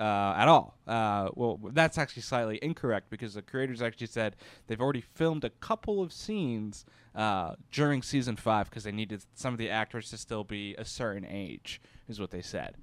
uh, 0.02 0.34
at 0.36 0.48
all. 0.48 0.76
Uh, 0.84 1.28
well, 1.34 1.60
that's 1.72 1.96
actually 1.96 2.22
slightly 2.22 2.58
incorrect 2.60 3.08
because 3.08 3.34
the 3.34 3.42
creators 3.42 3.80
actually 3.80 4.08
said 4.08 4.34
they've 4.66 4.80
already 4.80 5.00
filmed 5.00 5.44
a 5.44 5.50
couple 5.50 6.02
of 6.02 6.12
scenes 6.12 6.84
uh, 7.14 7.54
during 7.70 8.02
season 8.02 8.34
five 8.34 8.68
because 8.68 8.82
they 8.82 8.90
needed 8.90 9.24
some 9.34 9.54
of 9.54 9.58
the 9.58 9.70
actors 9.70 10.10
to 10.10 10.16
still 10.16 10.42
be 10.42 10.74
a 10.74 10.84
certain 10.84 11.24
age, 11.24 11.80
is 12.08 12.18
what 12.18 12.32
they 12.32 12.42
said. 12.42 12.78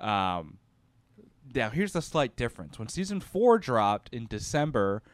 Um, 0.00 0.58
now, 1.54 1.70
here's 1.70 1.92
the 1.92 2.02
slight 2.02 2.34
difference. 2.34 2.76
When 2.76 2.88
season 2.88 3.20
four 3.20 3.60
dropped 3.60 4.12
in 4.12 4.26
December, 4.26 5.04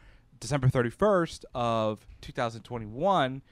December 0.40 0.68
31st 0.68 1.44
of 1.54 2.06
2021, 2.22 3.42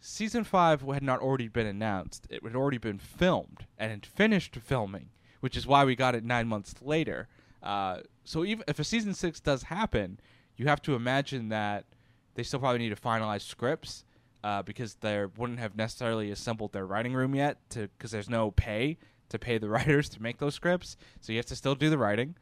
season 0.00 0.44
five 0.44 0.80
had 0.80 1.02
not 1.02 1.20
already 1.20 1.48
been 1.48 1.66
announced. 1.66 2.26
It 2.30 2.42
had 2.42 2.56
already 2.56 2.78
been 2.78 2.98
filmed 2.98 3.66
and 3.76 3.90
had 3.90 4.06
finished 4.06 4.56
filming, 4.56 5.10
which 5.40 5.58
is 5.58 5.66
why 5.66 5.84
we 5.84 5.94
got 5.94 6.14
it 6.14 6.24
nine 6.24 6.48
months 6.48 6.74
later. 6.80 7.28
Uh, 7.64 8.00
so 8.24 8.44
even 8.44 8.62
if 8.68 8.78
a 8.78 8.84
season 8.84 9.14
six 9.14 9.40
does 9.40 9.64
happen, 9.64 10.20
you 10.56 10.66
have 10.66 10.80
to 10.82 10.94
imagine 10.94 11.48
that 11.48 11.86
they 12.34 12.42
still 12.42 12.60
probably 12.60 12.78
need 12.78 12.90
to 12.90 12.96
finalize 13.00 13.40
scripts 13.42 14.04
uh, 14.44 14.62
because 14.62 14.94
they 14.96 15.24
wouldn't 15.36 15.58
have 15.58 15.74
necessarily 15.74 16.30
assembled 16.30 16.72
their 16.72 16.86
writing 16.86 17.14
room 17.14 17.34
yet 17.34 17.58
to 17.70 17.88
because 17.96 18.10
there's 18.10 18.28
no 18.30 18.50
pay 18.50 18.98
to 19.30 19.38
pay 19.38 19.56
the 19.58 19.68
writers 19.74 20.08
to 20.10 20.22
make 20.22 20.38
those 20.38 20.54
scripts. 20.54 20.96
So 21.20 21.32
you 21.32 21.38
have 21.38 21.46
to 21.46 21.56
still 21.56 21.74
do 21.74 21.90
the 21.90 21.98
writing. 21.98 22.36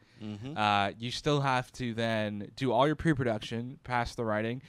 Uh, 0.57 0.91
you 0.99 1.11
still 1.11 1.41
have 1.41 1.71
to 1.73 1.93
then 1.93 2.49
do 2.55 2.71
all 2.71 2.85
your 2.87 2.95
pre-production, 2.95 3.79
pass 3.83 4.15
the 4.15 4.23
writing. 4.23 4.61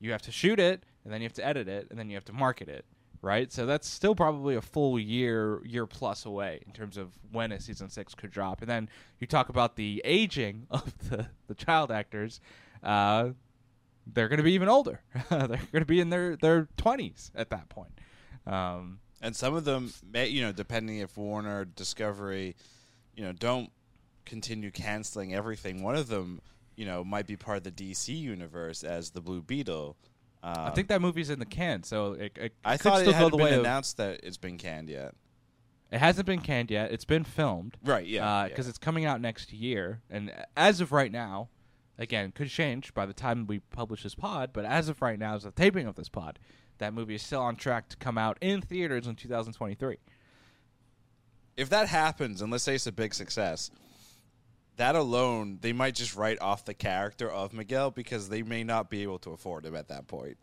You 0.00 0.12
have 0.12 0.22
to 0.22 0.32
shoot 0.32 0.58
it, 0.58 0.84
and 1.04 1.12
then 1.12 1.20
you 1.20 1.26
have 1.26 1.34
to 1.34 1.46
edit 1.46 1.68
it, 1.68 1.88
and 1.90 1.98
then 1.98 2.08
you 2.08 2.16
have 2.16 2.24
to 2.26 2.32
market 2.32 2.68
it. 2.68 2.84
Right? 3.22 3.50
So 3.52 3.64
that's 3.64 3.88
still 3.88 4.14
probably 4.14 4.56
a 4.56 4.60
full 4.60 4.98
year, 4.98 5.64
year 5.64 5.86
plus 5.86 6.26
away 6.26 6.60
in 6.66 6.72
terms 6.72 6.96
of 6.96 7.12
when 7.30 7.52
a 7.52 7.60
season 7.60 7.88
six 7.88 8.14
could 8.14 8.30
drop. 8.30 8.60
And 8.60 8.68
then 8.68 8.88
you 9.20 9.26
talk 9.26 9.48
about 9.48 9.76
the 9.76 10.02
aging 10.04 10.66
of 10.70 11.08
the 11.08 11.28
the 11.46 11.54
child 11.54 11.90
actors. 11.90 12.40
Uh, 12.82 13.30
they're 14.06 14.28
going 14.28 14.38
to 14.38 14.42
be 14.42 14.52
even 14.52 14.68
older. 14.68 15.00
they're 15.30 15.46
going 15.46 15.58
to 15.72 15.84
be 15.84 16.00
in 16.00 16.10
their 16.10 16.36
their 16.36 16.68
twenties 16.76 17.30
at 17.34 17.50
that 17.50 17.68
point. 17.68 17.92
Um, 18.46 18.98
And 19.20 19.36
some 19.36 19.54
of 19.54 19.64
them, 19.64 19.92
may, 20.04 20.26
you 20.26 20.42
know, 20.42 20.50
depending 20.50 20.98
if 20.98 21.16
Warner, 21.16 21.64
Discovery, 21.64 22.56
you 23.14 23.22
know, 23.22 23.30
don't 23.32 23.70
continue 24.26 24.72
canceling 24.72 25.32
everything. 25.32 25.84
One 25.84 25.94
of 25.94 26.08
them, 26.08 26.40
you 26.74 26.84
know, 26.84 27.04
might 27.04 27.28
be 27.28 27.36
part 27.36 27.58
of 27.58 27.62
the 27.62 27.70
DC 27.70 28.08
universe 28.18 28.82
as 28.82 29.10
the 29.10 29.20
Blue 29.20 29.40
Beetle. 29.40 29.96
Um, 30.42 30.54
I 30.58 30.70
think 30.70 30.88
that 30.88 31.00
movie's 31.00 31.30
in 31.30 31.38
the 31.38 31.46
can, 31.46 31.84
so 31.84 32.14
it, 32.14 32.36
it 32.36 32.54
I 32.64 32.76
could 32.76 32.82
thought 32.82 32.98
still 32.98 33.10
it 33.10 33.12
go 33.12 33.18
hadn't 33.18 33.30
the 33.30 33.36
been 33.36 33.44
way 33.46 33.54
of. 33.54 33.60
announced 33.60 33.96
that 33.98 34.20
it's 34.24 34.36
been 34.36 34.58
canned 34.58 34.88
yet. 34.88 35.14
It 35.92 35.98
hasn't 35.98 36.26
been 36.26 36.40
canned 36.40 36.70
yet. 36.70 36.90
It's 36.90 37.04
been 37.04 37.22
filmed. 37.22 37.76
Right? 37.84 38.06
Yeah. 38.06 38.48
because 38.48 38.66
yeah. 38.66 38.70
it's 38.70 38.78
coming 38.78 39.04
out 39.04 39.20
next 39.20 39.52
year. 39.52 40.00
And 40.08 40.32
as 40.56 40.80
of 40.80 40.90
right 40.90 41.12
now, 41.12 41.50
again, 41.98 42.32
could 42.32 42.48
change 42.48 42.94
by 42.94 43.04
the 43.04 43.12
time 43.12 43.46
we 43.46 43.58
publish 43.58 44.02
this 44.02 44.14
pod. 44.14 44.50
But 44.54 44.64
as 44.64 44.88
of 44.88 45.02
right 45.02 45.18
now, 45.18 45.34
as 45.34 45.42
the 45.42 45.50
taping 45.50 45.86
of 45.86 45.94
this 45.94 46.08
pod, 46.08 46.38
that 46.78 46.94
movie 46.94 47.14
is 47.14 47.22
still 47.22 47.42
on 47.42 47.56
track 47.56 47.90
to 47.90 47.96
come 47.98 48.16
out 48.16 48.38
in 48.40 48.62
theaters 48.62 49.06
in 49.06 49.16
2023. 49.16 49.98
if 51.58 51.68
that 51.68 51.88
happens, 51.88 52.40
and 52.40 52.50
let's 52.50 52.64
say 52.64 52.74
it's 52.74 52.86
a 52.86 52.92
big 52.92 53.12
success, 53.12 53.70
that 54.76 54.96
alone, 54.96 55.58
they 55.60 55.72
might 55.72 55.94
just 55.94 56.16
write 56.16 56.40
off 56.40 56.64
the 56.64 56.74
character 56.74 57.30
of 57.30 57.52
Miguel 57.52 57.90
because 57.90 58.28
they 58.28 58.42
may 58.42 58.64
not 58.64 58.88
be 58.90 59.02
able 59.02 59.18
to 59.20 59.30
afford 59.30 59.66
him 59.66 59.76
at 59.76 59.88
that 59.88 60.06
point. 60.08 60.36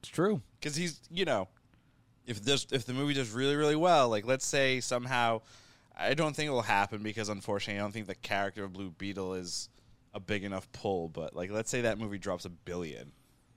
It's 0.00 0.08
true. 0.08 0.40
Because 0.58 0.76
he's, 0.76 1.00
you 1.10 1.24
know, 1.24 1.48
if 2.26 2.42
this 2.42 2.66
if 2.72 2.86
the 2.86 2.92
movie 2.94 3.14
does 3.14 3.30
really 3.30 3.56
really 3.56 3.76
well, 3.76 4.08
like 4.08 4.26
let's 4.26 4.46
say 4.46 4.80
somehow, 4.80 5.40
I 5.96 6.14
don't 6.14 6.34
think 6.34 6.48
it 6.48 6.52
will 6.52 6.62
happen 6.62 7.02
because 7.02 7.28
unfortunately 7.28 7.78
I 7.80 7.82
don't 7.82 7.92
think 7.92 8.06
the 8.06 8.14
character 8.14 8.64
of 8.64 8.72
Blue 8.72 8.90
Beetle 8.90 9.34
is 9.34 9.68
a 10.14 10.20
big 10.20 10.44
enough 10.44 10.70
pull. 10.72 11.08
But 11.08 11.34
like 11.34 11.50
let's 11.50 11.70
say 11.70 11.82
that 11.82 11.98
movie 11.98 12.18
drops 12.18 12.44
a 12.44 12.50
billion, 12.50 13.12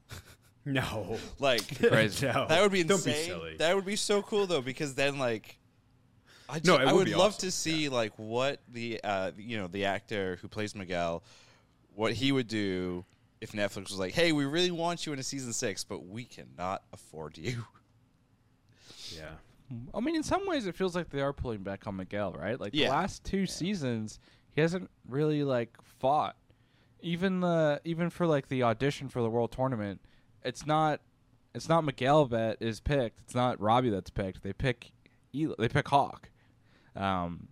No. 0.65 1.17
like 1.39 1.77
Crazy. 1.89 2.27
No. 2.27 2.45
that 2.47 2.61
would 2.61 2.71
be 2.71 2.83
Don't 2.83 2.97
insane. 2.97 3.13
be 3.15 3.23
silly. 3.27 3.57
That 3.57 3.75
would 3.75 3.85
be 3.85 3.95
so 3.95 4.21
cool 4.21 4.45
though, 4.47 4.61
because 4.61 4.95
then 4.95 5.17
like, 5.19 5.57
I, 6.49 6.61
No, 6.63 6.75
it 6.75 6.81
I 6.87 6.91
would 6.93 6.99
would 6.99 7.05
be 7.05 7.11
love 7.15 7.33
awesome. 7.35 7.41
to 7.47 7.51
see 7.51 7.89
like 7.89 8.13
what 8.17 8.59
the 8.71 8.99
uh 9.03 9.31
you 9.37 9.57
know 9.57 9.67
the 9.67 9.85
actor 9.85 10.37
who 10.41 10.47
plays 10.47 10.73
Miguel, 10.75 11.23
what 11.95 12.13
he 12.13 12.31
would 12.31 12.47
do 12.47 13.05
if 13.41 13.51
Netflix 13.53 13.89
was 13.89 13.99
like, 13.99 14.13
hey, 14.13 14.31
we 14.31 14.45
really 14.45 14.71
want 14.71 15.05
you 15.05 15.13
in 15.13 15.19
a 15.19 15.23
season 15.23 15.53
six, 15.53 15.83
but 15.83 16.05
we 16.07 16.25
cannot 16.25 16.81
afford 16.91 17.37
you. 17.37 17.63
yeah. 19.15 19.31
I 19.93 19.99
mean, 19.99 20.15
in 20.15 20.23
some 20.23 20.47
ways, 20.47 20.65
it 20.65 20.75
feels 20.75 20.95
like 20.95 21.09
they 21.09 21.21
are 21.21 21.31
pulling 21.31 21.61
back 21.61 21.85
on 21.85 21.95
Miguel, 21.95 22.33
right? 22.33 22.59
Like 22.59 22.73
Yeah. 22.73 22.87
the 22.87 22.91
last 22.93 23.23
two 23.23 23.45
seasons, 23.45 24.19
he 24.51 24.61
hasn't 24.61 24.89
really 25.07 25.43
like 25.43 25.77
fought. 25.99 26.35
Even 27.01 27.39
the 27.39 27.79
even 27.85 28.09
for 28.09 28.25
like 28.27 28.49
the 28.49 28.63
audition 28.63 29.07
for 29.07 29.21
the 29.21 29.29
world 29.29 29.51
tournament, 29.51 30.01
it's 30.43 30.65
not 30.65 30.99
it's 31.55 31.69
not 31.69 31.83
Miguel 31.83 32.25
that 32.25 32.57
is 32.59 32.79
picked. 32.81 33.19
It's 33.21 33.35
not 33.35 33.59
Robby 33.61 33.89
that's 33.89 34.09
picked. 34.09 34.43
They 34.43 34.51
pick 34.53 34.91
Eli, 35.33 35.53
they 35.59 35.69
pick 35.69 35.87
Hawk. 35.87 36.28
Um, 36.99 37.47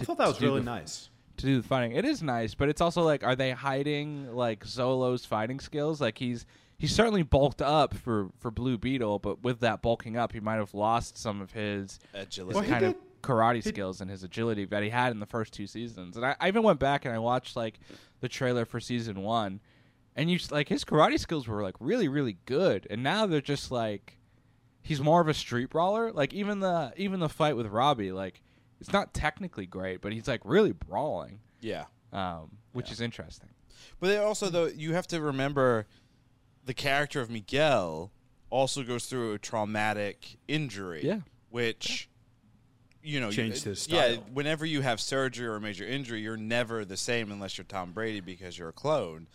I 0.00 0.04
thought 0.04 0.18
that 0.18 0.28
was 0.28 0.40
really 0.40 0.60
the- 0.60 0.66
nice. 0.66 1.08
to 1.38 1.46
do 1.46 1.60
the 1.60 1.66
fighting. 1.66 1.92
It 1.92 2.04
is 2.04 2.22
nice, 2.22 2.54
but 2.54 2.68
it's 2.68 2.80
also 2.80 3.02
like, 3.02 3.22
are 3.24 3.36
they 3.36 3.52
hiding 3.52 4.34
like 4.34 4.64
Xolo's 4.64 5.24
fighting 5.24 5.60
skills? 5.60 6.00
Like 6.00 6.18
he's 6.18 6.44
he's 6.78 6.94
certainly 6.94 7.22
bulked 7.22 7.62
up 7.62 7.94
for 7.94 8.28
for 8.38 8.50
Blue 8.50 8.76
Beetle, 8.78 9.18
but 9.20 9.42
with 9.42 9.60
that 9.60 9.82
bulking 9.82 10.16
up, 10.16 10.32
he 10.32 10.40
might 10.40 10.56
have 10.56 10.74
lost 10.74 11.16
some 11.18 11.40
of 11.40 11.52
his 11.52 11.98
Agility. 12.14 12.54
Well, 12.54 12.64
he 12.64 12.70
kind 12.70 12.84
of 12.84 12.94
karate 13.22 13.56
he- 13.56 13.62
skills 13.62 14.00
and 14.00 14.10
his 14.10 14.22
agility 14.22 14.64
that 14.66 14.82
he 14.82 14.90
had 14.90 15.10
in 15.12 15.18
the 15.20 15.26
first 15.26 15.52
two 15.52 15.66
seasons. 15.66 16.16
And 16.16 16.24
I, 16.24 16.36
I 16.40 16.48
even 16.48 16.62
went 16.62 16.78
back 16.80 17.04
and 17.04 17.12
I 17.14 17.18
watched 17.18 17.56
like 17.56 17.78
the 18.20 18.28
trailer 18.28 18.64
for 18.64 18.78
season 18.80 19.22
one, 19.22 19.60
and 20.16 20.30
you 20.30 20.38
like 20.50 20.68
his 20.68 20.84
karate 20.84 21.18
skills 21.18 21.46
were 21.48 21.62
like 21.62 21.76
really 21.80 22.08
really 22.08 22.36
good, 22.46 22.86
and 22.90 23.02
now 23.02 23.26
they're 23.26 23.40
just 23.40 23.70
like 23.70 24.18
he's 24.82 25.00
more 25.00 25.20
of 25.20 25.28
a 25.28 25.34
street 25.34 25.70
brawler. 25.70 26.12
Like 26.12 26.32
even 26.32 26.60
the 26.60 26.92
even 26.96 27.20
the 27.20 27.28
fight 27.28 27.56
with 27.56 27.66
Robby, 27.66 28.12
like 28.12 28.40
it's 28.80 28.92
not 28.92 29.14
technically 29.14 29.66
great, 29.66 30.00
but 30.00 30.12
he's 30.12 30.28
like 30.28 30.40
really 30.44 30.72
brawling 30.72 31.40
yeah. 31.60 31.84
um, 32.12 32.50
which 32.72 32.90
is 32.90 33.00
interesting. 33.00 33.48
But 34.00 34.08
then 34.08 34.22
also 34.22 34.48
though 34.50 34.66
you 34.66 34.94
have 34.94 35.06
to 35.08 35.20
remember 35.20 35.86
the 36.64 36.74
character 36.74 37.20
of 37.20 37.30
Miguel 37.30 38.12
also 38.50 38.82
goes 38.82 39.06
through 39.06 39.34
a 39.34 39.38
traumatic 39.38 40.36
injury. 40.46 41.04
Yeah. 41.04 41.20
Which 41.50 42.08
you 43.02 43.20
know, 43.20 43.30
Changed 43.30 43.64
you, 43.64 43.70
his 43.70 43.88
Yeah, 43.88 44.16
whenever 44.32 44.66
you 44.66 44.82
have 44.82 45.00
surgery 45.00 45.46
or 45.46 45.56
a 45.56 45.60
major 45.60 45.86
injury, 45.86 46.20
you're 46.20 46.36
never 46.36 46.84
the 46.84 46.96
same 46.96 47.30
unless 47.30 47.56
you're 47.56 47.64
Tom 47.64 47.92
Brady 47.92 48.20
because 48.20 48.58
you're 48.58 48.68
a 48.68 48.72
clone. 48.72 49.28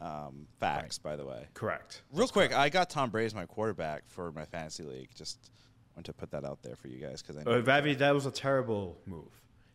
Um, 0.00 0.46
facts, 0.60 0.98
by 0.98 1.16
the 1.16 1.24
way. 1.24 1.46
Correct. 1.54 2.02
Real 2.12 2.28
quick, 2.28 2.54
I 2.54 2.68
got 2.68 2.90
Tom 2.90 3.10
Brady 3.10 3.26
as 3.26 3.34
my 3.34 3.46
quarterback 3.46 4.02
for 4.08 4.32
my 4.32 4.44
fantasy 4.44 4.82
league. 4.82 5.08
Just 5.14 5.50
want 5.96 6.06
to 6.06 6.12
put 6.12 6.30
that 6.30 6.44
out 6.44 6.62
there 6.62 6.76
for 6.76 6.88
you 6.88 6.98
guys 6.98 7.22
because 7.22 7.36
I 7.36 7.42
know 7.42 7.58
Uh, 7.58 7.60
Ravi, 7.62 7.94
that 7.94 8.12
was 8.14 8.26
a 8.26 8.30
terrible 8.30 8.98
move. 9.06 9.24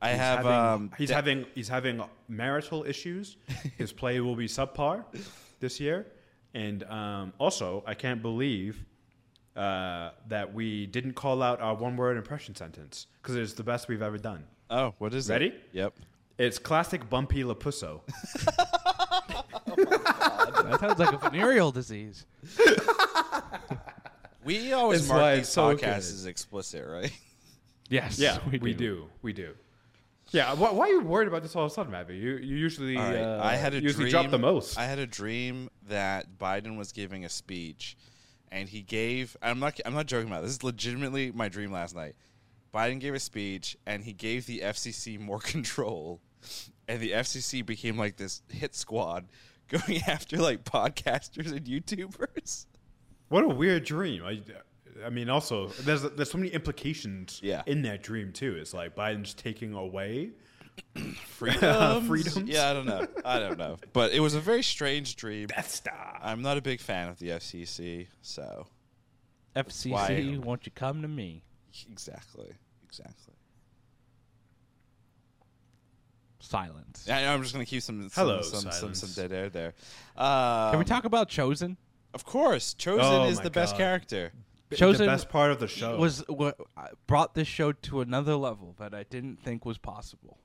I 0.03 0.11
He's 0.11 0.17
have, 0.19 0.37
having, 0.45 0.51
um, 0.51 0.91
he's 0.97 1.09
da- 1.09 1.15
having 1.15 1.45
he's 1.53 1.67
having 1.67 2.03
marital 2.27 2.83
issues. 2.85 3.37
His 3.77 3.91
play 3.91 4.19
will 4.19 4.35
be 4.35 4.47
subpar 4.47 5.03
this 5.59 5.79
year, 5.79 6.07
and 6.55 6.83
um, 6.85 7.33
also 7.37 7.83
I 7.85 7.93
can't 7.93 8.19
believe 8.21 8.83
uh, 9.55 10.09
that 10.27 10.51
we 10.53 10.87
didn't 10.87 11.13
call 11.13 11.43
out 11.43 11.61
our 11.61 11.75
one 11.75 11.97
word 11.97 12.17
impression 12.17 12.55
sentence 12.55 13.05
because 13.21 13.35
it's 13.35 13.53
the 13.53 13.63
best 13.63 13.87
we've 13.89 14.01
ever 14.01 14.17
done. 14.17 14.43
Oh, 14.71 14.95
what 14.97 15.13
is 15.13 15.29
Ready? 15.29 15.47
it? 15.47 15.49
Ready? 15.53 15.63
Yep. 15.73 15.93
It's 16.39 16.57
classic 16.57 17.07
Bumpy 17.07 17.43
Lapusso. 17.43 18.01
that 19.67 20.77
sounds 20.79 20.97
like 20.99 21.13
a 21.13 21.17
venereal 21.17 21.71
disease. 21.71 22.25
We 24.43 24.73
always 24.73 25.01
It's 25.01 25.09
mark 25.09 25.21
why 25.21 25.35
these 25.37 25.49
so 25.49 25.75
podcasts 25.75 25.77
good. 25.79 25.95
as 25.95 26.25
explicit, 26.25 26.85
right? 26.87 27.11
Yes, 27.89 28.17
Yeah, 28.17 28.39
we, 28.49 28.73
do. 28.73 29.07
We 29.21 29.33
do. 29.33 29.53
Yeah, 30.31 30.53
why, 30.53 30.71
why 30.71 30.85
are 30.87 30.91
you 30.93 31.01
worried 31.01 31.27
about 31.27 31.43
this 31.43 31.55
all 31.57 31.65
of 31.65 31.71
a 31.71 31.73
sudden, 31.73 31.91
Ravi? 31.91 32.15
You 32.15 32.37
you 32.37 32.55
usually 32.55 32.95
All 32.95 33.03
right. 33.03 33.17
uh, 33.17 33.41
I 33.43 33.55
had 33.57 33.73
a 33.73 33.81
usually 33.81 34.05
dream. 34.09 34.11
drop 34.23 34.31
the 34.31 34.39
most. 34.39 34.77
I 34.79 34.85
had 34.85 34.97
a 34.97 35.05
dream 35.05 35.69
that 35.89 36.37
Biden 36.39 36.77
was 36.77 36.93
giving 36.93 37.25
a 37.25 37.29
speech, 37.29 37.97
and 38.49 38.69
he 38.69 38.81
gave. 38.81 39.35
I'm 39.41 39.59
not. 39.59 39.77
I'm 39.85 39.93
not 39.93 40.05
joking 40.05 40.29
about 40.29 40.41
this. 40.43 40.51
This 40.51 40.57
is 40.59 40.63
legitimately 40.63 41.33
my 41.33 41.49
dream 41.49 41.71
last 41.73 41.95
night. 41.95 42.15
Biden 42.73 43.01
gave 43.01 43.13
a 43.13 43.19
speech, 43.19 43.75
and 43.85 44.05
he 44.05 44.13
gave 44.13 44.45
the 44.45 44.59
FCC 44.59 45.19
more 45.19 45.39
control, 45.53 46.21
and 46.87 47.01
the 47.01 47.11
FCC 47.11 47.65
became 47.65 47.97
like 47.97 48.15
this 48.15 48.41
hit 48.47 48.73
squad 48.73 49.25
going 49.67 50.01
after 50.07 50.37
like 50.37 50.63
podcasters 50.63 51.51
and 51.51 51.65
YouTubers. 51.65 52.67
What 53.31 53.45
a 53.45 53.47
weird 53.47 53.85
dream. 53.85 54.23
I, 54.25 54.41
I 55.05 55.09
mean, 55.09 55.29
also 55.29 55.67
there's 55.67 56.01
there's 56.01 56.29
so 56.29 56.37
many 56.37 56.49
implications 56.49 57.39
Yeah. 57.41 57.61
in 57.65 57.81
that 57.83 58.03
dream 58.03 58.33
too. 58.33 58.57
It's 58.57 58.73
like 58.73 58.93
Biden's 58.93 59.33
taking 59.33 59.73
away. 59.73 60.31
Freedoms? 61.27 62.07
Freedoms? 62.07 62.49
Yeah, 62.49 62.69
I 62.69 62.73
don't 62.73 62.85
know. 62.85 63.07
I 63.23 63.39
don't 63.39 63.57
know. 63.57 63.77
But 63.93 64.11
it 64.11 64.19
was 64.19 64.35
a 64.35 64.41
very 64.41 64.61
strange 64.61 65.15
dream. 65.15 65.47
Death 65.47 65.71
Star. 65.71 66.19
I'm 66.21 66.41
not 66.41 66.57
a 66.57 66.61
big 66.61 66.81
fan 66.81 67.07
of 67.07 67.19
the 67.19 67.29
FCC, 67.29 68.07
so 68.21 68.67
FCC, 69.55 69.91
Why? 69.91 70.37
won't 70.43 70.65
you 70.65 70.73
come 70.75 71.01
to 71.01 71.07
me? 71.07 71.43
exactly, 71.89 72.51
exactly. 72.83 73.33
Silence. 76.39 77.07
I 77.09 77.21
know 77.21 77.33
I'm 77.33 77.41
just 77.43 77.53
gonna 77.53 77.65
keep 77.65 77.81
some 77.81 78.09
some 78.09 78.27
Hello, 78.27 78.41
some, 78.41 78.59
some, 78.61 78.71
silence. 78.71 78.99
some 78.99 79.23
dead 79.23 79.31
air 79.31 79.49
there. 79.49 79.73
Um, 80.17 80.71
Can 80.71 80.79
we 80.79 80.85
talk 80.85 81.05
about 81.05 81.29
Chozen? 81.29 81.77
Of 82.13 82.25
course, 82.25 82.73
Chozen 82.77 82.99
Oh 83.01 83.27
is 83.27 83.37
my 83.37 83.43
the 83.43 83.49
best 83.49 83.73
God. 83.73 83.77
character. 83.77 84.31
Chozen 84.71 84.99
the 84.99 85.05
best 85.05 85.29
part 85.29 85.51
of 85.51 85.59
the 85.59 85.67
show 85.67 85.97
Was 85.97 86.23
what 86.27 86.57
brought 87.07 87.35
this 87.35 87.47
show 87.47 87.71
to 87.73 87.99
another 88.01 88.35
level 88.35 88.75
that 88.79 88.93
I 88.93 89.03
didn't 89.03 89.41
think 89.43 89.65
was 89.65 89.77
possible. 89.77 90.37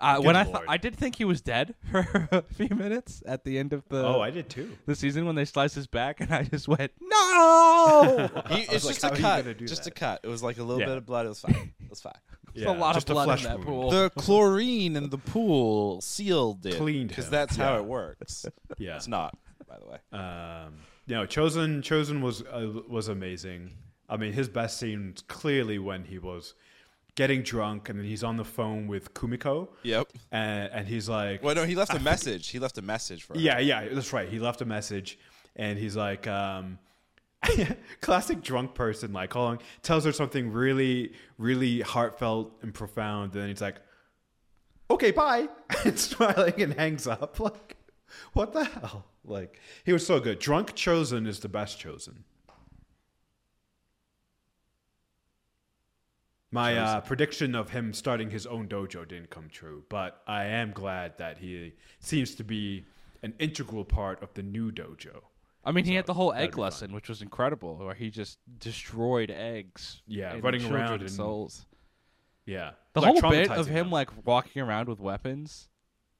Uh, 0.00 0.18
Good 0.18 0.26
when 0.26 0.36
I 0.36 0.44
thought 0.44 0.54
lord. 0.54 0.66
I 0.68 0.76
did 0.76 0.94
think 0.94 1.16
he 1.16 1.24
was 1.24 1.40
dead 1.40 1.74
for 1.90 2.28
a 2.30 2.42
few 2.42 2.68
minutes 2.76 3.20
at 3.26 3.42
the 3.42 3.58
end 3.58 3.72
of 3.72 3.82
the 3.88 4.06
oh, 4.06 4.20
I 4.20 4.30
did 4.30 4.48
too. 4.48 4.78
the 4.86 4.94
season 4.94 5.26
when 5.26 5.34
they 5.34 5.44
sliced 5.44 5.74
his 5.74 5.88
back, 5.88 6.20
and 6.20 6.32
I 6.32 6.44
just 6.44 6.68
went 6.68 6.92
no. 7.00 8.28
He, 8.48 8.68
I 8.68 8.72
was 8.72 8.84
it's 8.84 8.84
like, 8.84 8.94
just 8.94 9.02
how 9.02 9.08
a 9.10 9.16
you 9.16 9.20
cut. 9.22 9.42
gonna 9.44 9.54
do 9.54 9.66
Just 9.66 9.84
that? 9.84 9.90
a 9.90 9.94
cut. 9.94 10.20
It 10.22 10.28
was 10.28 10.40
like 10.42 10.58
a 10.58 10.62
little 10.62 10.78
Yeah. 10.80 10.86
bit 10.86 10.96
of 10.98 11.06
blood. 11.06 11.26
It 11.26 11.30
was 11.30 11.40
fine. 11.40 11.72
It 11.82 11.90
was 11.90 12.00
fine. 12.00 12.12
There's 12.54 12.66
a 12.68 12.72
lot 12.72 12.90
of 12.90 12.96
just 12.96 13.10
a 13.10 13.12
blood 13.12 13.38
in 13.38 13.44
that 13.44 13.54
wound. 13.58 13.64
pool. 13.66 13.90
the 13.90 14.10
chlorine 14.10 14.94
in 14.96 15.10
the 15.10 15.18
pool 15.18 16.00
sealed 16.00 16.64
it. 16.66 16.76
Cleaned 16.76 17.08
because 17.08 17.26
him. 17.26 17.30
that's 17.32 17.56
how 17.56 17.76
it 17.76 17.84
works. 17.84 18.46
Yeah. 18.78 18.96
It's 18.96 19.08
not, 19.08 19.36
by 19.68 19.78
the 19.78 19.86
way. 19.86 19.98
Um, 20.12 20.74
you 21.06 21.14
know, 21.14 21.26
Chozen 21.26 21.80
Chozen 21.82 22.20
was 22.20 22.42
uh, 22.42 22.82
was 22.88 23.08
amazing. 23.08 23.72
I 24.08 24.16
mean, 24.16 24.32
his 24.32 24.48
best 24.48 24.78
scene 24.78 25.12
was 25.12 25.22
clearly 25.22 25.78
when 25.78 26.04
he 26.04 26.18
was 26.18 26.54
getting 27.14 27.42
drunk 27.42 27.88
and 27.88 27.98
then 27.98 28.06
he's 28.06 28.22
on 28.24 28.36
the 28.36 28.44
phone 28.44 28.86
with 28.86 29.12
Kumiko, 29.12 29.68
Yep. 29.82 30.12
and, 30.30 30.70
and 30.72 30.86
he's 30.88 31.08
like, 31.08 31.42
Well, 31.42 31.54
no, 31.54 31.64
he 31.64 31.74
left 31.74 31.92
a 31.92 31.98
message. 32.12 32.48
He 32.48 32.58
left 32.58 32.78
a 32.78 32.82
message 32.82 33.24
for 33.24 33.34
her. 33.34 33.40
Yeah, 33.40 33.58
yeah, 33.58 33.88
that's 33.92 34.12
right. 34.12 34.28
He 34.28 34.38
left 34.38 34.60
a 34.62 34.64
message, 34.64 35.18
and 35.56 35.78
he's 35.78 35.96
like, 35.96 36.26
um, 36.26 36.78
classic 38.00 38.42
drunk 38.42 38.74
person 38.74 39.12
like 39.12 39.30
calling 39.30 39.60
tells 39.82 40.04
her 40.04 40.10
something 40.10 40.50
really 40.52 41.12
really 41.38 41.80
heartfelt 41.82 42.52
and 42.62 42.74
profound 42.74 43.32
and 43.32 43.42
then 43.42 43.48
he's 43.48 43.60
like 43.60 43.76
okay 44.90 45.12
bye 45.12 45.48
and 45.84 45.96
smiling 45.96 46.60
and 46.60 46.74
hangs 46.74 47.06
up 47.06 47.38
like 47.38 47.76
what 48.32 48.52
the 48.52 48.64
hell 48.64 49.06
like 49.24 49.60
he 49.84 49.92
was 49.92 50.06
so 50.06 50.20
good 50.20 50.38
drunk 50.38 50.74
Chozen 50.74 51.26
is 51.26 51.40
the 51.40 51.48
best 51.48 51.78
Chozen 51.80 52.18
my 56.50 56.76
uh, 56.76 57.00
prediction 57.02 57.54
of 57.54 57.70
him 57.70 57.92
starting 57.92 58.30
his 58.30 58.46
own 58.46 58.66
dojo 58.68 59.06
didn't 59.06 59.30
come 59.30 59.48
true 59.50 59.84
but 59.88 60.22
i 60.26 60.44
am 60.44 60.70
glad 60.72 61.16
that 61.18 61.38
he 61.38 61.72
seems 62.00 62.34
to 62.34 62.42
be 62.44 62.84
an 63.22 63.34
integral 63.38 63.84
part 63.84 64.22
of 64.22 64.32
the 64.34 64.42
new 64.42 64.70
dojo 64.72 65.20
I 65.64 65.72
mean, 65.72 65.84
he 65.84 65.96
had 65.96 66.06
the 66.06 66.14
whole 66.14 66.32
egg 66.32 66.52
fun. 66.54 66.62
lesson, 66.62 66.92
which 66.94 67.10
was 67.10 67.20
incredible, 67.20 67.76
where 67.76 67.92
he 67.92 68.08
just 68.10 68.38
destroyed 68.58 69.30
eggs. 69.30 70.00
Yeah, 70.06 70.34
in 70.34 70.40
running 70.40 70.64
around 70.72 71.00
and- 71.02 71.10
souls. 71.10 71.66
yeah 72.46 72.70
The 72.94 73.02
Like, 73.02 73.20
whole 73.20 73.30
bit 73.30 73.50
of 73.50 73.66
traumatizing 73.66 73.70
him 73.70 73.90
like 73.90 74.08
walking 74.24 74.62
around 74.62 74.88
with 74.88 74.98
weapons 74.98 75.68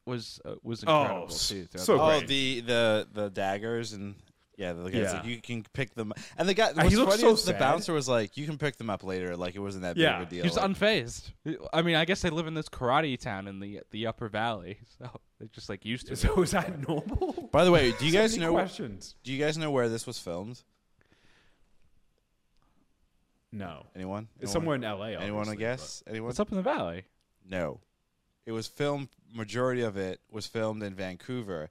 was 0.09 0.41
uh, 0.45 0.55
was 0.63 0.83
Oh, 0.87 1.03
incredible 1.03 1.27
s- 1.35 1.49
too. 1.49 1.69
so 1.77 1.97
the- 1.97 2.03
Oh, 2.03 2.19
great. 2.19 2.29
the 2.29 2.61
the 2.63 3.09
the 3.13 3.31
daggers 3.31 3.93
and 3.93 4.17
yeah, 4.57 4.73
the 4.73 4.91
guys 4.91 4.95
Yeah. 5.03 5.13
like 5.13 5.25
you 5.27 5.41
can 5.41 5.63
pick 5.73 5.95
them. 5.95 6.13
And 6.37 6.49
the 6.49 6.55
guy, 6.55 6.71
Uh, 6.71 6.89
he 6.89 6.97
what's 6.97 7.11
funny 7.11 7.21
so 7.21 7.31
is 7.33 7.45
the 7.45 7.53
bouncer 7.55 7.93
was 7.93 8.09
like, 8.09 8.37
"You 8.37 8.45
can 8.45 8.59
pick 8.59 8.77
them 8.77 8.91
up 8.91 9.05
later." 9.05 9.37
Like 9.37 9.55
it 9.55 9.61
wasn't 9.61 9.83
that 9.85 9.95
big 9.95 10.03
Yeah. 10.03 10.21
of 10.21 10.27
a 10.27 10.31
deal. 10.31 10.43
He 10.43 10.49
was 10.49 10.57
Like, 10.57 10.71
unfazed. 10.73 11.31
I 11.73 11.83
mean, 11.83 11.95
I 11.95 12.05
guess 12.05 12.23
they 12.23 12.31
live 12.31 12.49
in 12.49 12.55
this 12.55 12.69
karate 12.69 13.17
town 13.21 13.47
in 13.47 13.61
the 13.61 13.83
the 13.93 14.09
Upper 14.09 14.29
Valley, 14.29 14.79
so 14.99 15.09
they're 15.39 15.47
just 15.53 15.69
like 15.69 15.85
used 15.85 16.09
to 16.09 16.15
it. 16.15 16.17
So 16.17 16.43
is 16.43 16.51
that 16.51 16.89
normal? 16.89 17.49
By 17.53 17.65
the 17.65 17.71
way, 17.71 17.93
do 18.01 18.05
you 18.05 18.11
So 18.11 18.19
guys 18.19 18.37
know? 18.37 18.53
questions? 18.53 19.15
Do 19.23 19.33
you 19.33 19.39
guys 19.39 19.57
know 19.57 19.71
where 19.71 19.89
this 19.89 20.09
was 20.09 20.19
filmed? 20.19 20.61
No, 23.51 23.87
Anyone? 23.95 24.29
it's 24.41 24.51
No 24.53 24.55
somewhere 24.59 24.77
in 24.77 24.85
L.A. 24.85 25.11
Anyone? 25.17 25.23
I 25.23 25.53
obviously, 25.53 25.57
guess. 25.57 26.03
Anyone? 26.07 26.27
What's 26.27 26.41
up 26.41 26.51
in 26.51 26.57
the 26.57 26.63
valley? 26.63 27.05
No. 27.49 27.81
It 28.49 28.53
was 28.53 28.67
filmed. 28.67 29.09
Majority 29.35 29.83
of 29.83 29.99
it 29.99 30.23
was 30.31 30.47
filmed 30.47 30.83
in 30.83 30.95
Vancouver, 30.95 31.69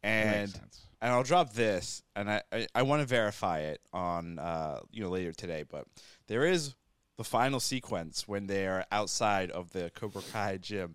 and 0.00 0.54
and 1.02 1.12
I'll 1.12 1.24
drop 1.24 1.54
this, 1.54 2.04
and 2.14 2.30
I 2.30 2.42
I, 2.52 2.68
I 2.72 2.82
want 2.82 3.00
to 3.00 3.06
verify 3.06 3.62
it 3.62 3.80
on 3.92 4.38
uh 4.38 4.78
you 4.92 5.02
know 5.02 5.10
later 5.10 5.32
today, 5.32 5.64
but 5.68 5.88
there 6.28 6.44
is 6.44 6.76
the 7.16 7.24
final 7.24 7.58
sequence 7.58 8.28
when 8.28 8.46
they 8.46 8.68
are 8.68 8.86
outside 8.92 9.50
of 9.50 9.72
the 9.72 9.90
Cobra 9.92 10.22
Kai 10.32 10.58
gym. 10.58 10.94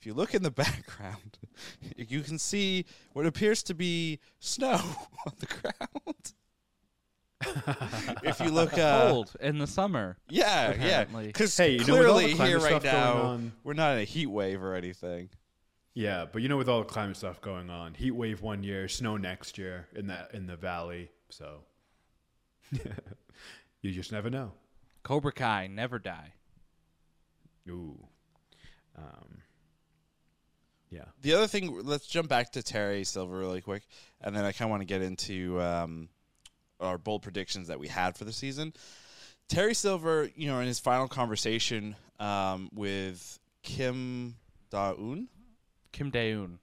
If 0.00 0.06
you 0.06 0.14
look 0.14 0.34
in 0.34 0.42
the 0.42 0.50
background, 0.64 1.38
you 1.96 2.22
can 2.22 2.40
see 2.40 2.84
what 3.12 3.24
appears 3.24 3.62
to 3.62 3.74
be 3.74 4.18
snow 4.40 4.80
on 5.26 5.32
the 5.38 5.46
ground. 5.46 6.32
if 8.22 8.40
you 8.40 8.50
look, 8.50 8.76
uh, 8.78 9.08
Cold 9.08 9.32
in 9.40 9.58
the 9.58 9.66
summer. 9.66 10.16
yeah, 10.28 10.74
yeah, 10.80 11.04
because 11.04 11.56
Hey, 11.56 11.72
you 11.72 11.84
know, 11.84 11.98
with 11.98 12.06
all 12.06 12.18
the 12.18 12.34
clearly 12.34 12.34
climate 12.34 12.48
here 12.62 12.72
right 12.72 12.82
now, 12.84 13.12
on- 13.22 13.52
we're 13.64 13.72
not 13.74 13.94
in 13.94 14.00
a 14.00 14.04
heat 14.04 14.26
wave 14.26 14.62
or 14.62 14.74
anything. 14.74 15.28
Yeah, 15.94 16.24
but 16.30 16.40
you 16.40 16.48
know, 16.48 16.56
with 16.56 16.68
all 16.68 16.78
the 16.80 16.86
climate 16.86 17.16
stuff 17.16 17.40
going 17.40 17.68
on, 17.68 17.94
heat 17.94 18.12
wave 18.12 18.40
one 18.40 18.62
year, 18.62 18.88
snow 18.88 19.16
next 19.16 19.58
year 19.58 19.88
in 19.94 20.06
that 20.06 20.30
in 20.32 20.46
the 20.46 20.56
valley. 20.56 21.10
So 21.28 21.60
you 23.82 23.90
just 23.92 24.12
never 24.12 24.30
know. 24.30 24.52
Cobra 25.02 25.32
Kai 25.32 25.66
never 25.66 25.98
die. 25.98 26.32
Ooh, 27.68 27.98
um, 28.96 29.42
yeah. 30.90 31.04
The 31.20 31.34
other 31.34 31.46
thing, 31.46 31.80
let's 31.84 32.06
jump 32.06 32.28
back 32.28 32.52
to 32.52 32.62
Terry 32.62 33.04
Silver 33.04 33.38
really 33.38 33.60
quick, 33.60 33.82
and 34.20 34.34
then 34.34 34.44
I 34.44 34.52
kind 34.52 34.68
of 34.68 34.70
want 34.70 34.80
to 34.82 34.86
get 34.86 35.02
into 35.02 35.60
um, 35.60 36.08
our 36.82 36.98
bold 36.98 37.22
predictions 37.22 37.68
that 37.68 37.78
we 37.78 37.88
had 37.88 38.16
for 38.16 38.24
the 38.24 38.32
season. 38.32 38.72
Terry 39.48 39.74
Silver, 39.74 40.30
you 40.34 40.46
know, 40.48 40.60
in 40.60 40.66
his 40.66 40.80
final 40.80 41.08
conversation 41.08 41.96
um, 42.20 42.68
with 42.74 43.38
Kim 43.62 44.36
Da-Eun, 44.70 45.26
Kim 45.92 46.10
Da-Eun. 46.10 46.58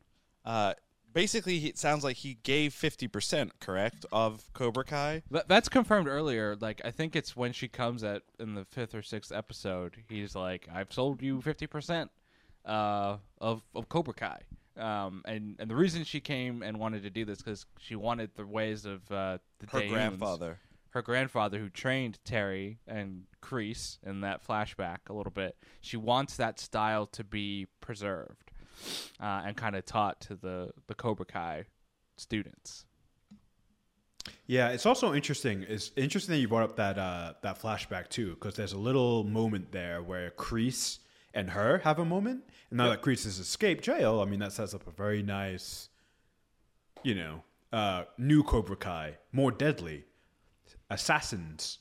uh, 0.46 0.74
basically, 1.14 1.60
he- 1.60 1.68
it 1.70 1.78
sounds 1.78 2.04
like 2.04 2.18
he 2.18 2.36
gave 2.44 2.74
fifty 2.74 3.08
percent, 3.08 3.60
correct, 3.60 4.06
of 4.12 4.44
Cobra 4.54 4.84
Kai. 4.84 5.22
That's 5.48 5.70
confirmed 5.70 6.08
earlier. 6.08 6.56
Like 6.60 6.82
I 6.84 6.92
think 6.92 7.16
it's 7.16 7.36
when 7.36 7.52
she 7.54 7.68
comes 7.68 8.04
at 8.04 8.24
in 8.40 8.56
the 8.56 8.66
fifth 8.66 8.96
or 8.96 9.02
sixth 9.02 9.32
episode. 9.32 9.98
He's 10.10 10.36
like, 10.36 10.68
"I've 10.74 10.92
sold 10.92 11.22
you 11.22 11.42
fifty 11.42 11.68
percent 11.68 12.10
uh, 12.66 13.18
of 13.40 13.62
of 13.76 13.88
Cobra 13.90 14.14
Kai." 14.14 14.42
Um, 14.80 15.22
and 15.26 15.56
and 15.60 15.70
the 15.70 15.76
reason 15.76 16.04
she 16.04 16.20
came 16.20 16.62
and 16.64 16.80
wanted 16.80 17.04
to 17.04 17.10
do 17.10 17.26
this 17.26 17.40
because 17.40 17.66
she 17.80 17.96
wanted 17.96 18.32
the 18.36 18.46
ways 18.46 18.86
of 18.86 19.00
uh, 19.12 19.38
the 19.60 19.68
Her 19.72 19.80
Da-Euns. 19.82 19.90
grandfather. 19.90 20.60
her 20.92 21.02
grandfather 21.02 21.60
who 21.60 21.70
trained 21.70 22.18
Terry 22.24 22.80
and 22.88 23.24
Kreese 23.44 23.98
in 24.04 24.22
that 24.22 24.46
flashback 24.46 24.98
a 25.10 25.14
little 25.14 25.32
bit. 25.32 25.56
She 25.82 25.98
wants 25.98 26.38
that 26.38 26.60
style 26.60 27.06
to 27.08 27.24
be 27.24 27.68
preserved 27.82 28.52
uh, 29.22 29.44
and 29.46 29.56
kind 29.58 29.76
of 29.76 29.86
taught 29.86 30.20
to 30.22 30.36
the 30.36 30.72
the 30.88 30.96
Cobra 30.96 31.26
Kai 31.26 31.66
students. 32.18 32.86
Yeah, 34.48 34.70
it's 34.70 34.86
also 34.86 35.14
interesting. 35.14 35.66
It's 35.68 35.92
interesting 35.96 36.34
that 36.34 36.40
you 36.40 36.48
brought 36.48 36.64
up 36.64 36.76
that 36.78 36.98
uh, 36.98 37.34
that 37.42 37.62
flashback 37.62 38.10
too, 38.10 38.32
because 38.36 38.56
there's 38.56 38.74
a 38.74 38.78
little 38.78 39.24
moment 39.24 39.72
there 39.72 40.02
where 40.02 40.32
Kreese 40.32 41.00
and 41.34 41.52
her 41.52 41.80
have 41.80 42.00
a 42.00 42.06
moment, 42.06 42.44
and 42.70 42.78
now 42.78 42.90
that 42.90 43.02
Kreese 43.02 43.24
has 43.26 43.40
escaped 43.40 43.84
jail, 43.84 44.22
I 44.22 44.26
mean 44.26 44.40
that 44.40 44.52
sets 44.54 44.74
up 44.74 44.88
a 44.88 44.92
very 44.92 45.22
nice, 45.24 45.90
you 47.04 47.16
know, 47.16 47.44
uh, 47.72 48.04
new 48.18 48.44
Cobra 48.44 48.76
Kai, 48.76 49.18
more 49.32 49.52
deadly 49.52 50.06
assassins. 50.90 51.80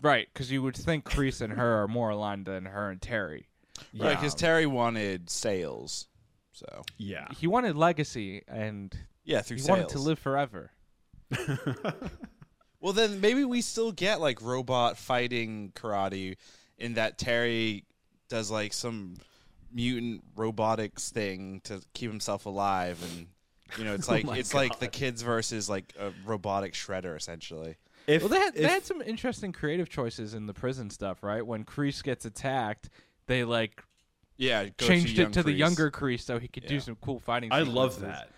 Right, 0.00 0.28
because 0.32 0.50
you 0.50 0.62
would 0.62 0.76
think 0.76 1.04
Kreese 1.04 1.40
and 1.40 1.52
her 1.54 1.82
are 1.82 1.88
more 1.88 2.10
aligned 2.10 2.46
than 2.46 2.66
her 2.66 2.90
and 2.90 3.02
Terry. 3.02 3.48
Right, 3.98 4.14
because 4.16 4.34
Terry 4.34 4.66
wanted 4.66 5.28
sales, 5.30 6.06
so 6.52 6.82
Yeah, 6.98 7.26
He 7.36 7.46
wanted 7.46 7.76
legacy 7.76 8.42
and 8.48 8.96
yeah, 9.24 9.40
through 9.42 9.56
he 9.56 9.62
sales. 9.62 9.78
wanted 9.78 9.88
to 9.90 9.98
live 9.98 10.18
forever. 10.18 10.70
Well, 12.80 12.92
then 12.92 13.20
maybe 13.20 13.44
we 13.44 13.60
still 13.60 13.90
get 13.90 14.20
like 14.20 14.40
robot 14.40 14.96
fighting 14.96 15.72
karate 15.74 16.36
in 16.78 16.94
that 16.94 17.18
Terry 17.18 17.84
does 18.28 18.50
like 18.50 18.72
some 18.72 19.14
mutant 19.72 20.22
robotics 20.36 21.10
thing 21.10 21.60
to 21.64 21.80
keep 21.94 22.10
himself 22.10 22.46
alive, 22.46 23.02
and 23.02 23.28
you 23.78 23.84
know, 23.84 23.94
it's 23.94 24.08
oh 24.08 24.12
like 24.12 24.24
my 24.24 24.36
it's 24.38 24.54
like 24.54 24.78
the 24.78 24.88
kids 24.88 25.22
versus 25.22 25.68
like 25.68 25.92
a 25.98 26.12
robotic 26.24 26.72
shredder 26.74 27.16
essentially. 27.16 27.76
if 28.06 28.22
Well, 28.22 28.30
they 28.30 28.38
had, 28.38 28.54
they 28.54 28.68
had 28.68 28.84
some 28.84 29.02
interesting 29.02 29.52
creative 29.52 29.88
choices 29.88 30.34
in 30.34 30.46
the 30.46 30.54
prison 30.54 30.90
stuff, 30.90 31.22
right? 31.22 31.46
When 31.46 31.64
Kreese 31.64 32.02
gets 32.02 32.24
attacked, 32.24 32.88
they 33.26 33.44
like 33.44 33.82
Yeah, 34.36 34.66
changed 34.78 35.18
young 35.18 35.30
it 35.30 35.34
to 35.34 35.42
the 35.42 35.52
younger 35.52 35.90
Kreese 35.90 36.22
so 36.22 36.38
he 36.38 36.48
could 36.48 36.66
do 36.66 36.80
some 36.80 36.96
cool 36.96 37.20
fighting. 37.20 37.52
I 37.52 37.62
love 37.62 38.00
that. 38.00 38.30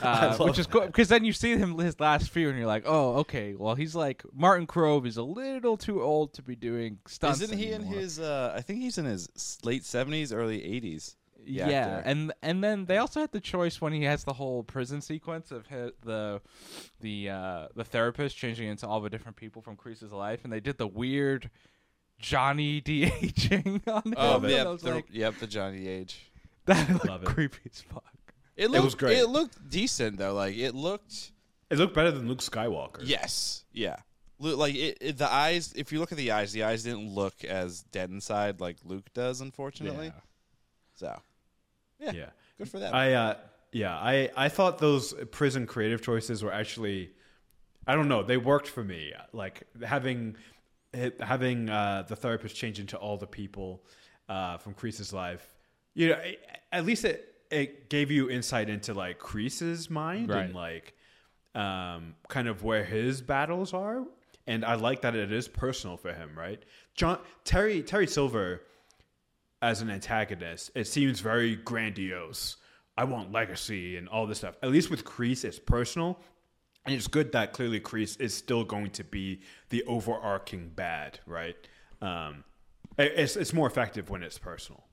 Uh, 0.00 0.36
which 0.40 0.58
is 0.58 0.66
cool 0.66 0.86
because 0.86 1.08
then 1.08 1.24
you 1.24 1.32
see 1.32 1.56
him 1.56 1.78
his 1.78 1.98
last 2.00 2.30
few 2.30 2.48
and 2.48 2.58
you're 2.58 2.66
like, 2.66 2.84
oh, 2.86 3.16
okay. 3.16 3.54
Well, 3.54 3.74
he's 3.74 3.94
like 3.94 4.22
Martin 4.32 4.66
Kove 4.66 5.06
is 5.06 5.16
a 5.16 5.22
little 5.22 5.76
too 5.76 6.02
old 6.02 6.32
to 6.34 6.42
be 6.42 6.56
doing 6.56 6.98
stunts. 7.06 7.40
Isn't 7.40 7.58
he 7.58 7.72
in 7.72 7.82
his? 7.82 8.18
Uh, 8.18 8.52
I 8.56 8.60
think 8.60 8.80
he's 8.80 8.98
in 8.98 9.04
his 9.04 9.58
late 9.64 9.84
seventies, 9.84 10.32
early 10.32 10.64
eighties. 10.64 11.16
Yeah, 11.46 11.68
actor. 11.68 12.02
and 12.08 12.32
and 12.42 12.64
then 12.64 12.86
they 12.86 12.98
also 12.98 13.20
had 13.20 13.32
the 13.32 13.40
choice 13.40 13.80
when 13.80 13.92
he 13.92 14.04
has 14.04 14.24
the 14.24 14.32
whole 14.32 14.62
prison 14.62 15.00
sequence 15.00 15.50
of 15.50 15.66
hi 15.66 15.90
the 16.02 16.40
the 17.00 17.28
uh, 17.30 17.68
the 17.74 17.84
therapist 17.84 18.36
changing 18.36 18.68
into 18.68 18.86
all 18.86 19.00
the 19.00 19.10
different 19.10 19.36
people 19.36 19.60
from 19.60 19.76
Kreese's 19.76 20.12
life, 20.12 20.44
and 20.44 20.52
they 20.52 20.60
did 20.60 20.78
the 20.78 20.86
weird 20.86 21.50
Johnny 22.18 22.80
de 22.84 23.04
aging 23.04 23.82
on 23.86 24.02
him. 24.04 24.14
Oh, 24.16 24.36
and 24.36 24.50
yep, 24.50 24.78
the, 24.80 24.94
like, 24.94 25.06
yep, 25.10 25.34
the 25.38 25.46
Johnny 25.46 25.86
Age. 25.86 26.30
that 26.66 27.04
looked 27.04 27.26
creepy 27.26 27.70
as 27.70 27.82
fuck. 27.82 28.04
It 28.56 28.70
looked, 28.70 28.84
was 28.84 28.94
great. 28.94 29.18
It 29.18 29.28
looked 29.28 29.68
decent 29.68 30.18
though. 30.18 30.34
Like 30.34 30.56
it 30.56 30.74
looked. 30.74 31.32
It 31.70 31.78
looked 31.78 31.94
better 31.94 32.10
than 32.10 32.28
Luke 32.28 32.38
Skywalker. 32.40 33.00
Yes. 33.02 33.64
Yeah. 33.72 33.96
Like 34.38 34.74
it, 34.74 34.98
it, 35.00 35.18
the 35.18 35.32
eyes. 35.32 35.72
If 35.76 35.92
you 35.92 36.00
look 36.00 36.12
at 36.12 36.18
the 36.18 36.32
eyes, 36.32 36.52
the 36.52 36.64
eyes 36.64 36.82
didn't 36.82 37.08
look 37.08 37.44
as 37.44 37.82
dead 37.82 38.10
inside 38.10 38.60
like 38.60 38.76
Luke 38.84 39.12
does, 39.14 39.40
unfortunately. 39.40 40.06
Yeah. 40.06 40.20
So 40.94 41.20
yeah, 41.98 42.12
yeah. 42.12 42.26
good 42.58 42.68
for 42.68 42.78
that. 42.78 42.94
I 42.94 43.14
uh, 43.14 43.36
yeah, 43.72 43.96
I 43.96 44.30
I 44.36 44.48
thought 44.48 44.78
those 44.78 45.14
prison 45.30 45.66
creative 45.66 46.02
choices 46.02 46.42
were 46.42 46.52
actually, 46.52 47.10
I 47.86 47.94
don't 47.94 48.08
know, 48.08 48.22
they 48.22 48.36
worked 48.36 48.68
for 48.68 48.84
me. 48.84 49.12
Like 49.32 49.64
having 49.84 50.36
having 51.20 51.68
uh, 51.68 52.04
the 52.06 52.16
therapist 52.16 52.54
change 52.54 52.78
into 52.78 52.96
all 52.96 53.16
the 53.16 53.26
people 53.26 53.84
uh, 54.28 54.58
from 54.58 54.74
Kreese's 54.74 55.12
life. 55.12 55.54
You 55.94 56.10
know, 56.10 56.20
at 56.72 56.84
least 56.84 57.04
it 57.04 57.33
it 57.54 57.88
gave 57.88 58.10
you 58.10 58.28
insight 58.30 58.68
into 58.68 58.92
like 58.94 59.18
Kreese's 59.18 59.88
mind 59.88 60.28
Right. 60.30 60.46
and 60.46 60.54
like 60.54 60.94
um, 61.54 62.14
kind 62.28 62.48
of 62.48 62.62
where 62.64 62.84
his 62.84 63.22
battles 63.22 63.72
are. 63.72 64.04
And 64.46 64.64
I 64.64 64.74
like 64.74 65.02
that 65.02 65.14
it 65.14 65.32
is 65.32 65.48
personal 65.48 65.96
for 65.96 66.12
him, 66.12 66.30
right? 66.36 66.62
John 66.94 67.18
Terry 67.44 67.82
Terry 67.82 68.06
Silver 68.06 68.60
as 69.62 69.80
an 69.80 69.88
antagonist, 69.88 70.70
it 70.74 70.86
seems 70.86 71.20
very 71.20 71.56
grandiose. 71.56 72.56
I 72.96 73.04
want 73.04 73.32
legacy 73.32 73.96
and 73.96 74.08
all 74.08 74.26
this 74.26 74.38
stuff. 74.38 74.56
At 74.62 74.70
least 74.70 74.90
with 74.90 75.04
Kreese, 75.04 75.44
it's 75.44 75.58
personal. 75.58 76.20
And 76.86 76.94
it's 76.94 77.06
good 77.06 77.32
that 77.32 77.54
clearly 77.54 77.80
Kreese 77.80 78.20
is 78.20 78.34
still 78.34 78.62
going 78.62 78.90
to 78.90 79.04
be 79.04 79.40
the 79.70 79.82
overarching 79.84 80.68
bad, 80.68 81.18
right? 81.26 81.56
Um, 82.02 82.44
it's 82.98 83.36
it's 83.36 83.54
more 83.54 83.66
effective 83.66 84.10
when 84.10 84.22
it's 84.22 84.38
personal. 84.38 84.84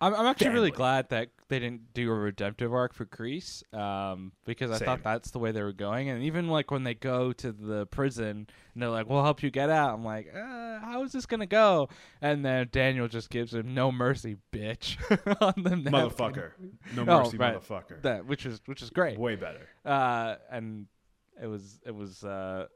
I'm, 0.00 0.14
I'm 0.14 0.26
actually 0.26 0.50
really 0.50 0.70
glad 0.70 1.08
that 1.08 1.28
they 1.48 1.58
didn't 1.58 1.94
do 1.94 2.10
a 2.10 2.14
redemptive 2.14 2.74
arc 2.74 2.92
for 2.92 3.06
Kreese, 3.06 3.62
um, 3.74 4.32
because 4.44 4.70
I 4.70 4.78
Same. 4.78 4.86
thought 4.86 5.02
that's 5.02 5.30
the 5.30 5.38
way 5.38 5.52
they 5.52 5.62
were 5.62 5.72
going. 5.72 6.08
And 6.10 6.22
even 6.24 6.48
like 6.48 6.70
when 6.70 6.82
they 6.84 6.94
go 6.94 7.32
to 7.34 7.52
the 7.52 7.86
prison 7.86 8.46
and 8.74 8.82
they're 8.82 8.90
like, 8.90 9.08
"We'll 9.08 9.22
help 9.22 9.42
you 9.42 9.50
get 9.50 9.70
out," 9.70 9.94
I'm 9.94 10.04
like, 10.04 10.28
uh, 10.34 10.80
"How 10.80 11.02
is 11.04 11.12
this 11.12 11.24
gonna 11.24 11.46
go?" 11.46 11.88
And 12.20 12.44
then 12.44 12.68
Daniel 12.72 13.08
just 13.08 13.30
gives 13.30 13.54
him 13.54 13.72
no 13.74 13.90
mercy, 13.90 14.36
bitch, 14.52 14.96
on 15.40 15.62
the 15.62 15.76
napkin. 15.76 15.92
Motherfucker, 15.92 16.50
no 16.94 17.02
Oh, 17.02 17.22
mercy, 17.24 17.36
right. 17.38 17.56
motherfucker. 17.56 18.02
That 18.02 18.26
which 18.26 18.44
is 18.44 18.60
which 18.66 18.82
is 18.82 18.90
great. 18.90 19.18
Way 19.18 19.36
better. 19.36 19.66
uh, 19.84 20.36
and 20.50 20.86
it 21.42 21.46
was 21.46 21.80
it 21.86 21.94
was 21.94 22.22
uh, 22.24 22.66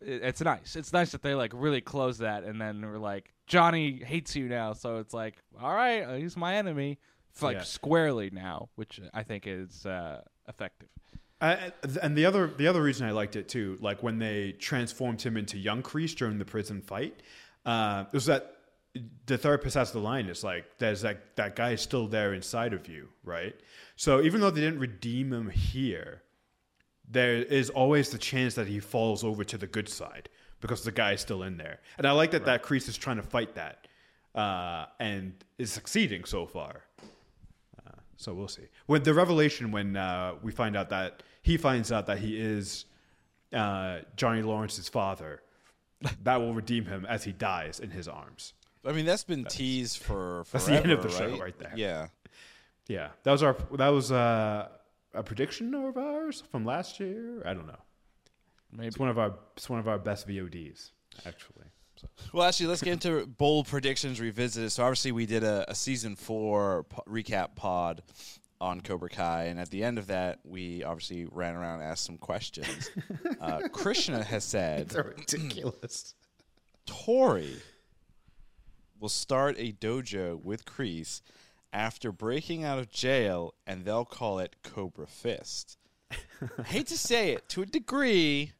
it, 0.00 0.22
it's 0.22 0.40
nice. 0.40 0.76
It's 0.76 0.92
nice 0.92 1.12
that 1.12 1.22
they 1.22 1.34
like 1.34 1.52
really 1.54 1.80
close 1.80 2.18
that, 2.18 2.44
and 2.44 2.60
then 2.60 2.80
we're 2.84 2.98
like, 2.98 3.32
Johnny 3.46 4.02
hates 4.04 4.34
you 4.36 4.48
now, 4.48 4.72
so 4.72 4.96
it's 4.98 5.14
like, 5.14 5.36
all 5.60 5.74
right, 5.74 6.02
uh, 6.02 6.14
he's 6.14 6.36
my 6.36 6.56
enemy, 6.56 6.98
it's 7.30 7.42
like 7.42 7.56
Yeah. 7.58 7.62
squarely 7.62 8.30
now, 8.30 8.68
which 8.76 9.00
I 9.14 9.22
think 9.22 9.46
is 9.46 9.86
uh, 9.86 10.22
effective. 10.48 10.88
I, 11.40 11.70
and 12.02 12.16
the 12.16 12.24
other 12.24 12.46
the 12.46 12.66
other 12.66 12.82
reason 12.82 13.06
I 13.06 13.10
liked 13.12 13.36
it 13.36 13.46
too, 13.48 13.76
like 13.80 14.02
when 14.02 14.18
they 14.18 14.52
transformed 14.52 15.20
him 15.20 15.36
into 15.36 15.58
young 15.58 15.82
Kreese 15.82 16.14
during 16.16 16.38
the 16.38 16.46
prison 16.46 16.80
fight, 16.80 17.20
uh, 17.66 18.04
was 18.12 18.24
that 18.26 18.52
the 19.26 19.36
therapist 19.36 19.74
has 19.74 19.92
the 19.92 19.98
line. 19.98 20.26
It's 20.30 20.42
like 20.42 20.64
there's 20.78 21.02
that 21.02 21.36
that 21.36 21.54
guy 21.54 21.72
is 21.72 21.82
still 21.82 22.06
there 22.08 22.32
inside 22.32 22.72
of 22.72 22.88
you, 22.88 23.10
right? 23.22 23.54
So 23.96 24.22
even 24.22 24.40
though 24.40 24.50
they 24.50 24.62
didn't 24.62 24.78
redeem 24.80 25.30
him 25.30 25.50
here, 25.50 26.22
there 27.10 27.36
is 27.36 27.70
always 27.70 28.10
the 28.10 28.18
chance 28.18 28.54
that 28.54 28.66
he 28.66 28.80
falls 28.80 29.22
over 29.24 29.44
to 29.44 29.58
the 29.58 29.66
good 29.66 29.88
side 29.88 30.28
because 30.60 30.84
the 30.84 30.92
guy 30.92 31.12
is 31.12 31.20
still 31.20 31.42
in 31.42 31.56
there. 31.56 31.80
And 31.98 32.06
I 32.06 32.12
like 32.12 32.30
that 32.32 32.44
that 32.46 32.62
Kreese 32.62 32.88
is 32.88 32.96
trying 32.96 33.16
to 33.16 33.22
fight 33.22 33.54
that 33.54 33.86
uh, 34.34 34.86
and 34.98 35.32
is 35.58 35.70
succeeding 35.70 36.24
so 36.24 36.46
far. 36.46 36.82
Uh, 37.86 37.92
so 38.16 38.34
we'll 38.34 38.48
see. 38.48 38.68
When 38.86 39.02
the 39.02 39.14
revelation, 39.14 39.70
when 39.70 39.96
uh, 39.96 40.34
we 40.42 40.52
find 40.52 40.76
out 40.76 40.88
that 40.90 41.22
he 41.42 41.56
finds 41.56 41.92
out 41.92 42.06
that 42.06 42.18
he 42.18 42.38
is 42.38 42.86
uh, 43.52 43.98
Johnny 44.16 44.42
Lawrence's 44.42 44.88
father, 44.88 45.42
that 46.24 46.36
will 46.36 46.54
redeem 46.54 46.86
him 46.86 47.06
as 47.06 47.24
he 47.24 47.32
dies 47.32 47.78
in 47.78 47.90
his 47.90 48.08
arms. 48.08 48.52
I 48.84 48.92
mean, 48.92 49.04
that's 49.04 49.24
been 49.24 49.44
teased 49.44 49.98
for 49.98 50.44
forever, 50.44 50.46
That's 50.52 50.66
the 50.66 50.76
end 50.76 50.92
of 50.92 51.02
the 51.02 51.10
show 51.10 51.30
right? 51.30 51.40
right 51.40 51.58
there. 51.58 51.72
Yeah. 51.74 52.08
Yeah, 52.88 53.08
that 53.24 53.32
was 53.32 53.42
our 53.42 53.56
that 53.72 53.88
was 53.88 54.12
uh, 54.12 54.68
a 55.16 55.22
prediction 55.22 55.74
of 55.74 55.96
ours 55.96 56.42
from 56.50 56.64
last 56.64 57.00
year. 57.00 57.42
I 57.44 57.54
don't 57.54 57.66
know. 57.66 57.80
Maybe 58.72 58.88
It's 58.88 58.98
one 58.98 59.08
of 59.08 59.18
our 59.18 59.34
it's 59.56 59.70
one 59.70 59.78
of 59.78 59.88
our 59.88 59.98
best 59.98 60.28
VODs 60.28 60.90
actually. 61.24 61.66
So. 61.96 62.08
Well, 62.34 62.46
actually, 62.46 62.66
let's 62.66 62.82
get 62.82 62.92
into 62.92 63.24
bold 63.26 63.68
predictions 63.68 64.20
revisited. 64.20 64.70
So, 64.70 64.82
obviously, 64.82 65.12
we 65.12 65.24
did 65.24 65.42
a, 65.42 65.64
a 65.70 65.74
season 65.74 66.14
four 66.14 66.84
po- 66.84 67.02
recap 67.08 67.56
pod 67.56 68.02
on 68.60 68.82
Cobra 68.82 69.08
Kai, 69.08 69.44
and 69.44 69.58
at 69.58 69.70
the 69.70 69.82
end 69.82 69.98
of 69.98 70.08
that, 70.08 70.40
we 70.44 70.84
obviously 70.84 71.26
ran 71.30 71.54
around 71.54 71.80
and 71.80 71.90
asked 71.90 72.04
some 72.04 72.18
questions. 72.18 72.90
uh, 73.40 73.68
Krishna 73.72 74.22
has 74.22 74.44
said 74.44 74.94
ridiculous. 74.94 76.14
Tory 76.84 77.56
will 79.00 79.08
start 79.08 79.56
a 79.58 79.72
dojo 79.72 80.42
with 80.42 80.66
Kreese 80.66 81.22
after 81.76 82.10
breaking 82.10 82.64
out 82.64 82.78
of 82.78 82.90
jail, 82.90 83.52
and 83.66 83.84
they'll 83.84 84.06
call 84.06 84.38
it 84.38 84.56
Cobra 84.62 85.06
Fist. 85.06 85.76
I 86.58 86.62
hate 86.62 86.86
to 86.86 86.96
say 86.96 87.32
it, 87.32 87.48
to 87.50 87.62
a 87.62 87.66
degree, 87.66 88.52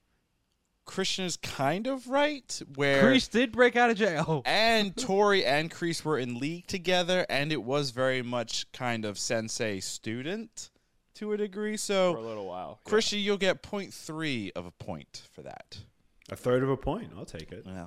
Krishna's 0.85 1.39
kind 1.39 1.87
of 1.87 2.09
right. 2.09 2.61
Where 2.75 3.05
Kreese 3.05 3.31
did 3.31 3.53
break 3.53 3.75
out 3.75 3.89
of 3.89 3.97
jail. 3.97 4.43
and 4.47 4.95
Tory 4.95 5.47
and 5.47 5.71
Kreese 5.71 6.05
were 6.05 6.19
in 6.19 6.39
league 6.39 6.67
together, 6.67 7.25
and 7.31 7.53
it 7.53 7.63
was 7.63 7.91
very 7.91 8.21
much 8.21 8.71
kind 8.73 9.07
of 9.07 9.19
sensei 9.19 9.81
student 9.81 10.71
to 11.15 11.33
a 11.33 11.39
degree. 11.39 11.79
So, 11.79 12.13
for 12.13 12.19
a 12.19 12.23
little 12.23 12.47
while. 12.47 12.81
Krishna, 12.85 13.19
you'll 13.19 13.39
get 13.39 13.63
0.3 13.63 14.51
of 14.55 14.67
a 14.67 14.71
point 14.73 15.23
for 15.33 15.41
that. 15.41 15.79
A 16.29 16.37
third 16.37 16.63
of 16.63 16.69
a 16.69 16.77
point. 16.77 17.13
I'll 17.17 17.25
take 17.25 17.51
it. 17.51 17.63
Yeah. 17.65 17.87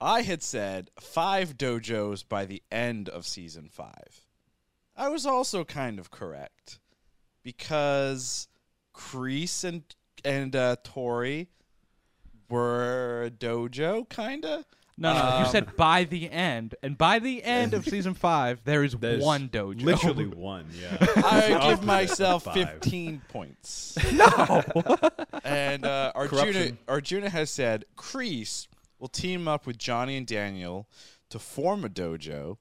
I 0.00 0.22
had 0.22 0.42
said 0.42 0.90
five 0.98 1.58
dojos 1.58 2.26
by 2.26 2.46
the 2.46 2.62
end 2.70 3.10
of 3.10 3.26
season 3.26 3.68
five. 3.70 4.24
I 4.96 5.08
was 5.08 5.24
also 5.26 5.64
kind 5.64 5.98
of 5.98 6.10
correct 6.10 6.78
because 7.42 8.48
Kreese 8.94 9.64
and 9.64 9.82
and 10.24 10.54
uh, 10.54 10.76
Tory 10.84 11.48
were 12.48 13.24
a 13.26 13.30
dojo, 13.30 14.08
kinda. 14.08 14.64
No, 14.98 15.14
no, 15.14 15.38
you 15.38 15.46
Um, 15.46 15.50
said 15.50 15.74
by 15.74 16.04
the 16.04 16.30
end, 16.30 16.74
and 16.82 16.98
by 16.98 17.18
the 17.18 17.42
end 17.42 17.72
of 17.72 17.84
season 17.86 18.12
five, 18.14 18.62
there 18.64 18.84
is 18.84 18.92
There's 18.92 19.22
one 19.24 19.48
dojo. 19.48 19.82
Literally 19.82 20.26
one. 20.26 20.66
Yeah. 20.78 20.96
I 21.16 21.70
give 21.70 21.82
myself 21.82 22.44
five. 22.44 22.54
15 22.54 23.22
points. 23.28 23.96
No. 24.12 24.62
and 25.44 25.84
uh, 25.86 26.12
Arjuna, 26.14 26.42
Corruption. 26.42 26.78
Arjuna 26.86 27.30
has 27.30 27.50
said 27.50 27.86
Kreese 27.96 28.68
will 28.98 29.08
team 29.08 29.48
up 29.48 29.66
with 29.66 29.78
Johnny 29.78 30.16
and 30.18 30.26
Daniel 30.26 30.86
to 31.30 31.38
form 31.38 31.84
a 31.84 31.88
dojo. 31.88 32.58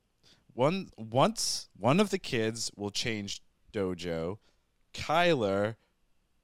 One 0.53 0.89
once 0.97 1.69
one 1.77 1.99
of 1.99 2.09
the 2.09 2.19
kids 2.19 2.71
will 2.75 2.91
change 2.91 3.41
dojo. 3.73 4.37
Kyler 4.93 5.75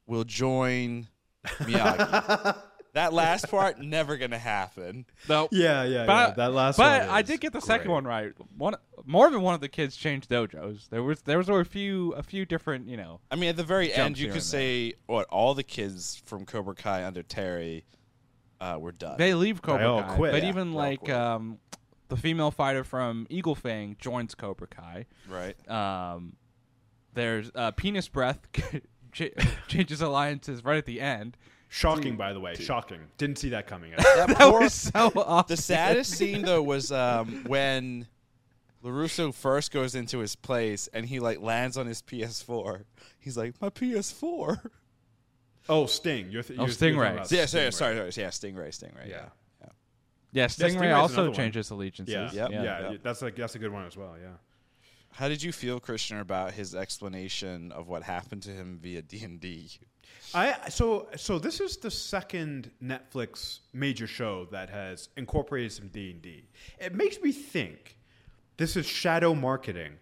will 0.06 0.24
join 0.24 1.08
Miyagi. 1.46 2.56
that 2.94 3.12
last 3.12 3.48
part 3.50 3.78
never 3.80 4.16
gonna 4.16 4.38
happen. 4.38 5.04
No, 5.28 5.48
Yeah, 5.52 5.84
yeah, 5.84 6.06
but 6.06 6.28
yeah. 6.30 6.34
That 6.34 6.52
last 6.54 6.76
but 6.78 7.02
one 7.02 7.10
I 7.10 7.22
did 7.22 7.40
get 7.40 7.52
the 7.52 7.60
second 7.60 7.90
one 7.90 8.04
right. 8.04 8.32
One 8.56 8.74
more 9.04 9.30
than 9.30 9.42
one 9.42 9.54
of 9.54 9.60
the 9.60 9.68
kids 9.68 9.96
changed 9.96 10.30
dojos. 10.30 10.88
There 10.88 11.02
was 11.02 11.20
there 11.22 11.38
was 11.38 11.48
a 11.48 11.64
few 11.64 12.12
a 12.12 12.22
few 12.22 12.46
different 12.46 12.88
you 12.88 12.96
know. 12.96 13.20
I 13.30 13.36
mean, 13.36 13.50
at 13.50 13.56
the 13.56 13.64
very 13.64 13.92
end, 13.92 14.16
Jumps 14.16 14.20
you 14.20 14.26
could 14.28 14.36
and 14.36 14.42
there. 14.42 14.60
say 14.60 14.94
what 15.06 15.26
all 15.28 15.54
the 15.54 15.62
kids 15.62 16.20
from 16.24 16.46
Cobra 16.46 16.74
Kai 16.74 17.04
under 17.04 17.22
Terry 17.22 17.84
uh, 18.60 18.76
were 18.80 18.92
done. 18.92 19.18
They 19.18 19.34
leave 19.34 19.60
Cobra 19.62 19.92
all 19.92 20.02
Kai, 20.02 20.16
quit. 20.16 20.32
but 20.32 20.42
Yeah, 20.42 20.48
even 20.48 20.70
they 20.72 20.76
all 20.76 20.82
like 20.82 21.00
quit. 21.00 21.14
um, 21.16 21.58
the 22.08 22.16
female 22.16 22.50
fighter 22.50 22.84
from 22.84 23.26
Eagle 23.30 23.54
Fang 23.54 23.96
joins 23.98 24.34
Cobra 24.34 24.66
Kai. 24.66 25.06
right. 25.28 25.56
Um, 25.70 26.34
there's 27.14 27.50
uh, 27.54 27.70
Penis 27.72 28.08
Breath 28.08 28.46
changes 29.68 30.00
alliances 30.00 30.64
right 30.64 30.78
at 30.78 30.86
the 30.86 31.00
end. 31.00 31.36
Shocking, 31.70 32.16
by 32.16 32.32
the 32.32 32.40
way. 32.40 32.54
Shocking. 32.54 33.00
Didn't 33.18 33.38
see 33.38 33.50
that 33.50 33.66
coming. 33.66 33.92
That 33.96 34.28
That 34.28 34.38
poor, 34.38 34.60
was 34.60 34.72
so 34.72 35.12
awesome. 35.16 35.44
the 35.48 35.56
saddest 35.60 36.12
scene 36.12 36.42
though 36.42 36.62
was 36.62 36.90
um, 36.92 37.44
when 37.46 38.06
Larusso 38.84 39.34
first 39.34 39.70
goes 39.72 39.94
into 39.94 40.18
his 40.20 40.34
place 40.36 40.88
and 40.94 41.04
he 41.06 41.18
like 41.20 41.40
lands 41.40 41.76
on 41.76 41.86
his 41.86 42.00
PS4. 42.02 42.84
He's 43.18 43.36
like, 43.36 43.54
"My 43.60 43.68
PS4." 43.70 44.70
oh, 45.68 45.86
Sting. 45.86 46.30
You're 46.30 46.42
th- 46.42 46.58
Oh, 46.58 46.62
you're, 46.66 46.68
you're 46.68 46.74
Stingray. 46.96 46.96
yeah, 46.96 47.08
talking 47.08 47.14
about 47.16 47.28
sorry, 47.28 47.42
Stingray. 47.68 47.74
sorry, 47.74 48.12
sorry, 48.12 48.24
yeah, 48.24 48.28
Stingray, 48.30 48.68
Stingray. 48.68 49.08
Yeah. 49.08 49.16
Yeah. 49.16 49.28
Yeah, 50.38 50.46
Stingray's 50.46 50.74
Stingray 50.76 50.96
also 50.96 51.14
another 51.14 51.28
one. 51.30 51.36
changes 51.36 51.70
allegiances. 51.70 52.14
Yeah, 52.14 52.30
Yep. 52.32 52.50
yeah, 52.52 52.62
Yep. 52.62 52.90
yeah, 52.92 52.96
That's 53.02 53.22
like 53.22 53.36
that's 53.36 53.54
a 53.54 53.58
good 53.58 53.72
one 53.72 53.84
as 53.86 53.96
well. 53.96 54.16
Yeah. 54.20 54.34
How 55.10 55.28
did 55.28 55.42
you 55.42 55.52
feel, 55.52 55.80
Krishna, 55.80 56.20
about 56.20 56.52
his 56.52 56.74
explanation 56.74 57.72
of 57.72 57.88
what 57.88 58.02
happened 58.04 58.42
to 58.44 58.50
him 58.50 58.78
via 58.80 59.02
D 59.02 59.24
and 59.24 59.40
D? 59.40 59.70
I 60.34 60.68
so 60.68 61.08
so 61.16 61.38
this 61.38 61.60
is 61.60 61.76
the 61.78 61.90
second 61.90 62.70
Netflix 62.82 63.60
major 63.72 64.06
show 64.06 64.46
that 64.52 64.70
has 64.70 65.08
incorporated 65.16 65.72
some 65.72 65.88
D 65.88 66.10
and 66.12 66.22
D. 66.22 66.44
It 66.78 66.94
makes 66.94 67.20
me 67.20 67.32
think 67.32 67.98
this 68.58 68.76
is 68.76 68.86
shadow 68.86 69.34
marketing 69.34 69.94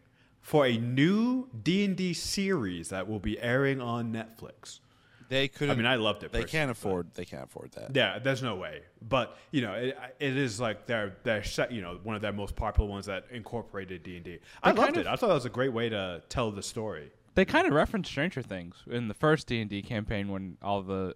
for 0.43 0.67
a 0.67 0.77
new 0.77 1.49
D 1.63 1.85
and 1.85 1.97
D 1.97 2.13
series 2.13 2.89
that 2.91 3.09
will 3.09 3.19
be 3.21 3.41
airing 3.41 3.81
on 3.81 4.13
Netflix. 4.13 4.81
They 5.29 5.49
couldn't. 5.49 5.73
I 5.73 5.77
mean, 5.77 5.87
I 5.87 5.97
loved 5.97 6.23
it. 6.23 6.33
They 6.33 6.45
can't 6.45 6.69
but- 6.69 6.77
afford. 6.77 7.15
They 7.15 7.25
can't 7.25 7.45
afford 7.45 7.73
that. 7.73 7.95
Yeah, 7.95 8.19
there's 8.19 8.43
no 8.43 8.57
way. 8.57 8.83
But 9.07 9.37
you 9.51 9.63
know, 9.63 9.75
it, 9.75 9.97
it 10.21 10.37
is 10.37 10.61
like 10.61 10.87
their 10.87 11.17
their 11.23 11.43
set, 11.43 11.73
you 11.73 11.83
know 11.83 11.99
one 12.03 12.17
of 12.17 12.23
their 12.23 12.33
most 12.33 12.57
popular 12.57 12.89
ones 12.89 13.07
that 13.07 13.27
incorporated 13.31 14.03
D 14.03 14.17
and 14.17 14.25
D. 14.25 14.39
I 14.63 14.73
They 14.73 14.79
loved 14.79 14.95
kind 14.95 15.07
it. 15.07 15.11
I 15.11 15.17
thought 15.17 15.29
that 15.29 15.35
was 15.35 15.45
a 15.45 15.51
great 15.51 15.73
way 15.73 15.89
to 15.89 16.23
tell 16.29 16.51
the 16.51 16.63
story. 16.63 17.11
They 17.35 17.45
kind 17.45 17.67
of 17.67 17.73
reference 17.75 18.09
Stranger 18.09 18.41
Things 18.43 18.77
in 18.91 19.09
the 19.09 19.15
first 19.15 19.47
D 19.47 19.61
and 19.61 19.69
D 19.69 19.83
campaign 19.83 20.29
when 20.29 20.57
all 20.63 20.83
the 20.83 21.15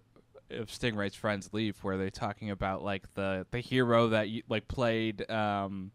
of 0.51 0.67
Stingray's 0.67 1.15
friends 1.15 1.49
leave, 1.53 1.77
where 1.83 1.97
they're 1.97 2.09
talking 2.09 2.51
about 2.51 2.83
like 2.83 3.13
the 3.15 3.45
the 3.51 3.59
hero 3.59 4.09
that 4.09 4.29
you, 4.29 4.43
like 4.49 4.67
played. 4.67 5.29
Um, 5.31 5.91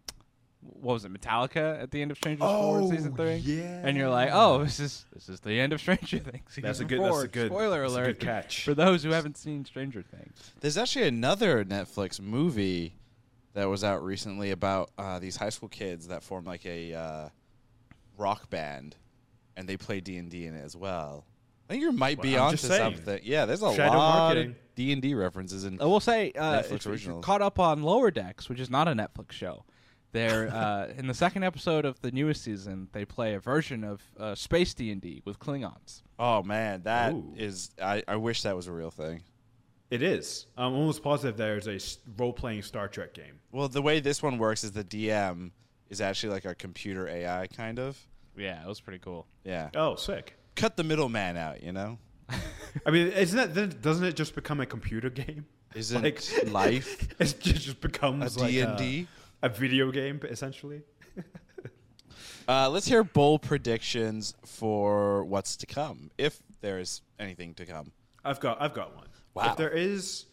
what 0.75 0.95
was 0.95 1.05
it, 1.05 1.13
Metallica 1.13 1.81
at 1.83 1.91
the 1.91 2.03
end 2.03 2.11
of 2.11 2.17
Stranger 2.17 2.43
Oh, 2.45 2.79
Things 2.89 2.91
season 2.99 3.15
three? 3.17 3.37
yeah. 3.37 3.81
And 3.85 3.97
you're 3.97 4.09
like, 4.11 4.31
oh, 4.33 4.63
this 4.65 4.79
is 4.81 5.05
this 5.13 5.29
is 5.29 5.41
the 5.41 5.59
end 5.61 5.73
of 5.73 5.81
Stranger 5.81 6.19
Things. 6.19 6.43
That's 6.57 6.81
a 6.81 6.85
season 6.85 6.87
good- 6.89 7.01
that's 7.03 7.23
a 7.23 7.29
good- 7.29 7.51
spoiler 7.51 7.83
alert 7.85 8.19
good 8.19 8.21
catch. 8.21 8.65
for 8.65 8.75
those 8.75 9.03
who 9.03 9.11
haven't 9.11 9.37
seen 9.37 9.65
Stranger 9.65 10.03
Things. 10.03 10.53
There's 10.61 10.77
actually 10.79 11.07
another 11.09 11.65
Netflix 11.65 12.21
movie 12.21 12.95
that 13.55 13.69
was 13.69 13.83
out 13.83 14.03
recently 14.05 14.51
about 14.51 14.91
uh, 14.99 15.19
these 15.19 15.37
high 15.37 15.49
school 15.51 15.69
kids 15.69 16.09
that 16.09 16.23
form 16.23 16.45
like 16.45 16.67
a 16.67 16.93
uh, 16.95 17.29
rock 18.19 18.51
band, 18.51 18.97
and 19.57 19.69
they 19.69 19.77
play 19.77 20.01
D 20.01 20.17
and 20.19 20.31
D 20.31 20.47
in 20.47 20.55
it 20.55 20.65
as 20.65 20.77
well. 20.77 21.25
I 21.69 21.73
think 21.73 21.83
you 21.83 21.91
might 21.93 22.23
be 22.23 22.35
Well, 22.35 22.43
I'm 22.45 22.49
onto 22.51 22.59
something. 22.59 23.21
Yeah, 23.25 23.45
there's 23.45 23.63
a 23.63 23.75
Shadow 23.75 23.97
lot 23.99 24.19
marketing. 24.29 24.51
of 24.53 24.57
D 24.77 24.93
and 24.93 25.03
D 25.03 25.15
references 25.15 25.65
in. 25.65 25.81
I 25.81 25.85
will 25.87 26.01
say, 26.01 26.33
uh, 26.33 26.61
Netflix 26.63 26.65
if, 26.67 26.73
if 26.73 26.87
originals. 26.87 27.25
caught 27.25 27.43
up 27.43 27.59
on 27.59 27.83
Lower 27.83 28.11
Decks, 28.11 28.49
which 28.49 28.61
is 28.61 28.71
not 28.71 28.87
a 28.89 28.93
Netflix 28.93 29.33
show, 29.33 29.65
they're 30.13 30.49
uh, 30.49 30.93
in 30.97 31.07
the 31.07 31.15
second 31.15 31.43
episode 31.45 31.85
of 31.85 32.01
the 32.01 32.11
newest 32.11 32.43
season. 32.43 32.89
They 32.93 33.05
play 33.05 33.35
a 33.35 33.41
version 33.41 33.85
of 33.85 34.03
uh, 34.19 34.35
Space 34.35 34.73
D 34.75 34.91
and 34.91 35.01
D 35.01 35.23
with 35.25 35.39
Klingons. 35.39 36.03
Oh 36.19 36.43
man, 36.43 36.83
that 36.85 37.13
Ooh. 37.13 37.35
is. 37.37 37.71
I, 37.83 38.03
I 38.09 38.17
wish 38.17 38.43
that 38.43 38.57
was 38.57 38.67
a 38.67 38.73
real 38.73 38.91
thing. 38.91 39.23
It 39.91 40.03
is. 40.03 40.47
I'm 40.57 40.73
almost 40.75 41.03
positive 41.03 41.37
there's 41.37 41.69
a 41.69 41.79
role 42.17 42.33
playing 42.33 42.63
Star 42.63 42.89
Trek 42.89 43.15
game. 43.15 43.39
Well, 43.53 43.69
the 43.69 43.83
way 43.83 44.01
this 44.01 44.23
one 44.23 44.39
works 44.39 44.65
is 44.65 44.73
the 44.73 44.83
DM 44.83 45.53
is 45.91 46.01
actually 46.01 46.33
like 46.33 46.45
a 46.45 46.55
computer 46.55 47.07
AI 47.09 47.47
kind 47.47 47.79
of. 47.79 47.97
Yeah, 48.37 48.63
it 48.63 48.67
was 48.69 48.81
pretty 48.81 48.99
cool. 48.99 49.27
Yeah. 49.45 49.71
Oh, 49.77 49.95
sick. 49.95 50.35
Cut 50.57 50.77
the 50.77 50.83
middleman 50.85 51.37
out, 51.37 51.63
you 51.63 51.73
know? 51.73 51.99
I 52.85 52.91
mean, 52.91 53.09
isn't 53.09 53.37
that 53.37 53.55
then 53.55 53.79
doesn't 53.81 54.05
it 54.05 54.17
just 54.17 54.35
become 54.35 54.61
a 54.61 54.67
computer 54.67 55.09
game? 55.11 55.47
Isn't 55.75 56.03
Like- 56.03 56.23
life 56.51 57.09
It 57.21 57.37
just 57.41 57.63
just 57.63 57.81
becomes 57.81 58.37
a 58.37 58.47
D&D? 58.49 59.07
a, 59.09 59.26
a 59.47 59.49
video 59.49 59.91
game 59.91 60.21
essentially. 60.25 60.83
Uh, 62.49 62.71
let's 62.71 62.87
hear 62.87 63.03
bold 63.03 63.43
predictions 63.43 64.33
for 64.45 65.25
what's 65.25 65.57
to 65.57 65.67
come, 65.67 66.13
if 66.17 66.39
there's 66.61 67.03
anything 67.19 67.53
to 67.55 67.67
come. 67.67 67.91
I've 68.25 68.39
got 68.39 68.63
I've 68.63 68.73
got 68.73 68.95
one. 68.95 69.09
Wow. 69.35 69.51
If 69.51 69.57
there 69.57 69.71
is, 69.71 70.27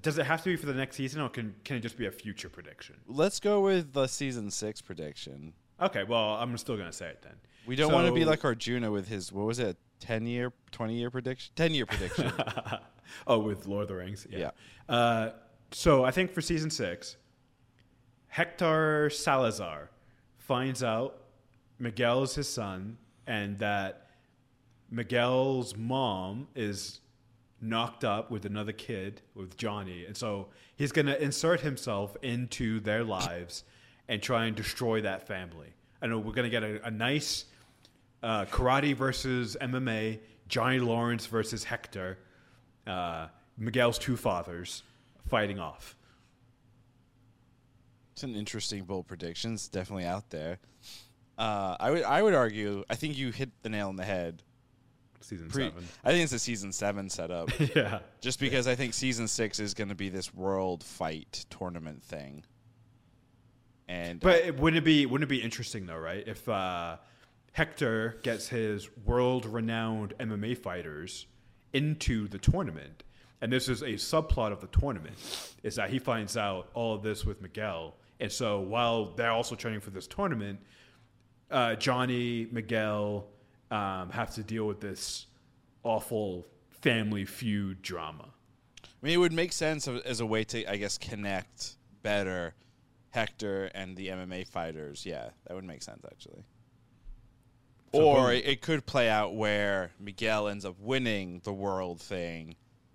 does 0.00 0.18
it 0.18 0.26
have 0.26 0.42
to 0.42 0.50
be 0.50 0.56
for 0.56 0.66
the 0.66 0.74
next 0.74 0.96
season, 0.96 1.20
or 1.20 1.28
can 1.28 1.54
can 1.62 1.76
it 1.76 1.80
just 1.80 1.96
be 1.96 2.06
a 2.06 2.10
future 2.10 2.48
prediction? 2.48 2.96
Let's 3.06 3.38
go 3.38 3.60
with 3.60 3.92
the 3.92 4.08
season 4.08 4.50
six 4.50 4.80
prediction. 4.80 5.52
Okay, 5.80 6.02
well 6.02 6.34
I'm 6.34 6.58
still 6.58 6.76
gonna 6.76 6.92
say 6.92 7.06
it 7.06 7.22
then. 7.22 7.36
We 7.66 7.76
don't 7.76 7.92
want 7.92 8.08
to 8.08 8.12
be 8.12 8.24
like 8.24 8.44
Arjuna 8.44 8.90
with 8.90 9.06
his 9.06 9.32
what 9.32 9.46
was 9.46 9.60
it, 9.60 9.76
ten 10.00 10.26
year, 10.26 10.52
twenty 10.72 10.94
year 10.94 11.10
prediction, 11.12 11.52
ten 11.54 11.72
year 11.72 11.86
prediction. 11.86 12.32
oh, 13.28 13.38
with 13.38 13.68
Lord 13.68 13.82
of 13.82 13.88
the 13.90 13.94
Rings. 13.94 14.26
Yeah. 14.28 14.50
Uh, 14.88 15.30
so 15.70 16.04
I 16.04 16.10
think 16.10 16.32
for 16.32 16.40
season 16.40 16.68
six, 16.68 17.16
Hector 18.32 19.10
Salazar 19.10 19.90
finds 20.38 20.82
out 20.82 21.18
Miguel 21.78 22.22
is 22.22 22.34
his 22.34 22.48
son, 22.48 22.96
and 23.26 23.58
that 23.58 24.06
Miguel's 24.90 25.76
mom 25.76 26.48
is 26.54 27.00
knocked 27.60 28.04
up 28.04 28.30
with 28.30 28.46
another 28.46 28.72
kid 28.72 29.20
with 29.34 29.58
Johnny, 29.58 30.06
and 30.06 30.16
so 30.16 30.48
he's 30.76 30.92
going 30.92 31.04
to 31.04 31.22
insert 31.22 31.60
himself 31.60 32.16
into 32.22 32.80
their 32.80 33.04
lives 33.04 33.64
and 34.08 34.22
try 34.22 34.46
and 34.46 34.56
destroy 34.56 35.02
that 35.02 35.26
family. 35.26 35.68
I 36.00 36.06
know 36.06 36.18
we're 36.18 36.32
going 36.32 36.50
to 36.50 36.60
get 36.60 36.62
a, 36.62 36.86
a 36.86 36.90
nice 36.90 37.44
uh, 38.22 38.46
karate 38.46 38.96
versus 38.96 39.58
MMA, 39.60 40.20
Johnny 40.48 40.78
Lawrence 40.78 41.26
versus 41.26 41.64
Hector, 41.64 42.16
uh, 42.86 43.26
Miguel's 43.58 43.98
two 43.98 44.16
fathers 44.16 44.84
fighting 45.28 45.58
off. 45.58 45.96
It's 48.12 48.22
an 48.22 48.34
interesting 48.34 48.84
bold 48.84 49.06
prediction. 49.06 49.54
It's 49.54 49.68
definitely 49.68 50.04
out 50.04 50.30
there. 50.30 50.58
Uh, 51.38 51.76
I 51.80 51.90
would 51.90 52.02
I 52.04 52.22
would 52.22 52.34
argue. 52.34 52.84
I 52.90 52.94
think 52.94 53.16
you 53.16 53.30
hit 53.30 53.50
the 53.62 53.68
nail 53.68 53.88
on 53.88 53.96
the 53.96 54.04
head. 54.04 54.42
Season 55.20 55.48
Pre- 55.48 55.64
seven. 55.64 55.88
I 56.04 56.10
think 56.10 56.24
it's 56.24 56.32
a 56.32 56.38
season 56.38 56.72
seven 56.72 57.08
setup. 57.08 57.48
yeah. 57.76 58.00
Just 58.20 58.40
because 58.40 58.66
I 58.66 58.74
think 58.74 58.92
season 58.92 59.28
six 59.28 59.60
is 59.60 59.72
going 59.72 59.88
to 59.88 59.94
be 59.94 60.08
this 60.08 60.34
world 60.34 60.82
fight 60.82 61.46
tournament 61.48 62.02
thing. 62.02 62.44
And 63.88 64.20
But 64.20 64.40
it, 64.40 64.58
wouldn't 64.58 64.78
it 64.78 64.84
be 64.84 65.06
wouldn't 65.06 65.30
it 65.30 65.34
be 65.34 65.42
interesting 65.42 65.86
though, 65.86 65.96
right? 65.96 66.26
If 66.26 66.48
uh, 66.48 66.96
Hector 67.52 68.18
gets 68.22 68.48
his 68.48 68.88
world-renowned 69.04 70.14
MMA 70.18 70.56
fighters 70.58 71.26
into 71.72 72.26
the 72.28 72.38
tournament, 72.38 73.04
and 73.40 73.52
this 73.52 73.68
is 73.68 73.82
a 73.82 73.94
subplot 73.94 74.52
of 74.52 74.60
the 74.60 74.68
tournament, 74.68 75.16
is 75.62 75.76
that 75.76 75.90
he 75.90 75.98
finds 75.98 76.36
out 76.36 76.68
all 76.74 76.94
of 76.94 77.02
this 77.02 77.24
with 77.24 77.42
Miguel, 77.42 77.94
and 78.22 78.30
so 78.30 78.60
while 78.60 79.06
they're 79.16 79.32
also 79.32 79.56
training 79.56 79.80
for 79.80 79.90
this 79.90 80.06
tournament, 80.06 80.60
uh, 81.50 81.74
Johnny 81.74 82.46
Miguel 82.52 83.26
um, 83.72 84.10
have 84.10 84.32
to 84.36 84.44
deal 84.44 84.64
with 84.64 84.80
this 84.80 85.26
awful 85.82 86.46
family 86.70 87.24
feud 87.24 87.82
drama. 87.82 88.28
I 88.84 88.86
mean, 89.06 89.14
it 89.14 89.16
would 89.16 89.32
make 89.32 89.52
sense 89.52 89.88
as 89.88 90.20
a 90.20 90.26
way 90.26 90.44
to, 90.44 90.70
I 90.70 90.76
guess, 90.76 90.98
connect 90.98 91.74
better 92.04 92.54
Hector 93.10 93.64
and 93.74 93.96
the 93.96 94.08
MMA 94.08 94.46
fighters. 94.46 95.04
Yeah, 95.04 95.30
that 95.48 95.54
would 95.54 95.64
make 95.64 95.82
sense 95.82 96.04
actually. 96.04 96.44
So 97.92 98.02
or 98.02 98.16
boom. 98.28 98.30
it, 98.36 98.46
it 98.46 98.62
could 98.62 98.86
play 98.86 99.10
out 99.10 99.34
where 99.34 99.90
Miguel 99.98 100.46
ends 100.46 100.64
up 100.64 100.76
winning 100.78 101.40
the 101.42 101.52
world 101.52 102.00
thing, 102.00 102.54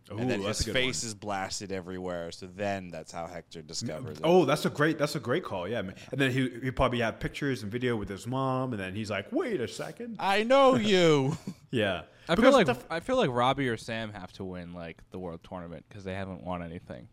and 0.10 0.30
then 0.30 0.42
his 0.42 0.64
face 0.64 1.04
one. 1.04 1.08
is 1.08 1.14
blasted 1.14 1.72
everywhere. 1.72 2.32
So 2.32 2.48
then 2.48 2.90
that's 2.90 3.12
how 3.12 3.28
Hector 3.28 3.62
discovers 3.62 4.18
it. 4.18 4.24
Oh, 4.24 4.46
that's 4.46 4.66
a 4.66 4.70
great 4.70 4.98
that's 4.98 5.16
a 5.16 5.20
great 5.20 5.44
call. 5.44 5.68
Yeah, 5.68 5.82
man. 5.82 5.96
and 6.12 6.20
then 6.22 6.32
he 6.32 6.50
he 6.64 6.72
probably 6.72 7.00
have 7.00 7.20
pictures 7.20 7.64
and 7.64 7.72
video 7.72 7.96
with 7.96 8.10
his 8.10 8.26
mom, 8.28 8.74
and 8.74 8.80
then 8.82 8.96
he's 8.96 9.10
like, 9.10 9.32
"Wait 9.32 9.60
a 9.62 9.68
second. 9.68 10.16
I 10.20 10.44
know 10.44 10.76
you. 10.94 11.38
Yeah, 11.72 12.04
I 12.30 12.36
Because 12.36 12.44
feel 12.56 12.66
like 12.66 12.66
the- 12.68 12.94
I 12.94 13.00
feel 13.02 13.18
like 13.18 13.30
Robby 13.32 13.68
or 13.70 13.78
Sam 13.78 14.12
have 14.14 14.32
to 14.34 14.44
win 14.44 14.74
like 14.74 14.98
the 15.12 15.20
world 15.20 15.42
tournament 15.48 15.86
because 15.90 16.04
they 16.04 16.14
haven't 16.14 16.44
won 16.44 16.64
anything. 16.64 17.08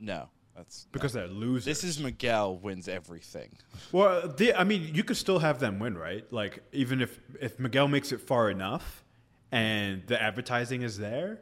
no, 0.00 0.28
that's 0.56 0.86
because 0.92 1.12
they're 1.14 1.26
losers. 1.26 1.64
this 1.64 1.82
is 1.84 1.98
Miguel 1.98 2.56
wins 2.58 2.86
everything. 2.88 3.56
well, 3.92 4.28
the, 4.28 4.54
I 4.54 4.64
mean, 4.64 4.90
you 4.94 5.02
could 5.02 5.16
still 5.16 5.38
have 5.38 5.58
them 5.60 5.78
win, 5.78 5.96
right? 5.96 6.30
Like 6.32 6.62
even 6.72 7.00
if 7.00 7.18
if 7.40 7.58
Miguel 7.58 7.88
makes 7.88 8.12
it 8.12 8.20
far 8.20 8.50
enough, 8.50 9.02
and 9.50 10.02
the 10.06 10.20
advertising 10.20 10.82
is 10.82 10.98
there. 10.98 11.40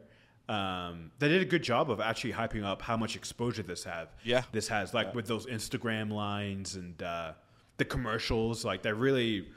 Um, 0.49 1.11
they 1.19 1.29
did 1.29 1.41
a 1.41 1.45
good 1.45 1.63
job 1.63 1.89
of 1.89 2.01
actually 2.01 2.33
hyping 2.33 2.63
up 2.65 2.81
how 2.81 2.97
much 2.97 3.15
exposure 3.15 3.63
this 3.63 3.85
have. 3.85 4.09
Yeah. 4.23 4.43
this 4.51 4.67
has 4.67 4.93
like 4.93 5.15
with 5.15 5.25
those 5.25 5.45
Instagram 5.45 6.11
lines 6.11 6.75
and 6.75 7.01
uh, 7.01 7.31
the 7.77 7.85
commercials. 7.85 8.65
Like 8.65 8.81
they 8.81 8.91
really 8.91 9.47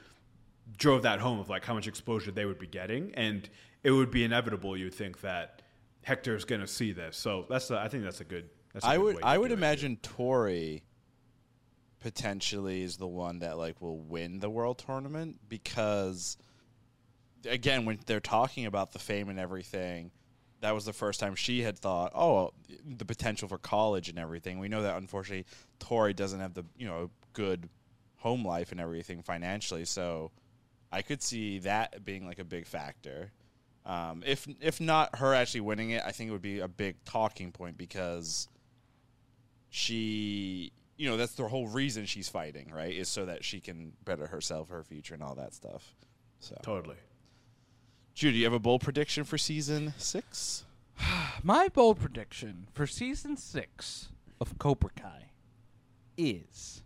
drove 0.77 1.03
that 1.03 1.19
home 1.19 1.39
of 1.39 1.49
like 1.49 1.65
how 1.65 1.73
much 1.73 1.87
exposure 1.87 2.31
they 2.31 2.45
would 2.45 2.59
be 2.59 2.67
getting, 2.67 3.13
and 3.15 3.49
it 3.83 3.91
would 3.91 4.11
be 4.11 4.23
inevitable. 4.23 4.77
You'd 4.77 4.93
think 4.93 5.21
that 5.21 5.61
Hector's 6.03 6.45
going 6.45 6.61
to 6.61 6.67
see 6.67 6.93
this, 6.93 7.17
so 7.17 7.45
that's 7.49 7.69
a, 7.69 7.77
I 7.79 7.89
think 7.89 8.03
that's 8.03 8.21
a 8.21 8.25
good. 8.25 8.49
That's 8.73 8.85
a 8.85 8.89
I 8.89 8.95
good 8.95 9.03
would 9.03 9.23
I 9.23 9.37
would 9.37 9.51
it. 9.51 9.55
imagine 9.55 9.97
Tory 9.97 10.83
potentially 11.99 12.83
is 12.83 12.97
the 12.97 13.07
one 13.07 13.39
that 13.39 13.57
like 13.57 13.81
will 13.81 13.99
win 13.99 14.39
the 14.39 14.49
world 14.49 14.77
tournament 14.77 15.39
because 15.49 16.37
again 17.49 17.85
when 17.85 17.99
they're 18.05 18.19
talking 18.19 18.65
about 18.67 18.93
the 18.93 18.99
fame 18.99 19.29
and 19.29 19.39
everything 19.39 20.11
that 20.61 20.73
was 20.73 20.85
the 20.85 20.93
first 20.93 21.19
time 21.19 21.35
she 21.35 21.61
had 21.61 21.77
thought 21.77 22.11
oh 22.15 22.51
the 22.85 23.05
potential 23.05 23.47
for 23.47 23.57
college 23.57 24.09
and 24.09 24.19
everything. 24.19 24.59
We 24.59 24.69
know 24.69 24.83
that 24.83 24.97
unfortunately 24.97 25.45
Tory 25.79 26.13
doesn't 26.13 26.39
have 26.39 26.53
the 26.53 26.65
you 26.77 26.87
know 26.87 27.09
good 27.33 27.69
home 28.17 28.45
life 28.45 28.71
and 28.71 28.81
everything 28.81 29.21
financially. 29.21 29.85
So 29.85 30.31
I 30.91 31.01
could 31.01 31.21
see 31.21 31.59
that 31.59 32.03
being 32.03 32.25
like 32.25 32.39
a 32.39 32.45
big 32.45 32.65
factor. 32.65 33.31
Um, 33.85 34.23
if 34.25 34.47
if 34.59 34.81
not 34.81 35.17
her 35.17 35.33
actually 35.33 35.61
winning 35.61 35.91
it 35.91 36.03
I 36.05 36.11
think 36.11 36.29
it 36.29 36.33
would 36.33 36.41
be 36.41 36.59
a 36.59 36.67
big 36.67 37.03
talking 37.05 37.51
point 37.51 37.77
because 37.77 38.49
she 39.69 40.71
you 40.97 41.09
know 41.09 41.15
that's 41.15 41.33
the 41.33 41.47
whole 41.47 41.67
reason 41.67 42.05
she's 42.05 42.27
fighting 42.27 42.71
right 42.73 42.93
is 42.93 43.07
so 43.07 43.25
that 43.25 43.43
she 43.45 43.59
can 43.61 43.93
better 44.03 44.27
herself 44.27 44.69
her 44.69 44.83
future 44.83 45.13
and 45.13 45.23
all 45.23 45.35
that 45.35 45.53
stuff. 45.53 45.95
So 46.39 46.55
totally. 46.63 46.97
Judy 48.17 48.39
you 48.39 48.43
have 48.45 48.53
a 48.53 48.57
bold 48.59 48.81
prediction 48.81 49.23
for 49.23 49.37
season 49.37 49.93
six 49.97 50.65
My 51.43 51.67
bold 51.67 51.99
prediction 51.99 52.67
for 52.73 52.87
season 52.87 53.37
six 53.37 54.09
of 54.41 54.57
Cobra 54.57 54.89
Kai 54.95 55.29
is 56.17 56.81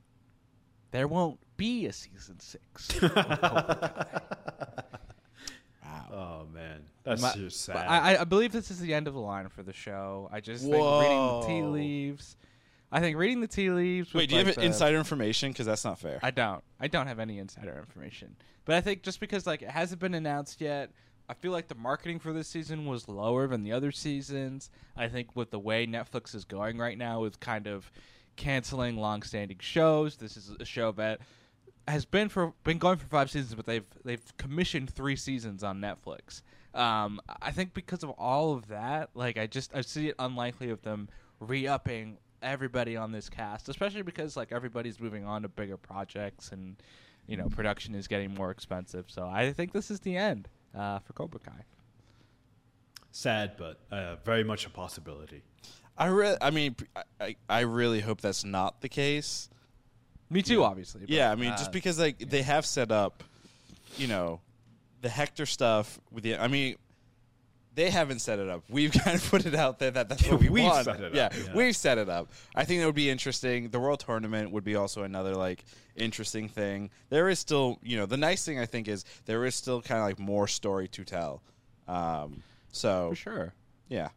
there 0.91 1.07
won't 1.07 1.39
be 1.55 1.85
a 1.85 1.93
season 1.93 2.37
six. 2.41 2.89
of 3.01 3.13
Cobra 3.13 3.37
Kai. 3.41 4.19
wow 5.85 6.05
Oh 6.11 6.47
man, 6.53 6.81
that's 7.05 7.21
My- 7.21 7.33
just 7.33 7.61
sad. 7.61 7.77
I, 7.77 8.19
I 8.19 8.23
believe 8.25 8.51
this 8.51 8.69
is 8.69 8.79
the 8.81 8.93
end 8.93 9.07
of 9.07 9.13
the 9.13 9.21
line 9.21 9.47
for 9.47 9.63
the 9.63 9.71
show. 9.73 10.27
I 10.33 10.41
just 10.41 10.63
think 10.63 10.73
reading 10.75 11.39
the 11.39 11.43
tea 11.47 11.61
leaves. 11.63 12.35
I 12.91 12.99
think 12.99 13.15
reading 13.15 13.39
the 13.39 13.47
tea 13.47 13.69
leaves. 13.69 14.13
with, 14.13 14.23
wait 14.23 14.29
do 14.29 14.35
you 14.35 14.39
like, 14.41 14.47
have 14.47 14.55
the- 14.57 14.63
insider 14.65 14.97
information 14.97 15.51
because 15.51 15.65
that's 15.65 15.85
not 15.85 15.97
fair 15.97 16.19
I 16.21 16.31
don't. 16.31 16.61
I 16.77 16.89
don't 16.89 17.07
have 17.07 17.19
any 17.19 17.39
insider 17.39 17.77
information. 17.79 18.35
But 18.65 18.75
I 18.75 18.81
think 18.81 19.01
just 19.03 19.21
because 19.21 19.47
like 19.47 19.61
it 19.61 19.69
hasn't 19.69 20.01
been 20.01 20.13
announced 20.13 20.59
yet, 20.59 20.91
I 21.29 21.33
feel 21.33 21.51
like 21.51 21.67
the 21.67 21.75
marketing 21.75 22.19
for 22.19 22.33
this 22.33 22.47
season 22.47 22.85
was 22.85 23.07
lower 23.07 23.47
than 23.47 23.63
the 23.63 23.71
other 23.71 23.91
seasons. 23.91 24.69
I 24.97 25.07
think 25.07 25.35
with 25.35 25.51
the 25.51 25.59
way 25.59 25.87
Netflix 25.87 26.35
is 26.35 26.45
going 26.45 26.77
right 26.77 26.97
now 26.97 27.21
with 27.21 27.39
kind 27.39 27.67
of 27.67 27.91
canceling 28.35 28.97
long-standing 28.97 29.59
shows, 29.59 30.17
this 30.17 30.35
is 30.35 30.51
a 30.59 30.65
show 30.65 30.91
that 30.93 31.21
has 31.87 32.05
been 32.05 32.29
for 32.29 32.53
been 32.63 32.77
going 32.77 32.97
for 32.97 33.07
five 33.07 33.31
seasons, 33.31 33.55
but 33.55 33.65
they've 33.65 33.85
they've 34.03 34.37
commissioned 34.37 34.89
three 34.89 35.15
seasons 35.15 35.63
on 35.63 35.81
Netflix. 35.81 36.41
Um, 36.73 37.21
I 37.41 37.51
think 37.51 37.73
because 37.73 38.03
of 38.03 38.11
all 38.11 38.53
of 38.53 38.67
that, 38.67 39.09
like 39.13 39.37
I 39.37 39.47
just 39.47 39.75
I 39.75 39.81
see 39.81 40.09
it 40.09 40.15
unlikely 40.19 40.69
of 40.69 40.81
them 40.81 41.09
re-upping 41.39 42.17
everybody 42.41 42.95
on 42.95 43.11
this 43.11 43.29
cast, 43.29 43.69
especially 43.69 44.03
because 44.03 44.37
like 44.37 44.51
everybody's 44.51 44.99
moving 44.99 45.25
on 45.25 45.41
to 45.41 45.47
bigger 45.47 45.77
projects 45.77 46.51
and 46.51 46.77
you 47.27 47.37
know 47.37 47.47
production 47.47 47.95
is 47.95 48.07
getting 48.07 48.33
more 48.33 48.51
expensive. 48.51 49.05
So 49.07 49.25
I 49.25 49.51
think 49.53 49.73
this 49.73 49.91
is 49.91 49.99
the 50.01 50.17
end 50.17 50.47
uh, 50.77 50.99
for 50.99 51.13
Cobra 51.13 51.39
Kai. 51.39 51.63
sad, 53.11 53.53
but 53.57 53.79
uh, 53.91 54.15
very 54.23 54.43
much 54.43 54.65
a 54.65 54.69
possibility. 54.69 55.43
I 55.97 56.07
re- 56.07 56.37
I 56.41 56.49
mean, 56.49 56.75
I- 56.95 57.03
I, 57.19 57.35
I 57.49 57.59
really 57.61 57.99
hope 57.99 58.21
that's 58.21 58.43
not 58.43 58.81
the 58.81 58.89
case. 58.89 59.49
Me 60.29 60.41
too, 60.41 60.63
obviously. 60.63 61.01
but, 61.01 61.09
Yeah, 61.09 61.29
I 61.31 61.35
mean, 61.35 61.51
uh, 61.51 61.57
just 61.57 61.71
because 61.73 61.99
like 61.99 62.17
they 62.29 62.41
have 62.41 62.65
set 62.65 62.91
up, 62.91 63.23
you 63.97 64.07
know, 64.07 64.39
the 65.01 65.09
Hector 65.09 65.45
stuff 65.45 65.99
with 66.11 66.23
the. 66.23 66.37
I 66.37 66.47
mean, 66.47 66.77
they 67.73 67.89
haven't 67.89 68.19
set 68.19 68.39
it 68.39 68.49
up. 68.49 68.63
We've 68.69 68.91
kind 69.03 69.15
of 69.15 69.29
put 69.29 69.45
it 69.45 69.55
out 69.55 69.79
there 69.79 69.91
that 69.91 70.09
that's 70.09 70.27
what 70.29 70.39
we 70.39 70.49
We've 70.49 70.63
want. 70.63 70.85
set 70.85 70.99
it 70.99 71.13
yeah, 71.13 71.25
up, 71.25 71.33
yeah. 71.35 71.53
we've 71.53 71.75
set 71.75 71.97
it 71.97 72.09
up. 72.09 72.31
I 72.55 72.65
think 72.65 72.79
that 72.81 72.85
would 72.85 72.95
be 72.95 73.09
interesting. 73.09 73.69
The 73.69 73.79
World 73.79 73.99
Tournament 73.99 74.51
would 74.51 74.63
be 74.63 74.75
also 74.75 75.03
another 75.03 75.35
like 75.35 75.63
interesting 75.95 76.49
thing. 76.49 76.89
There 77.09 77.29
is 77.29 77.39
still, 77.39 77.79
you 77.81 77.97
know, 77.97 78.05
the 78.05 78.17
nice 78.17 78.43
thing 78.45 78.59
I 78.59 78.65
think 78.65 78.87
is 78.87 79.05
there 79.25 79.45
is 79.45 79.55
still 79.55 79.81
kind 79.81 79.99
of 79.99 80.05
like 80.05 80.19
more 80.19 80.47
story 80.47 80.87
to 80.89 81.03
tell. 81.03 81.41
Um, 81.87 82.43
so 82.71 83.09
for 83.09 83.15
sure. 83.15 83.53
yeah, 83.89 84.09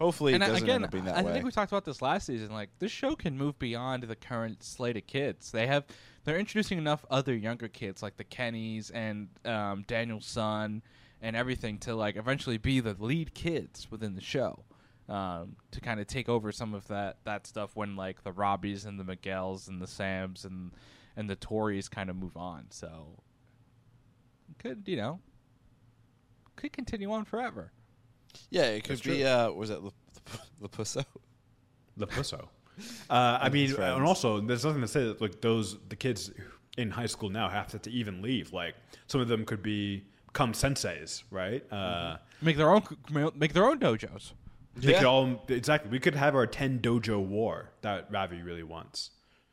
hopefully 0.00 0.34
and 0.34 0.42
it 0.42 0.46
doesn't 0.46 0.64
again, 0.64 0.76
end 0.76 0.84
up 0.84 0.90
being 0.90 1.04
that 1.04 1.16
I 1.16 1.22
way. 1.22 1.32
think 1.32 1.44
we 1.44 1.50
talked 1.50 1.72
about 1.72 1.84
this 1.84 2.02
last 2.02 2.26
season. 2.26 2.52
Like 2.52 2.70
this 2.78 2.92
show 2.92 3.16
can 3.16 3.36
move 3.36 3.58
beyond 3.58 4.04
the 4.04 4.16
current 4.16 4.62
slate 4.62 4.96
of 4.96 5.06
kids. 5.06 5.50
They 5.50 5.66
have 5.66 5.84
they're 6.24 6.38
introducing 6.38 6.78
enough 6.78 7.04
other 7.10 7.34
younger 7.34 7.68
kids 7.68 8.02
like 8.02 8.16
the 8.16 8.24
Kennys 8.24 8.90
and 8.92 9.28
um, 9.44 9.84
Daniel's 9.86 10.26
son 10.26 10.82
and 11.22 11.34
everything 11.36 11.78
to 11.78 11.94
like 11.94 12.16
eventually 12.16 12.58
be 12.58 12.80
the 12.80 12.96
lead 12.98 13.34
kids 13.34 13.88
within 13.90 14.14
the 14.14 14.20
show. 14.20 14.64
Um, 15.08 15.54
to 15.70 15.80
kind 15.80 16.00
of 16.00 16.08
take 16.08 16.28
over 16.28 16.50
some 16.50 16.74
of 16.74 16.88
that 16.88 17.18
that 17.24 17.46
stuff 17.46 17.76
when 17.76 17.94
like 17.94 18.24
the 18.24 18.32
Robbys 18.32 18.86
and 18.86 18.98
the 18.98 19.04
Miguels 19.04 19.68
and 19.68 19.80
the 19.80 19.86
Sams 19.86 20.44
and 20.44 20.72
and 21.16 21.30
the 21.30 21.36
Torys 21.36 21.88
kind 21.88 22.10
of 22.10 22.16
move 22.16 22.36
on. 22.36 22.66
So 22.70 23.22
could 24.58 24.82
you 24.86 24.96
know 24.96 25.20
could 26.56 26.72
continue 26.72 27.12
on 27.12 27.24
forever. 27.24 27.70
yeah, 28.50 28.64
it 28.64 28.82
could 28.82 28.96
That's 28.96 29.06
be. 29.06 29.18
true. 29.18 29.24
Uh, 29.26 29.50
was 29.54 29.70
it 29.70 29.78
Lapusso? 30.60 31.04
Lapusso. 31.98 32.48
Uh, 33.08 33.38
I 33.40 33.48
mean, 33.48 33.70
friends. 33.70 33.96
and 33.96 34.04
also 34.04 34.40
there's 34.40 34.64
nothing 34.64 34.80
to 34.82 34.88
say 34.88 35.04
that 35.04 35.20
like 35.20 35.40
those 35.40 35.78
the 35.88 35.96
kids 35.96 36.30
in 36.76 36.90
high 36.90 37.06
school 37.06 37.30
now 37.30 37.48
have 37.48 37.68
to, 37.68 37.78
to 37.78 37.90
even 37.90 38.20
leave. 38.22 38.52
Like 38.52 38.74
some 39.06 39.20
of 39.20 39.28
them 39.28 39.44
could 39.44 39.62
be 39.62 40.04
become 40.36 40.52
senseis, 40.52 41.22
right? 41.30 41.64
Uh, 41.72 42.16
Make 42.42 42.58
their 42.58 42.70
own 42.70 42.82
make 43.34 43.54
their 43.54 43.64
own 43.64 43.78
dojos. 43.78 44.32
they 44.76 44.92
Yeah. 44.92 44.98
could 44.98 45.06
all 45.06 45.42
exactly. 45.48 45.90
We 45.90 45.98
could 45.98 46.14
have 46.14 46.34
our 46.34 46.46
ten 46.46 46.80
dojo 46.80 47.24
war 47.24 47.70
that 47.80 48.08
Ravi 48.10 48.42
really 48.42 48.62
wants. 48.62 49.10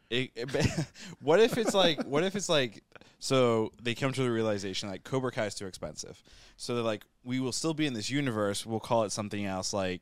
It, 0.09 0.31
it- 0.36 0.86
what 1.21 1.39
if 1.39 1.57
it's 1.57 1.73
like 1.73 2.03
what 2.03 2.23
if 2.25 2.36
it's 2.36 2.49
like 2.49 2.84
so 3.19 3.71
they 3.81 3.95
come 3.95 4.11
to 4.11 4.21
the 4.21 4.29
realization 4.31 4.89
like 4.89 5.05
Cobra 5.05 5.31
Kai 5.31 5.45
is 5.45 5.55
too 5.55 5.65
expensive. 5.65 6.21
So 6.57 6.75
they're 6.75 6.84
like 6.84 7.05
we 7.23 7.39
will 7.39 7.53
still 7.53 7.73
be 7.73 7.86
in 7.86 7.93
this 7.93 8.09
universe, 8.09 8.65
we'll 8.65 8.81
call 8.81 9.03
it 9.05 9.11
something 9.13 9.45
else 9.45 9.71
like 9.73 10.01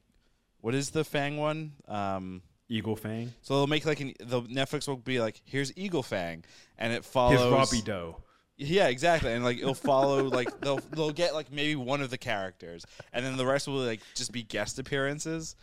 what 0.62 0.74
is 0.74 0.90
the 0.90 1.04
Fang 1.04 1.38
one? 1.38 1.74
Um 1.88 2.42
Eagle 2.68 2.96
Fang, 2.96 3.34
so 3.42 3.56
they'll 3.58 3.68
make 3.68 3.86
like 3.86 4.00
an 4.00 4.14
the 4.20 4.42
Netflix 4.44 4.88
will 4.88 4.98
be 4.98 5.20
like 5.20 5.42
here's 5.46 5.72
Eagle 5.78 6.02
Fang 6.04 6.44
and 6.80 6.92
it 6.94 7.04
his 7.04 7.06
follows 7.06 7.52
Robby 7.54 7.82
Doe. 7.84 8.16
Yeah, 8.64 8.88
exactly. 8.90 9.34
And 9.34 9.44
like 9.44 9.58
it'll 9.58 9.74
follow 9.74 10.24
like 10.26 10.60
they'll 10.62 10.80
they'll 10.92 11.12
get 11.12 11.34
like 11.34 11.52
maybe 11.52 11.76
one 11.76 12.02
of 12.02 12.10
the 12.12 12.18
characters 12.18 12.86
and 13.12 13.26
then 13.26 13.36
the 13.38 13.46
rest 13.46 13.68
will 13.68 13.76
like 13.84 14.02
just 14.16 14.32
be 14.32 14.44
guest 14.44 14.78
appearances. 14.80 15.56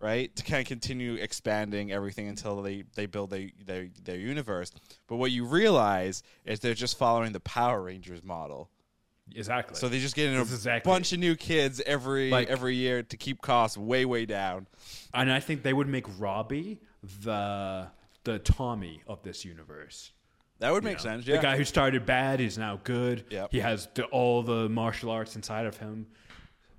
Right? 0.00 0.34
To 0.36 0.42
kind 0.42 0.62
of 0.62 0.66
continue 0.66 1.16
expanding 1.16 1.92
everything 1.92 2.26
until 2.26 2.62
they, 2.62 2.84
they 2.94 3.04
build 3.04 3.28
their, 3.28 3.50
their 3.66 3.88
their 4.02 4.16
universe. 4.16 4.72
But 5.06 5.16
what 5.16 5.30
you 5.30 5.44
realize 5.44 6.22
is 6.46 6.60
they're 6.60 6.72
just 6.72 6.96
following 6.96 7.32
the 7.32 7.40
Power 7.40 7.82
Rangers 7.82 8.24
model. 8.24 8.70
Exactly. 9.36 9.76
So 9.76 9.90
they 9.90 9.98
just 10.00 10.16
get 10.16 10.30
in 10.30 10.36
a 10.36 10.40
exactly- 10.40 10.90
bunch 10.90 11.12
of 11.12 11.18
new 11.18 11.36
kids 11.36 11.82
every 11.84 12.30
Like- 12.30 12.48
every 12.48 12.76
year 12.76 13.02
to 13.02 13.16
keep 13.18 13.42
costs 13.42 13.76
way 13.76 14.06
way 14.06 14.24
down. 14.24 14.66
and 15.12 15.30
I 15.30 15.38
think 15.38 15.62
they 15.62 15.74
would 15.74 15.86
make 15.88 16.06
Robby 16.18 16.80
the 17.22 17.88
the 18.24 18.38
Tommy 18.38 19.02
of 19.06 19.22
this 19.22 19.44
universe. 19.44 20.12
That 20.60 20.72
would 20.72 20.84
you 20.84 20.88
make 20.90 20.98
know? 20.98 21.02
sense. 21.02 21.26
Yeah. 21.26 21.36
The 21.36 21.42
guy 21.42 21.56
who 21.56 21.64
started 21.64 22.06
bad 22.06 22.40
is 22.40 22.56
now 22.56 22.78
good. 22.84 23.24
Yep. 23.30 23.48
He 23.50 23.60
has 23.60 23.88
the, 23.94 24.04
all 24.04 24.42
the 24.42 24.68
martial 24.68 25.10
arts 25.10 25.34
inside 25.36 25.66
of 25.66 25.76
him. 25.78 26.06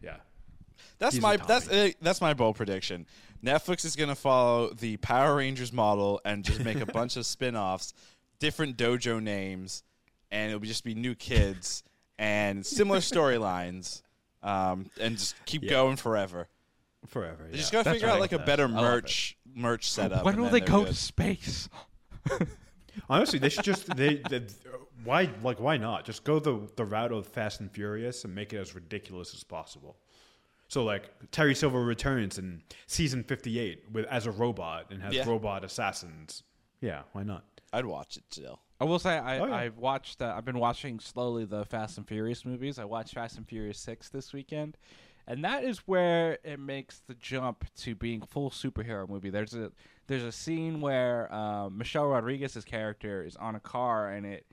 Yeah. 0.01 0.17
That's 0.99 1.15
He's 1.15 1.21
my 1.21 1.37
that's 1.37 1.67
uh, 1.67 1.89
that's 2.01 2.21
my 2.21 2.33
bold 2.33 2.55
prediction. 2.55 3.05
Netflix 3.43 3.83
is 3.85 3.95
going 3.95 4.09
to 4.09 4.15
follow 4.15 4.71
the 4.73 4.97
Power 4.97 5.35
Rangers 5.37 5.73
model 5.73 6.21
and 6.23 6.43
just 6.45 6.63
make 6.63 6.79
a 6.79 6.85
bunch 6.85 7.17
of 7.17 7.25
spin-offs, 7.25 7.93
different 8.39 8.77
dojo 8.77 9.19
names, 9.21 9.83
and 10.29 10.51
it'll 10.51 10.59
just 10.63 10.83
be 10.83 10.93
new 10.93 11.15
kids 11.15 11.83
and 12.19 12.63
similar 12.63 12.99
storylines, 12.99 14.03
um, 14.43 14.85
and 14.99 15.17
just 15.17 15.43
keep 15.45 15.63
Yeah. 15.63 15.71
going 15.71 15.95
forever. 15.95 16.47
Forever. 17.07 17.45
They 17.45 17.53
yeah. 17.53 17.57
just 17.57 17.71
got 17.71 17.85
to 17.85 17.91
figure 17.93 18.07
what 18.09 18.13
out 18.15 18.19
like 18.21 18.31
a 18.31 18.37
better 18.37 18.65
I 18.65 18.67
love 18.67 18.77
it. 18.77 18.81
merch 18.87 19.37
merch 19.55 19.89
setup. 19.89 20.23
when 20.23 20.39
will 20.39 20.49
they 20.51 20.59
go 20.61 20.81
good. 20.83 20.89
to 20.89 20.93
space? 20.93 21.67
Honestly, 23.09 23.39
they 23.39 23.49
should 23.49 23.63
just 23.63 23.95
they, 23.95 24.21
they 24.29 24.45
why 25.03 25.29
like 25.43 25.59
why 25.59 25.77
not 25.77 26.05
just 26.05 26.23
go 26.23 26.39
the 26.39 26.67
the 26.75 26.85
route 26.85 27.11
of 27.11 27.25
Fast 27.27 27.59
and 27.61 27.71
Furious 27.71 28.23
and 28.25 28.33
make 28.35 28.53
it 28.53 28.57
as 28.57 28.75
ridiculous 28.75 29.33
as 29.33 29.43
possible. 29.43 29.97
So 30.67 30.83
like 30.83 31.09
Terry 31.31 31.53
Silver 31.55 31.83
returns 31.83 32.37
in 32.37 32.61
season 32.87 33.23
fifty 33.23 33.59
eight 33.59 33.83
with 33.91 34.05
as 34.05 34.25
a 34.27 34.31
robot 34.31 34.87
and 34.91 35.01
has 35.01 35.13
Yeah. 35.13 35.27
robot 35.27 35.63
assassins. 35.63 36.43
Yeah, 36.81 37.01
why 37.13 37.23
not? 37.23 37.43
I'd 37.73 37.85
watch 37.85 38.17
it 38.17 38.23
still. 38.29 38.59
I 38.79 38.83
will 38.85 38.99
say 38.99 39.17
I, 39.17 39.39
Oh, 39.39 39.45
yeah. 39.45 39.55
I've 39.55 39.77
watched. 39.77 40.21
Uh, 40.21 40.33
I've 40.35 40.43
been 40.45 40.57
watching 40.57 40.99
slowly 40.99 41.45
the 41.45 41.63
Fast 41.65 41.97
and 41.97 42.07
Furious 42.07 42.43
movies. 42.45 42.79
I 42.79 42.85
watched 42.85 43.13
Fast 43.13 43.37
and 43.37 43.47
Furious 43.47 43.77
six 43.77 44.09
this 44.09 44.33
weekend, 44.33 44.77
and 45.27 45.43
that 45.43 45.63
is 45.63 45.79
where 45.79 46.37
it 46.43 46.59
makes 46.59 47.01
the 47.07 47.13
jump 47.15 47.65
to 47.77 47.95
being 47.95 48.21
full 48.21 48.49
superhero 48.49 49.07
movie. 49.07 49.29
There's 49.29 49.53
a 49.53 49.71
there's 50.07 50.23
a 50.23 50.31
scene 50.31 50.81
where 50.81 51.33
um, 51.33 51.77
Michelle 51.77 52.07
Rodriguez's 52.07 52.65
character 52.65 53.23
is 53.23 53.35
on 53.35 53.55
a 53.55 53.59
car 53.59 54.09
and 54.09 54.25
it 54.25 54.45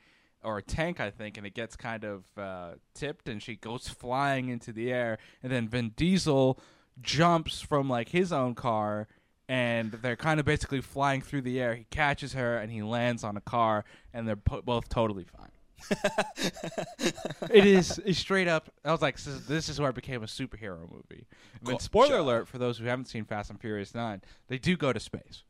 or 0.43 0.59
a 0.59 0.63
tank, 0.63 1.01
I 1.01 1.11
think, 1.11 1.37
and 1.37 1.47
it 1.47 1.55
gets 1.55 1.75
kind 1.75 2.05
of 2.05 2.25
uh, 2.37 2.75
tipped, 2.95 3.29
and 3.29 3.43
she 3.43 3.57
goes 3.57 3.89
flying 4.01 4.49
into 4.49 4.73
the 4.73 4.93
air, 4.93 5.19
and 5.43 5.51
then 5.51 5.69
Vin 5.69 5.91
Diesel 5.97 6.59
jumps 7.01 7.61
from 7.61 7.89
like 7.89 8.09
his 8.09 8.33
own 8.33 8.55
car 8.55 9.07
and 9.49 9.93
they're 9.93 10.17
kind 10.17 10.39
of 10.39 10.47
basically 10.47 10.81
flying 10.81 11.23
through 11.23 11.41
the 11.41 11.61
air. 11.61 11.75
He 11.75 11.85
catches 11.85 12.35
her 12.35 12.59
and 12.59 12.71
he 12.71 12.83
lands 12.83 13.25
on 13.25 13.37
a 13.37 13.41
car, 13.41 13.85
and 14.13 14.29
they're 14.29 14.37
po- 14.37 14.63
both 14.63 14.89
totally 14.89 15.25
fine. 15.25 15.51
it 17.51 17.67
is 17.67 18.01
straight 18.13 18.49
up. 18.49 18.71
I 18.85 18.93
was 18.93 19.03
like, 19.03 19.17
this 19.17 19.27
is, 19.27 19.47
this 19.47 19.69
is 19.69 19.81
where 19.81 19.91
it 19.91 19.95
became 19.95 20.23
a 20.23 20.27
superhero 20.27 20.81
movie. 20.91 21.27
I 21.31 21.65
mean, 21.67 21.75
Gotcha. 21.75 21.83
spoiler 21.85 22.17
alert 22.19 22.49
for 22.49 22.59
those 22.59 22.79
who 22.79 22.85
haven't 22.87 23.07
seen 23.07 23.25
Fast 23.25 23.51
and 23.51 23.61
Furious 23.61 23.95
Nine: 23.95 24.23
they 24.49 24.59
do 24.59 24.77
go 24.77 24.93
to 24.93 25.01
space. 25.01 25.43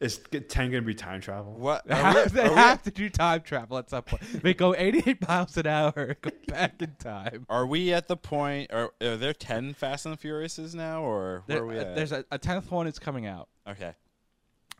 Is 0.00 0.18
Ten 0.48 0.70
gonna 0.72 0.82
be 0.82 0.92
time 0.94 1.20
travel? 1.20 1.52
What? 1.54 1.86
They, 1.88 1.94
are 1.94 2.12
we- 2.12 2.20
have, 2.20 2.32
they 2.32 2.48
have 2.52 2.82
to 2.82 2.90
do 2.90 3.08
time 3.08 3.42
travel 3.42 3.78
at 3.78 3.88
some 3.90 4.02
point. 4.02 4.22
They 4.42 4.52
go 4.52 4.74
88 4.74 5.26
miles 5.28 5.56
an 5.56 5.68
hour, 5.68 6.16
go 6.20 6.30
back 6.48 6.82
in 6.82 6.96
time. 6.98 7.46
Are 7.48 7.64
we 7.64 7.92
at 7.92 8.08
the 8.08 8.16
point? 8.16 8.72
Are, 8.72 8.90
are 9.00 9.16
there 9.16 9.32
ten 9.32 9.72
Fast 9.72 10.04
and 10.06 10.20
Furiouses 10.20 10.74
now, 10.74 11.02
or 11.02 11.44
where 11.46 11.56
There- 11.58 11.62
are 11.62 11.66
we 11.66 11.78
uh, 11.78 11.82
at? 11.84 11.94
there's 11.96 12.10
a, 12.12 12.24
a 12.32 12.38
tenth 12.38 12.70
one 12.72 12.88
is 12.88 12.98
coming 12.98 13.26
out. 13.26 13.48
Okay. 13.68 13.94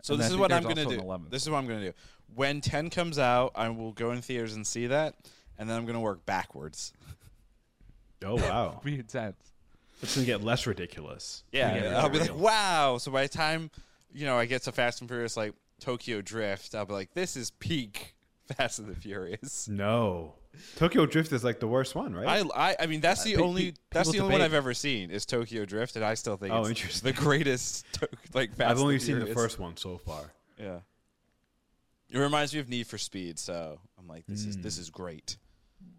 So 0.05 0.13
And 0.13 0.23
this 0.23 0.31
is 0.31 0.37
what 0.37 0.53
I'm 0.53 0.65
gonna 0.65 0.85
do. 0.85 1.19
This 1.31 1.45
is 1.45 1.49
what 1.49 1.57
I'm 1.57 1.67
gonna 1.67 1.81
do. 1.81 1.93
When 2.35 2.61
ten 2.61 2.91
comes 2.91 3.19
out, 3.19 3.53
I 3.55 3.71
will 3.71 3.93
go 3.93 4.11
in 4.11 4.21
theaters 4.21 4.53
and 4.53 4.67
see 4.67 4.89
that, 4.89 5.15
and 5.59 5.67
then 5.67 5.79
I'm 5.79 5.87
gonna 5.87 5.99
work 5.99 6.27
backwards. 6.27 6.93
Oh 8.23 8.35
wow, 8.35 8.81
Be 8.85 8.97
intense. 8.97 9.39
it's 10.03 10.15
gonna 10.15 10.27
get 10.27 10.43
less 10.45 10.67
ridiculous. 10.67 11.43
Yeah, 11.53 11.75
Yeah, 11.75 11.99
I'll 12.03 12.11
be 12.11 12.19
real. 12.19 12.35
like, 12.35 12.37
wow. 12.39 12.99
So 12.99 13.11
by 13.11 13.23
the 13.23 13.31
time 13.31 13.71
you 14.13 14.27
know 14.27 14.39
I 14.39 14.45
get 14.45 14.61
to 14.65 14.73
Fast 14.73 15.01
and 15.01 15.09
Furious 15.09 15.39
like 15.39 15.55
Tokyo 15.81 16.21
Drift, 16.21 16.75
I'll 16.75 16.85
be 16.85 16.93
like, 16.93 17.15
this 17.15 17.35
is 17.35 17.51
peak 17.53 18.15
Fast 18.59 18.81
and 18.81 18.89
the 18.91 18.95
Furious. 18.95 19.69
No, 19.69 20.35
Tokyo 20.77 21.07
Drift 21.07 21.33
is 21.33 21.45
like 21.45 21.61
the 21.61 21.69
worst 21.69 21.95
one, 21.95 22.15
right? 22.15 22.45
I, 22.55 22.71
I, 22.71 22.77
I 22.81 22.87
mean, 22.87 23.01
that's 23.01 23.23
the 23.25 23.37
pe- 23.37 23.43
only 23.43 23.73
pe- 23.73 23.77
that's 23.91 24.09
the 24.09 24.13
people 24.15 24.27
only 24.27 24.37
one. 24.39 24.43
I've 24.45 24.55
ever 24.55 24.75
seen 24.75 25.11
is 25.11 25.25
Tokyo 25.27 25.65
Drift, 25.65 25.97
and 25.97 26.05
I 26.05 26.15
still 26.15 26.37
think 26.37 26.53
Oh, 26.53 26.61
it's 26.61 26.71
interesting. 26.71 27.13
the 27.13 27.19
greatest 27.21 27.85
to- 27.95 28.09
like 28.33 28.55
Fast. 28.55 28.71
I've 28.71 28.81
only 28.81 28.95
and 28.95 29.03
seen 29.03 29.19
the 29.19 29.27
first 29.27 29.59
one 29.59 29.77
so 29.77 29.99
far. 29.99 30.33
Yeah. 30.59 30.79
It 32.11 32.19
reminds 32.19 32.55
me 32.55 32.61
of 32.61 32.69
Need 32.69 32.87
for 32.87 32.99
Speed, 32.99 33.39
so 33.39 33.79
I'm 33.99 34.07
like, 34.07 34.25
this 34.29 34.45
is 34.45 34.55
Hmm. 34.57 34.63
this 34.63 34.79
is 34.79 34.91
great. 34.91 35.37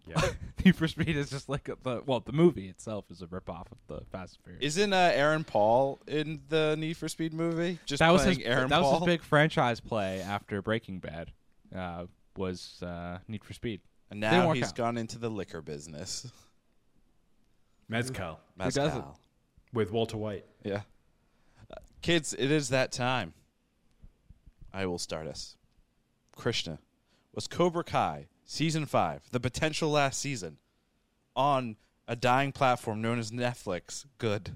Yeah. 0.07 0.21
Need 0.65 0.75
for 0.75 0.87
Speed 0.87 1.15
is 1.17 1.29
just 1.29 1.49
like 1.49 1.67
a, 1.67 1.77
the 1.83 2.01
well, 2.05 2.19
the 2.21 2.31
movie 2.31 2.69
itself 2.69 3.05
is 3.11 3.21
a 3.21 3.27
ripoff 3.27 3.67
of 3.71 3.77
the 3.87 4.01
Fast 4.11 4.35
and 4.37 4.43
Furious. 4.45 4.63
Isn't 4.77 4.93
uh, 4.93 5.11
Aaron 5.13 5.43
Paul 5.43 5.99
in 6.07 6.41
the 6.49 6.75
Need 6.77 6.95
for 6.97 7.09
Speed 7.09 7.33
movie? 7.33 7.79
Just 7.85 7.99
that 7.99 8.11
was 8.11 8.23
his 8.23 8.39
Aaron 8.39 8.69
that 8.69 8.81
Paul. 8.81 8.91
was 8.93 8.99
his 9.01 9.05
big 9.05 9.21
franchise 9.23 9.79
play 9.79 10.21
after 10.21 10.61
Breaking 10.61 10.99
Bad. 10.99 11.31
Uh, 11.75 12.05
was 12.37 12.81
uh, 12.83 13.17
Need 13.27 13.43
for 13.43 13.53
Speed. 13.53 13.81
And 14.09 14.19
now 14.19 14.47
work 14.47 14.57
he's 14.57 14.67
out. 14.67 14.75
gone 14.75 14.97
into 14.97 15.17
the 15.17 15.29
liquor 15.29 15.61
business. 15.61 16.31
Mezcal 17.87 18.39
doesn't? 18.57 18.83
Mezcal. 18.83 19.19
with 19.73 19.91
Walter 19.91 20.17
White. 20.17 20.45
Yeah. 20.63 20.81
Uh, 21.71 21.75
kids, 22.01 22.33
it 22.37 22.51
is 22.51 22.69
that 22.69 22.91
time. 22.91 23.33
I 24.73 24.85
will 24.85 24.99
start 24.99 25.27
us. 25.27 25.55
Krishna, 26.35 26.79
was 27.33 27.47
Cobra 27.47 27.83
Kai 27.83 28.27
season 28.43 28.85
five 28.85 29.21
the 29.31 29.39
potential 29.39 29.89
last 29.89 30.19
season? 30.19 30.57
on 31.35 31.75
a 32.07 32.15
dying 32.15 32.51
platform 32.51 33.01
known 33.01 33.19
as 33.19 33.31
Netflix. 33.31 34.05
Good. 34.17 34.55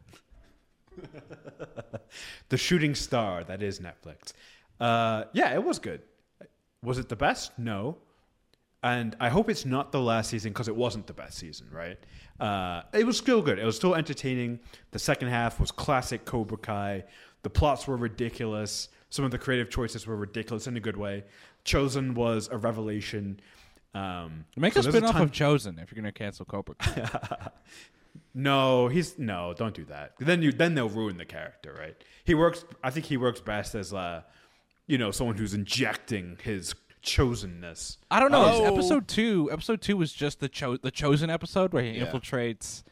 the 2.50 2.58
shooting 2.58 2.96
star 2.96 3.44
that 3.44 3.62
is 3.62 3.80
Netflix. 3.80 4.34
Uh, 4.80 5.26
yeah, 5.34 5.54
it 5.54 5.64
was 5.64 5.80
good. 5.80 6.02
Was 6.82 6.98
it 6.98 7.10
the 7.10 7.16
best? 7.16 7.58
No. 7.58 7.98
And 8.82 9.16
I 9.20 9.30
hope 9.30 9.50
it's 9.50 9.66
not 9.66 9.92
the 9.92 10.00
last 10.00 10.30
season 10.30 10.52
because 10.54 10.68
it 10.70 10.76
wasn't 10.76 11.06
the 11.08 11.14
best 11.14 11.38
season, 11.38 11.68
right? 11.72 11.98
Uh, 12.40 12.84
it 12.94 13.06
was 13.06 13.18
still 13.18 13.42
good. 13.42 13.60
It 13.60 13.66
was 13.66 13.76
still 13.76 13.96
entertaining. 13.96 14.60
The 14.92 15.00
second 15.00 15.28
half 15.28 15.60
was 15.60 15.72
classic 15.72 16.24
Cobra 16.24 16.58
Kai. 16.58 17.04
The 17.44 17.50
plots 17.50 17.88
were 17.88 17.98
ridiculous. 17.98 18.88
Some 19.10 19.26
of 19.26 19.32
the 19.32 19.38
creative 19.38 19.70
choices 19.70 20.08
were 20.08 20.16
ridiculous 20.16 20.68
in 20.68 20.78
a 20.78 20.80
good 20.80 20.96
way. 20.96 21.26
Chozen 21.66 22.14
was 22.16 22.48
a 22.52 22.58
revelation. 22.58 23.42
Um, 23.94 24.46
Make 24.56 24.74
so 24.74 24.80
a 24.80 24.84
spin 24.84 25.04
off 25.04 25.14
ton- 25.14 25.24
of 25.24 25.32
Chozen 25.32 25.82
if 25.84 25.92
you're 25.92 26.02
going 26.02 26.14
to 26.14 26.18
cancel 26.18 26.46
Cobra 26.46 26.76
Kai. 26.76 27.50
No, 28.34 28.88
he's 28.88 29.18
no. 29.18 29.54
Don't 29.58 29.74
do 29.74 29.86
that. 29.86 30.14
Then 30.20 30.42
you 30.42 30.52
then 30.52 30.76
they'll 30.76 30.90
ruin 30.90 31.18
the 31.18 31.26
character, 31.26 31.76
right? 31.78 31.96
He 32.24 32.36
works. 32.36 32.64
I 32.84 32.90
think 32.92 33.06
he 33.06 33.18
works 33.18 33.42
best 33.42 33.76
as 33.76 33.94
uh, 33.94 34.22
you 34.88 34.98
know, 34.98 35.12
someone 35.12 35.36
who's 35.38 35.54
injecting 35.54 36.38
his 36.44 36.74
chosenness. 37.04 37.98
I 38.12 38.20
don't 38.20 38.32
know. 38.32 38.46
Oh. 38.46 38.74
Episode 38.74 39.08
two. 39.08 39.50
Episode 39.52 39.82
two 39.82 39.98
was 39.98 40.14
just 40.14 40.40
the 40.40 40.50
cho- 40.50 40.78
the 40.78 40.92
Chozen 40.92 41.32
episode 41.32 41.74
where 41.74 41.84
he 41.84 41.92
Yeah. 41.92 42.06
infiltrates 42.06 42.84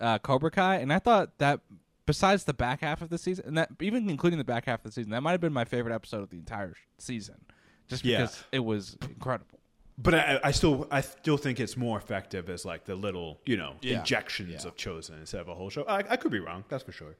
uh, 0.00 0.18
Cobra 0.18 0.50
Kai, 0.50 0.76
and 0.76 0.92
I 0.92 0.98
thought 0.98 1.38
that 1.38 1.60
besides 2.06 2.44
the 2.44 2.54
back 2.54 2.80
half 2.80 3.02
of 3.02 3.08
the 3.08 3.18
season, 3.18 3.44
and 3.46 3.56
that 3.56 3.70
even 3.80 4.10
including 4.10 4.38
the 4.38 4.44
back 4.44 4.64
half 4.66 4.80
of 4.80 4.84
the 4.84 4.92
season, 4.92 5.12
that 5.12 5.22
might 5.22 5.30
have 5.32 5.40
been 5.40 5.52
my 5.52 5.64
favorite 5.64 5.94
episode 5.94 6.22
of 6.22 6.30
the 6.30 6.38
entire 6.38 6.74
season, 6.98 7.36
just 7.88 8.04
Yeah. 8.04 8.22
because 8.22 8.44
it 8.50 8.58
was 8.60 8.96
incredible. 9.02 9.60
But 9.98 10.14
I, 10.14 10.40
I 10.42 10.50
still, 10.50 10.88
I 10.90 11.02
still 11.02 11.36
think 11.36 11.60
it's 11.60 11.76
more 11.76 11.98
effective 11.98 12.48
as 12.48 12.64
like 12.64 12.86
the 12.86 12.96
little, 12.96 13.40
you 13.46 13.56
know, 13.56 13.74
Yeah. 13.82 13.98
injections 14.00 14.64
Yeah. 14.64 14.68
of 14.68 14.74
Chozen 14.76 15.20
instead 15.20 15.40
of 15.42 15.48
a 15.48 15.54
whole 15.54 15.70
show. 15.70 15.84
I, 15.84 15.98
I 15.98 16.16
could 16.16 16.32
be 16.32 16.40
wrong. 16.40 16.64
That's 16.68 16.82
for 16.82 16.92
sure. 16.92 17.14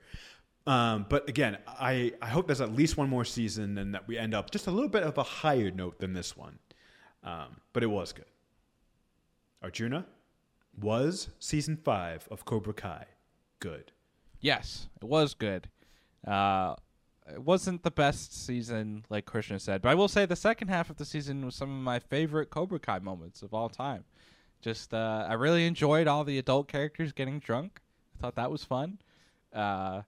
Um, 0.66 1.06
but 1.08 1.28
again, 1.28 1.58
I, 1.66 2.12
I 2.22 2.28
hope 2.28 2.46
there's 2.46 2.60
at 2.60 2.72
least 2.72 2.96
one 2.96 3.08
more 3.08 3.24
season 3.24 3.78
and 3.78 3.94
that 3.94 4.06
we 4.06 4.16
end 4.16 4.34
up 4.34 4.50
just 4.50 4.66
a 4.66 4.70
little 4.70 4.88
bit 4.88 5.02
of 5.02 5.18
a 5.18 5.22
higher 5.22 5.70
note 5.70 5.98
than 5.98 6.12
this 6.12 6.36
one. 6.36 6.58
Um, 7.24 7.60
but 7.72 7.82
it 7.82 7.88
was 7.88 8.12
good. 8.12 8.26
Arjuna 9.62 10.06
was 10.80 11.28
season 11.38 11.76
five 11.76 12.28
of 12.30 12.44
Cobra 12.44 12.72
Kai 12.72 13.06
good. 13.62 13.92
Yes, 14.40 14.88
it 15.00 15.06
was 15.06 15.34
good. 15.34 15.68
Uh, 16.26 16.74
it 17.32 17.42
wasn't 17.42 17.84
the 17.84 17.92
best 17.92 18.44
season, 18.44 19.04
like 19.08 19.24
Krishna 19.24 19.60
said, 19.60 19.82
but 19.82 19.90
I 19.90 19.94
will 19.94 20.08
say 20.08 20.26
the 20.26 20.34
second 20.34 20.68
half 20.68 20.90
of 20.90 20.96
the 20.96 21.04
season 21.04 21.44
was 21.44 21.54
some 21.54 21.70
of 21.70 21.82
my 21.82 22.00
favorite 22.00 22.50
Cobra 22.50 22.80
Kai 22.80 22.98
moments 22.98 23.42
of 23.42 23.54
all 23.54 23.68
time. 23.68 24.04
Just, 24.60 24.92
uh, 24.92 25.26
I 25.28 25.34
really 25.34 25.66
enjoyed 25.66 26.08
all 26.08 26.24
the 26.24 26.38
adult 26.38 26.66
characters 26.66 27.12
getting 27.12 27.38
drunk. 27.38 27.80
I 28.16 28.20
thought 28.20 28.34
that 28.34 28.50
was 28.50 28.64
fun. 28.64 28.98
Uh, 29.52 30.02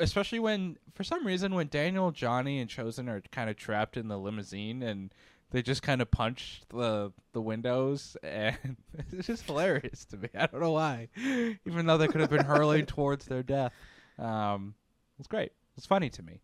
especially 0.00 0.38
when, 0.38 0.76
for 0.94 1.04
some 1.04 1.26
reason, 1.26 1.54
when 1.54 1.68
Daniel, 1.68 2.10
Johnny, 2.10 2.60
and 2.60 2.70
Chozen 2.70 3.08
are 3.08 3.22
kind 3.32 3.50
of 3.50 3.56
trapped 3.56 3.96
in 3.96 4.08
the 4.08 4.18
limousine 4.18 4.82
and 4.82 5.12
they 5.50 5.62
just 5.62 5.82
kind 5.82 6.02
of 6.02 6.10
punch 6.10 6.62
the 6.70 7.12
the 7.32 7.40
windows, 7.40 8.16
and 8.22 8.76
it's 9.12 9.26
just 9.26 9.44
hilarious 9.44 10.04
to 10.06 10.16
me. 10.16 10.28
I 10.34 10.46
don't 10.46 10.60
know 10.60 10.72
why, 10.72 11.08
even 11.64 11.86
though 11.86 11.98
they 11.98 12.08
could 12.08 12.20
have 12.20 12.30
been 12.30 12.44
hurling 12.46 12.86
towards 12.86 13.26
their 13.26 13.42
death. 13.42 13.72
Um, 14.18 14.74
it 15.14 15.18
was 15.18 15.26
great. 15.26 15.52
It 15.52 15.76
was 15.76 15.86
funny 15.86 16.10
to 16.10 16.22
me. 16.22 16.42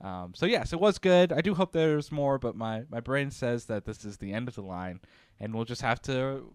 Um, 0.00 0.32
so 0.34 0.46
yes, 0.46 0.72
it 0.72 0.80
was 0.80 0.98
good. 0.98 1.32
I 1.32 1.40
do 1.40 1.54
hope 1.54 1.72
there's 1.72 2.12
more, 2.12 2.38
but 2.38 2.54
my 2.54 2.84
my 2.90 3.00
brain 3.00 3.30
says 3.30 3.64
that 3.66 3.84
this 3.84 4.04
is 4.04 4.18
the 4.18 4.32
end 4.32 4.48
of 4.48 4.54
the 4.54 4.62
line, 4.62 5.00
and 5.40 5.54
we'll 5.54 5.64
just 5.64 5.82
have 5.82 6.00
to 6.02 6.52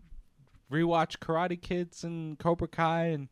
rewatch 0.71 1.19
Karate 1.19 1.61
Kids 1.61 2.03
and 2.03 2.39
Cobra 2.39 2.67
Kai 2.67 3.05
and 3.07 3.27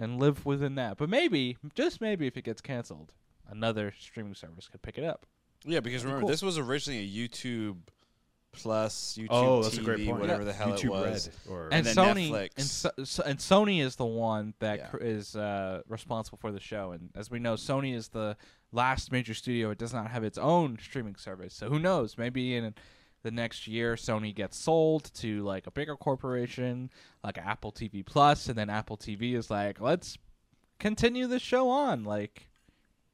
and 0.00 0.18
live 0.18 0.44
within 0.46 0.74
that. 0.76 0.96
But 0.96 1.08
maybe, 1.08 1.58
just 1.74 2.00
maybe, 2.00 2.26
if 2.26 2.36
it 2.36 2.42
gets 2.42 2.60
canceled, 2.60 3.12
another 3.48 3.92
streaming 3.98 4.34
service 4.34 4.66
could 4.68 4.82
pick 4.82 4.98
it 4.98 5.04
up. 5.04 5.26
Yeah, 5.64 5.80
because 5.80 6.04
remember 6.04 6.22
cool. 6.22 6.30
this 6.30 6.42
was 6.42 6.58
originally 6.58 7.00
a 7.00 7.08
YouTube 7.28 7.76
Plus, 8.52 9.16
YouTube 9.16 9.28
oh, 9.30 9.62
that's 9.62 9.76
TV, 9.76 9.80
a 9.80 9.84
great 9.84 10.06
point. 10.08 10.20
whatever 10.20 10.40
Yeah. 10.42 10.46
the 10.46 10.52
hell 10.52 10.72
YouTube 10.72 10.84
it 10.86 10.90
was. 10.90 11.30
Red 11.46 11.52
or 11.54 11.68
and, 11.70 11.86
then 11.86 11.94
Sony 11.94 12.30
Netflix. 12.30 12.50
and, 12.56 12.66
so, 12.66 12.90
so- 13.04 13.22
and 13.24 13.38
Sony 13.38 13.80
is 13.80 13.94
the 13.96 14.04
one 14.06 14.54
that 14.58 14.78
Yeah. 14.78 14.86
cr- 14.86 14.96
is 14.96 15.36
uh, 15.36 15.82
responsible 15.86 16.38
for 16.38 16.50
the 16.50 16.58
show. 16.58 16.90
And 16.90 17.10
as 17.14 17.30
we 17.30 17.38
know, 17.38 17.54
Sony 17.54 17.94
is 17.94 18.08
the 18.08 18.36
last 18.72 19.12
major 19.12 19.34
studio. 19.34 19.70
It 19.70 19.78
does 19.78 19.92
not 19.94 20.10
have 20.10 20.24
its 20.24 20.36
own 20.36 20.78
streaming 20.82 21.14
service. 21.14 21.54
So 21.54 21.68
who 21.68 21.78
knows? 21.78 22.18
Maybe 22.18 22.56
in 22.56 22.74
the 23.22 23.30
next 23.30 23.66
year, 23.66 23.94
Sony 23.94 24.34
gets 24.34 24.58
sold 24.58 25.12
to 25.14 25.42
like 25.42 25.66
a 25.66 25.70
bigger 25.70 25.96
corporation, 25.96 26.90
like 27.22 27.38
Apple 27.38 27.72
TV 27.72 28.04
Plus, 28.04 28.48
and 28.48 28.56
then 28.56 28.70
Apple 28.70 28.96
TV 28.96 29.34
is 29.34 29.50
like, 29.50 29.80
let's 29.80 30.16
continue 30.78 31.26
the 31.26 31.38
show 31.38 31.68
on. 31.68 32.04
Like, 32.04 32.48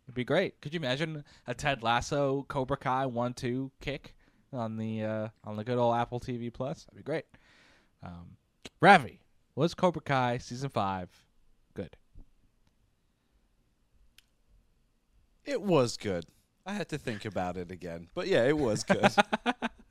it'd 0.05 0.15
be 0.15 0.25
great. 0.25 0.61
Could 0.61 0.75
you 0.75 0.81
imagine 0.81 1.25
a 1.47 1.55
Ted 1.55 1.83
Lasso 1.83 2.45
Cobra 2.49 2.77
Kai 2.77 3.07
one 3.07 3.35
two 3.35 3.71
kick 3.81 4.15
on 4.53 4.77
the 4.77 5.03
uh, 5.03 5.29
on 5.45 5.57
the 5.57 5.65
good 5.65 5.79
old 5.79 5.97
Apple 5.97 6.21
TV 6.21 6.53
Plus? 6.53 6.85
That'd 6.85 6.99
be 6.99 7.03
great. 7.03 7.27
Um, 8.03 8.37
Ravi, 8.81 9.21
was 9.55 9.75
Cobra 9.75 10.03
Kai 10.03 10.39
season 10.39 10.71
five 10.71 11.11
good? 11.75 11.97
It 15.45 15.63
was 15.63 15.97
good. 15.97 16.27
I 16.65 16.73
had 16.73 16.89
to 16.89 16.99
think 16.99 17.25
about 17.25 17.57
it 17.57 17.71
again, 17.71 18.09
but 18.15 18.27
yeah, 18.27 18.45
it 18.45 18.59
was 18.59 18.83
good. 18.83 19.13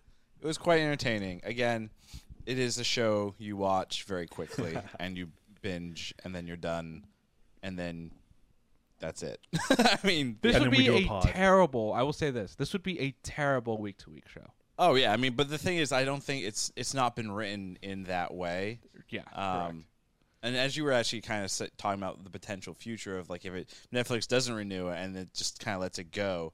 it 0.45 0.47
was 0.47 0.57
quite 0.59 0.79
entertaining. 0.81 1.41
Again, 1.43 1.89
it 2.45 2.59
is 2.59 2.77
a 2.77 2.83
show 2.83 3.33
you 3.39 3.57
watch 3.57 4.03
very 4.03 4.27
quickly 4.27 4.77
and 4.99 5.17
you 5.17 5.29
binge, 5.61 6.13
and 6.23 6.35
then 6.35 6.45
you're 6.45 6.55
done, 6.55 7.05
and 7.63 7.77
then 7.79 8.11
that's 8.99 9.23
it. 9.23 9.39
I 9.71 9.97
mean, 10.03 10.37
This 10.41 10.55
And 10.55 10.65
would 10.65 10.71
be 10.71 10.87
a 10.87 11.11
a 11.11 11.21
terrible. 11.23 11.93
I 11.93 12.03
will 12.03 12.13
say 12.13 12.29
this: 12.29 12.55
this 12.55 12.73
would 12.73 12.83
be 12.83 12.99
a 12.99 13.15
terrible 13.23 13.79
week 13.79 13.97
to 13.99 14.11
week 14.11 14.29
show. 14.29 14.51
oh 14.77 14.93
yeah, 14.93 15.11
I 15.11 15.17
mean, 15.17 15.33
but 15.33 15.49
the 15.49 15.57
thing 15.57 15.77
is, 15.77 15.91
I 15.91 16.05
don't 16.05 16.23
think 16.23 16.45
it's 16.45 16.71
it's 16.75 16.93
not 16.93 17.15
been 17.15 17.31
written 17.31 17.79
in 17.81 18.03
that 18.03 18.33
way. 18.33 18.81
Yeah, 19.09 19.21
Um, 19.33 19.85
and 20.43 20.55
as 20.55 20.77
you 20.77 20.83
were 20.83 20.91
actually 20.91 21.21
kind 21.21 21.43
of 21.43 21.51
talking 21.77 21.99
about 21.99 22.23
the 22.23 22.29
potential 22.29 22.75
future 22.75 23.17
of 23.17 23.31
like 23.31 23.45
if 23.45 23.53
it 23.55 23.73
Netflix 23.91 24.27
doesn't 24.27 24.53
renew 24.53 24.89
it 24.89 24.97
and 24.97 25.15
it 25.17 25.33
just 25.33 25.59
kind 25.59 25.73
of 25.73 25.81
lets 25.81 25.97
it 25.97 26.11
go, 26.11 26.53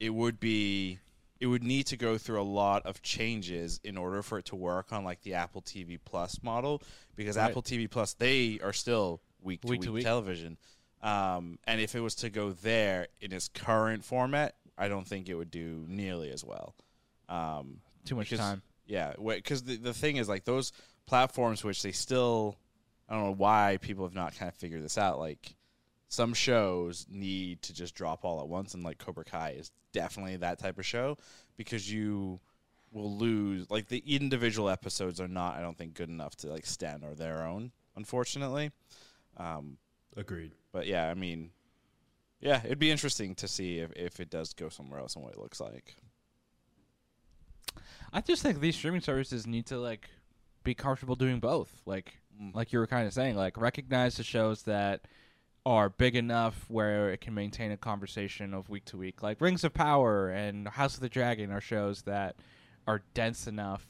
it 0.00 0.10
would 0.10 0.40
be 0.40 0.98
it 1.40 1.46
would 1.46 1.62
need 1.62 1.86
to 1.86 1.96
go 1.96 2.18
through 2.18 2.40
a 2.40 2.42
lot 2.42 2.84
of 2.86 3.00
changes 3.02 3.80
in 3.84 3.96
order 3.96 4.22
for 4.22 4.38
it 4.38 4.44
to 4.46 4.56
work 4.56 4.92
on 4.92 5.04
like 5.04 5.22
the 5.22 5.34
Apple 5.34 5.62
TV 5.62 5.98
Plus 6.04 6.42
model 6.42 6.82
because 7.16 7.36
Right. 7.36 7.48
Apple 7.50 7.62
TV 7.62 7.88
Plus 7.90 8.14
they 8.14 8.58
are 8.62 8.72
still 8.72 9.20
week 9.40 9.60
to 9.62 9.68
Week 9.68 9.80
week, 9.82 9.90
week. 9.92 10.04
television. 10.04 10.56
Um, 11.00 11.58
and 11.64 11.80
if 11.80 11.94
it 11.94 12.00
was 12.00 12.16
to 12.16 12.30
go 12.30 12.50
there 12.50 13.06
in 13.20 13.32
its 13.32 13.48
current 13.48 14.04
format, 14.04 14.56
I 14.76 14.88
don't 14.88 15.06
think 15.06 15.28
it 15.28 15.34
would 15.34 15.50
do 15.50 15.84
nearly 15.88 16.30
as 16.30 16.44
well. 16.44 16.74
Um, 17.28 17.80
Too 18.04 18.16
much 18.16 18.30
because- 18.30 18.40
time. 18.44 18.62
Yeah, 18.86 19.12
because 19.18 19.62
the 19.64 19.76
the 19.76 19.92
thing 19.92 20.16
is 20.16 20.28
like 20.30 20.44
those 20.44 20.72
platforms, 21.04 21.62
which 21.62 21.82
they 21.82 21.92
still, 21.92 22.56
I 23.08 23.14
don't 23.14 23.24
know 23.24 23.34
why 23.34 23.78
people 23.82 24.04
have 24.06 24.14
not 24.14 24.34
kind 24.34 24.48
of 24.48 24.54
figured 24.56 24.82
this 24.82 24.96
out. 24.96 25.18
Like 25.18 25.54
some 26.08 26.32
shows 26.34 27.06
need 27.10 27.62
to 27.62 27.74
just 27.74 27.94
drop 27.94 28.24
all 28.24 28.40
at 28.40 28.48
once, 28.48 28.74
and 28.74 28.82
like 28.82 28.98
Cobra 28.98 29.24
Kai 29.24 29.50
is 29.58 29.70
definitely 29.92 30.36
that 30.38 30.58
type 30.58 30.78
of 30.78 30.86
show 30.86 31.16
because 31.56 31.90
you 31.92 32.40
will 32.92 33.14
lose 33.16 33.70
like 33.70 33.88
the 33.88 34.02
individual 34.06 34.70
episodes 34.70 35.20
are 35.20 35.28
not, 35.28 35.56
I 35.56 35.60
don't 35.60 35.76
think, 35.76 35.94
good 35.94 36.08
enough 36.08 36.34
to 36.36 36.48
like 36.48 36.64
stand 36.66 37.04
on 37.04 37.14
their 37.16 37.44
own, 37.46 37.72
unfortunately. 37.96 38.70
Um, 39.36 39.76
agreed. 40.16 40.52
but 40.72 40.86
yeah, 40.86 41.08
I 41.08 41.14
mean, 41.14 41.50
yeah, 42.40 42.62
it'd 42.64 42.78
be 42.78 42.90
interesting 42.90 43.34
to 43.36 43.46
see 43.48 43.78
if, 43.78 43.92
if 43.94 44.20
it 44.20 44.30
does 44.30 44.52
go 44.54 44.68
somewhere 44.68 45.00
else 45.00 45.14
and 45.14 45.24
what 45.24 45.34
it 45.34 45.38
looks 45.40 45.60
like. 45.60 45.96
I 48.12 48.20
just 48.22 48.42
think 48.42 48.60
these 48.60 48.76
streaming 48.76 49.02
services 49.02 49.46
need 49.46 49.66
to 49.66 49.78
like 49.78 50.08
be 50.64 50.74
comfortable 50.74 51.16
doing 51.16 51.40
both. 51.40 51.82
Like 51.86 52.14
Mm. 52.40 52.54
like 52.54 52.72
you 52.72 52.78
were 52.78 52.86
kind 52.86 53.04
of 53.04 53.12
saying, 53.12 53.34
like 53.34 53.56
recognize 53.56 54.16
the 54.16 54.22
shows 54.22 54.62
that 54.62 55.00
are 55.68 55.90
big 55.90 56.16
enough 56.16 56.64
where 56.68 57.10
it 57.10 57.20
can 57.20 57.34
maintain 57.34 57.70
a 57.70 57.76
conversation 57.76 58.54
of 58.54 58.70
week 58.70 58.86
to 58.86 58.96
week. 58.96 59.22
Like 59.22 59.38
Rings 59.38 59.64
of 59.64 59.74
Power 59.74 60.30
and 60.30 60.66
House 60.66 60.94
of 60.94 61.00
the 61.00 61.10
Dragon 61.10 61.52
are 61.52 61.60
shows 61.60 62.00
that 62.02 62.36
are 62.86 63.02
dense 63.12 63.46
enough. 63.46 63.86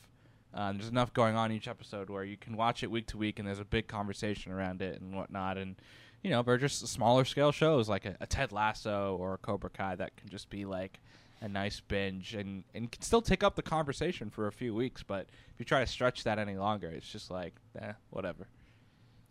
Um, 0.52 0.78
there's 0.78 0.88
enough 0.88 1.14
going 1.14 1.36
on 1.36 1.52
each 1.52 1.68
episode 1.68 2.10
where 2.10 2.24
you 2.24 2.36
can 2.36 2.56
watch 2.56 2.82
it 2.82 2.90
week 2.90 3.06
to 3.08 3.16
week, 3.16 3.38
and 3.38 3.46
there's 3.46 3.60
a 3.60 3.64
big 3.64 3.86
conversation 3.86 4.50
around 4.50 4.82
it 4.82 5.00
and 5.00 5.14
whatnot. 5.14 5.56
And 5.56 5.76
you 6.24 6.30
know, 6.30 6.42
they're 6.42 6.58
just 6.58 6.84
smaller 6.88 7.24
scale 7.24 7.52
shows 7.52 7.88
like 7.88 8.06
a, 8.06 8.16
a 8.20 8.26
Ted 8.26 8.50
Lasso 8.50 9.16
or 9.20 9.34
a 9.34 9.38
Cobra 9.38 9.70
Kai 9.70 9.94
that 9.94 10.16
can 10.16 10.28
just 10.28 10.50
be 10.50 10.64
like 10.64 10.98
a 11.40 11.48
nice 11.48 11.78
binge 11.78 12.34
and 12.34 12.64
and 12.74 12.90
can 12.90 13.02
still 13.02 13.22
take 13.22 13.44
up 13.44 13.54
the 13.54 13.62
conversation 13.62 14.30
for 14.30 14.48
a 14.48 14.52
few 14.52 14.74
weeks. 14.74 15.04
But 15.04 15.28
if 15.54 15.60
you 15.60 15.64
try 15.64 15.78
to 15.78 15.86
stretch 15.86 16.24
that 16.24 16.40
any 16.40 16.56
longer, 16.56 16.88
it's 16.88 17.08
just 17.08 17.30
like, 17.30 17.54
eh, 17.80 17.92
whatever. 18.10 18.48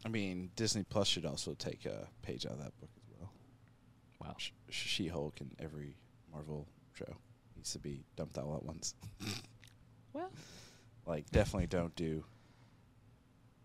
I 0.08 0.10
mean, 0.10 0.51
Disney 0.55 0.84
Plus 0.84 1.05
should 1.05 1.26
also 1.26 1.53
take 1.53 1.86
a 1.86 2.08
page 2.22 2.45
out 2.45 2.53
of 2.53 2.60
that 2.60 2.80
book 2.80 2.89
as 2.95 3.20
well. 3.20 3.30
Wow. 4.22 4.36
Sh- 4.38 4.51
She 4.70 5.08
Hulk 5.10 5.41
and 5.41 5.53
every 5.60 5.97
Marvel 6.32 6.66
show 6.93 7.14
needs 7.58 7.74
to 7.74 7.80
be 7.80 8.05
dumped 8.16 8.38
all 8.38 8.55
at 8.55 8.64
once. 8.64 8.95
Well, 10.14 10.32
Like, 11.05 11.30
definitely 11.30 11.68
don't 11.68 11.93
do 11.95 12.24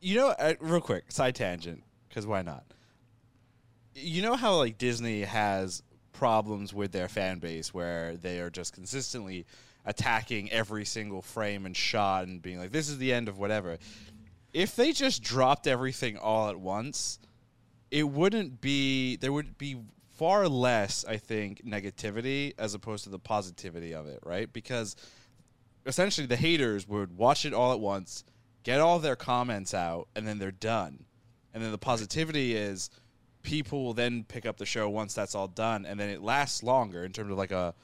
You 0.01 0.17
know, 0.17 0.29
uh, 0.31 0.55
real 0.61 0.81
quick, 0.81 1.13
side 1.13 1.37
tangent, 1.37 1.85
because 2.09 2.27
why 2.27 2.43
not? 2.43 2.65
You 3.95 4.21
know 4.23 4.35
how 4.35 4.57
like 4.57 4.77
Disney 4.79 5.21
has 5.23 5.83
problems 6.13 6.75
with 6.75 6.91
their 6.93 7.09
fan 7.09 7.39
base 7.39 7.73
where 7.73 8.17
they 8.17 8.41
are 8.41 8.51
just 8.51 8.73
consistently 8.75 9.47
attacking 9.85 10.51
every 10.51 10.85
single 10.85 11.23
frame 11.23 11.65
and 11.67 11.77
shot 11.77 12.27
and 12.27 12.43
being 12.43 12.59
like, 12.59 12.73
"This 12.73 12.89
is 12.89 12.99
the 12.99 13.13
end 13.13 13.29
of 13.29 13.39
whatever." 13.39 13.79
If 14.53 14.77
they 14.77 14.93
just 14.93 15.23
dropped 15.23 15.67
everything 15.67 16.17
all 16.17 16.49
at 16.49 16.59
once, 16.59 17.19
it 17.91 18.05
wouldn't 18.05 18.61
be. 18.61 19.17
There 19.17 19.33
would 19.33 19.57
be 19.59 19.77
far 20.15 20.49
less, 20.49 21.05
I 21.07 21.17
think, 21.17 21.65
negativity 21.65 22.55
as 22.59 22.75
opposed 22.75 23.05
to 23.05 23.11
the 23.11 23.19
positivity 23.19 23.95
of 23.95 24.07
it, 24.07 24.21
right? 24.25 24.53
Because 24.53 24.95
essentially 25.87 26.27
the 26.27 26.37
haters 26.37 26.87
would 26.87 27.17
watch 27.17 27.45
it 27.45 27.55
all 27.55 27.73
at 27.73 27.81
once, 27.81 28.25
get 28.63 28.81
all 28.81 28.99
their 28.99 29.17
comments 29.17 29.75
out, 29.75 30.09
and 30.15 30.27
then 30.27 30.39
they're 30.39 30.51
done. 30.51 31.05
And 31.55 31.63
then 31.63 31.73
the 31.73 31.79
positivity 31.79 32.55
is 32.55 32.91
people 33.43 33.85
will 33.85 33.95
then 33.95 34.25
pick 34.25 34.47
up 34.47 34.57
the 34.57 34.67
show 34.67 34.89
once 34.89 35.15
that's 35.15 35.35
all 35.35 35.49
done, 35.49 35.85
and 35.85 35.99
then 35.99 36.09
it 36.09 36.23
lasts 36.23 36.63
longer 36.63 37.05
in 37.05 37.13
terms 37.13 37.31
of 37.33 37.39
like 37.39 37.51
a 37.51 37.75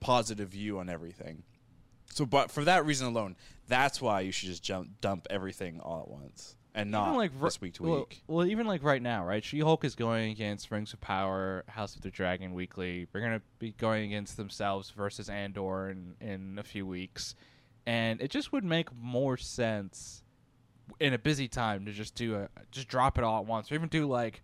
positive 0.00 0.50
view 0.50 0.78
on 0.78 0.88
everything. 0.88 1.42
So, 2.12 2.26
but 2.26 2.50
for 2.50 2.64
that 2.64 2.84
reason 2.84 3.06
alone, 3.06 3.36
that's 3.68 4.00
why 4.00 4.20
you 4.20 4.32
should 4.32 4.48
just 4.48 4.62
jump 4.62 5.00
dump 5.00 5.26
everything 5.30 5.80
all 5.80 6.02
at 6.02 6.08
once 6.08 6.56
and 6.78 6.90
not 6.90 7.16
like 7.16 7.32
r- 7.40 7.46
this 7.46 7.60
week 7.60 7.74
to 7.74 7.82
well, 7.82 7.96
week. 7.96 8.22
Well, 8.26 8.46
even 8.46 8.66
like 8.66 8.82
right 8.82 9.02
now, 9.02 9.24
right? 9.24 9.42
She 9.42 9.60
Hulk 9.60 9.84
is 9.84 9.94
going 9.94 10.30
against 10.30 10.70
Rings 10.70 10.92
of 10.92 11.00
Power, 11.00 11.64
House 11.68 11.96
of 11.96 12.02
the 12.02 12.10
Dragon 12.10 12.54
weekly. 12.54 13.06
They're 13.10 13.20
gonna 13.20 13.42
be 13.58 13.72
going 13.72 14.04
against 14.04 14.36
themselves 14.36 14.90
versus 14.90 15.28
Andor 15.28 15.90
in 15.90 16.14
in 16.20 16.58
a 16.58 16.62
few 16.62 16.86
weeks, 16.86 17.34
and 17.86 18.20
it 18.20 18.30
just 18.30 18.52
would 18.52 18.64
make 18.64 18.94
more 18.94 19.36
sense 19.36 20.22
in 21.00 21.12
a 21.12 21.18
busy 21.18 21.48
time 21.48 21.84
to 21.84 21.92
just 21.92 22.14
do 22.14 22.36
a 22.36 22.48
just 22.70 22.88
drop 22.88 23.18
it 23.18 23.24
all 23.24 23.40
at 23.40 23.46
once, 23.46 23.72
or 23.72 23.74
even 23.74 23.88
do 23.88 24.06
like 24.06 24.42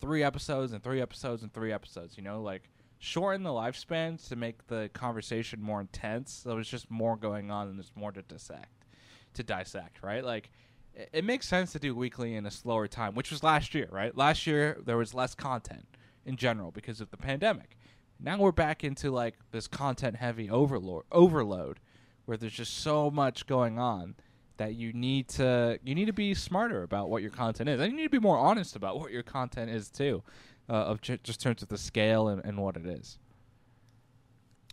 three 0.00 0.22
episodes 0.22 0.72
and 0.72 0.82
three 0.82 1.00
episodes 1.00 1.42
and 1.42 1.52
three 1.54 1.72
episodes. 1.72 2.16
You 2.16 2.22
know, 2.22 2.42
like 2.42 2.68
shorten 3.02 3.42
the 3.42 3.50
lifespan 3.50 4.28
to 4.28 4.36
make 4.36 4.64
the 4.68 4.88
conversation 4.92 5.60
more 5.60 5.80
intense. 5.80 6.32
So 6.44 6.50
there's 6.50 6.70
just 6.70 6.88
more 6.88 7.16
going 7.16 7.50
on 7.50 7.66
and 7.66 7.76
there's 7.76 7.90
more 7.96 8.12
to 8.12 8.22
dissect, 8.22 8.86
to 9.34 9.42
dissect, 9.42 10.04
right? 10.04 10.24
Like 10.24 10.52
it, 10.94 11.10
it 11.12 11.24
makes 11.24 11.48
sense 11.48 11.72
to 11.72 11.80
do 11.80 11.96
weekly 11.96 12.36
in 12.36 12.46
a 12.46 12.50
slower 12.50 12.86
time, 12.86 13.16
which 13.16 13.32
was 13.32 13.42
last 13.42 13.74
year, 13.74 13.88
right? 13.90 14.16
Last 14.16 14.46
year 14.46 14.78
there 14.86 14.96
was 14.96 15.14
less 15.14 15.34
content 15.34 15.84
in 16.24 16.36
general 16.36 16.70
because 16.70 17.00
of 17.00 17.10
the 17.10 17.16
pandemic. 17.16 17.76
Now 18.20 18.38
we're 18.38 18.52
back 18.52 18.84
into 18.84 19.10
like 19.10 19.34
this 19.50 19.66
content 19.66 20.14
heavy 20.14 20.48
overload 20.48 21.02
overload 21.10 21.80
where 22.26 22.36
there's 22.36 22.52
just 22.52 22.78
so 22.78 23.10
much 23.10 23.48
going 23.48 23.80
on 23.80 24.14
that 24.58 24.76
you 24.76 24.92
need 24.92 25.26
to 25.26 25.76
you 25.82 25.96
need 25.96 26.04
to 26.04 26.12
be 26.12 26.34
smarter 26.34 26.84
about 26.84 27.10
what 27.10 27.20
your 27.20 27.32
content 27.32 27.68
is. 27.68 27.80
And 27.80 27.90
you 27.90 27.96
need 27.96 28.04
to 28.04 28.10
be 28.10 28.20
more 28.20 28.38
honest 28.38 28.76
about 28.76 29.00
what 29.00 29.10
your 29.10 29.24
content 29.24 29.72
is 29.72 29.90
too. 29.90 30.22
Uh, 30.68 30.74
of 30.74 31.00
ju- 31.00 31.18
just 31.22 31.40
terms 31.40 31.62
of 31.62 31.68
the 31.68 31.76
scale 31.76 32.28
and, 32.28 32.42
and 32.44 32.56
what 32.56 32.76
it 32.76 32.86
is. 32.86 33.18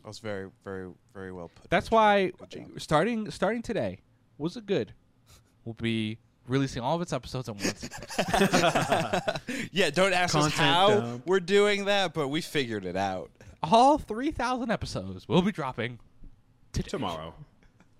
That 0.02 0.08
was 0.08 0.20
very, 0.20 0.50
very, 0.64 0.90
very 1.14 1.32
well 1.32 1.50
put. 1.54 1.70
That's 1.70 1.92
why 1.92 2.32
starting 2.78 3.30
starting 3.32 3.62
today 3.62 4.00
was 4.38 4.56
it 4.56 4.66
good. 4.66 4.94
We'll 5.66 5.74
be 5.74 6.20
releasing 6.48 6.82
all 6.82 6.96
of 6.96 7.02
its 7.02 7.12
episodes 7.12 7.50
on 7.50 7.58
Wednesday. 7.58 7.90
yeah, 9.72 9.90
don't 9.90 10.14
ask 10.14 10.36
us 10.36 10.52
how 10.54 10.90
dump. 11.02 11.28
we're 11.28 11.40
doing 11.40 11.86
that, 11.86 12.14
but 12.14 12.30
we 12.30 12.42
figured 12.42 12.86
it 12.86 12.96
out. 12.96 13.30
all 13.64 13.98
three 13.98 14.32
thousand 14.32 14.72
episodes 14.72 15.28
will 15.28 15.42
be 15.42 15.52
dropping 15.52 16.00
today. 16.72 16.88
Tomorrow. 16.90 17.34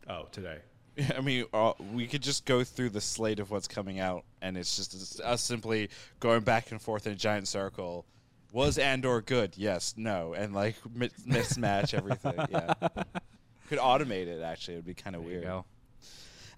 Oh, 0.08 0.28
today. 0.32 0.60
Yeah, 0.96 1.12
I 1.18 1.22
mean, 1.22 1.46
uh, 1.54 1.74
we 1.94 2.08
could 2.08 2.22
just 2.22 2.46
go 2.46 2.64
through 2.64 2.90
the 2.90 3.02
slate 3.02 3.40
of 3.40 3.52
what's 3.52 3.68
coming 3.68 4.00
out, 4.00 4.24
and 4.42 4.58
it's 4.58 4.76
just 4.76 5.22
us 5.22 5.42
simply 5.42 5.90
going 6.20 6.42
back 6.42 6.72
and 6.72 6.82
forth 6.82 7.08
in 7.08 7.14
a 7.14 7.16
giant 7.16 7.48
circle. 7.48 8.06
Was 8.52 8.78
Andor 8.80 9.22
good? 9.22 9.54
Yes, 9.58 9.94
no, 9.98 10.34
and 10.34 10.54
like 10.54 10.76
mi- 10.94 11.10
mismatch 11.28 11.94
everything. 11.94 12.34
Yeah, 12.50 12.74
could 13.70 13.80
automate 13.80 14.28
it. 14.28 14.42
Actually, 14.42 14.76
it 14.76 14.78
would 14.78 14.86
be 14.86 14.94
kind 14.94 15.16
of 15.16 15.24
weird. 15.24 15.44
go. 15.44 15.66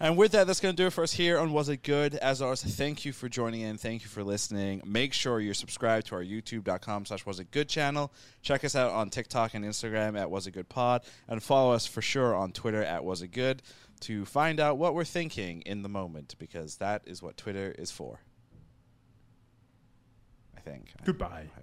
And 0.01 0.17
with 0.17 0.31
that, 0.31 0.47
that's 0.47 0.59
going 0.59 0.75
to 0.75 0.81
do 0.81 0.87
it 0.87 0.93
for 0.93 1.03
us 1.03 1.11
here 1.11 1.37
on 1.37 1.53
Was 1.53 1.69
It 1.69 1.83
Good? 1.83 2.15
As 2.15 2.41
always, 2.41 2.63
thank 2.63 3.05
you 3.05 3.13
for 3.13 3.29
joining 3.29 3.61
in. 3.61 3.77
Thank 3.77 4.01
you 4.01 4.07
for 4.07 4.23
listening. 4.23 4.81
Make 4.83 5.13
sure 5.13 5.39
you're 5.39 5.53
subscribed 5.53 6.07
to 6.07 6.15
our 6.15 6.23
youtube.com 6.23 7.05
slash 7.05 7.23
Was 7.23 7.39
It 7.39 7.51
Good 7.51 7.69
channel. 7.69 8.11
Check 8.41 8.65
us 8.65 8.75
out 8.75 8.93
on 8.93 9.11
TikTok 9.11 9.53
and 9.53 9.63
Instagram 9.63 10.19
at 10.19 10.31
Was 10.31 10.47
It 10.47 10.53
Good 10.53 10.69
Pod. 10.69 11.03
And 11.27 11.43
follow 11.43 11.71
us 11.71 11.85
for 11.85 12.01
sure 12.01 12.33
on 12.33 12.51
Twitter 12.51 12.83
at 12.83 13.03
Was 13.03 13.21
It 13.21 13.27
Good 13.27 13.61
to 14.01 14.25
find 14.25 14.59
out 14.59 14.77
what 14.77 14.93
we're 14.93 15.03
thinking 15.05 15.61
in 15.61 15.81
the 15.83 15.89
moment 15.89 16.35
because 16.39 16.77
that 16.77 17.03
is 17.05 17.21
what 17.21 17.37
Twitter 17.37 17.73
is 17.77 17.91
for. 17.91 18.19
I 20.57 20.59
think. 20.61 20.93
Goodbye. 21.03 21.49
I- 21.57 21.61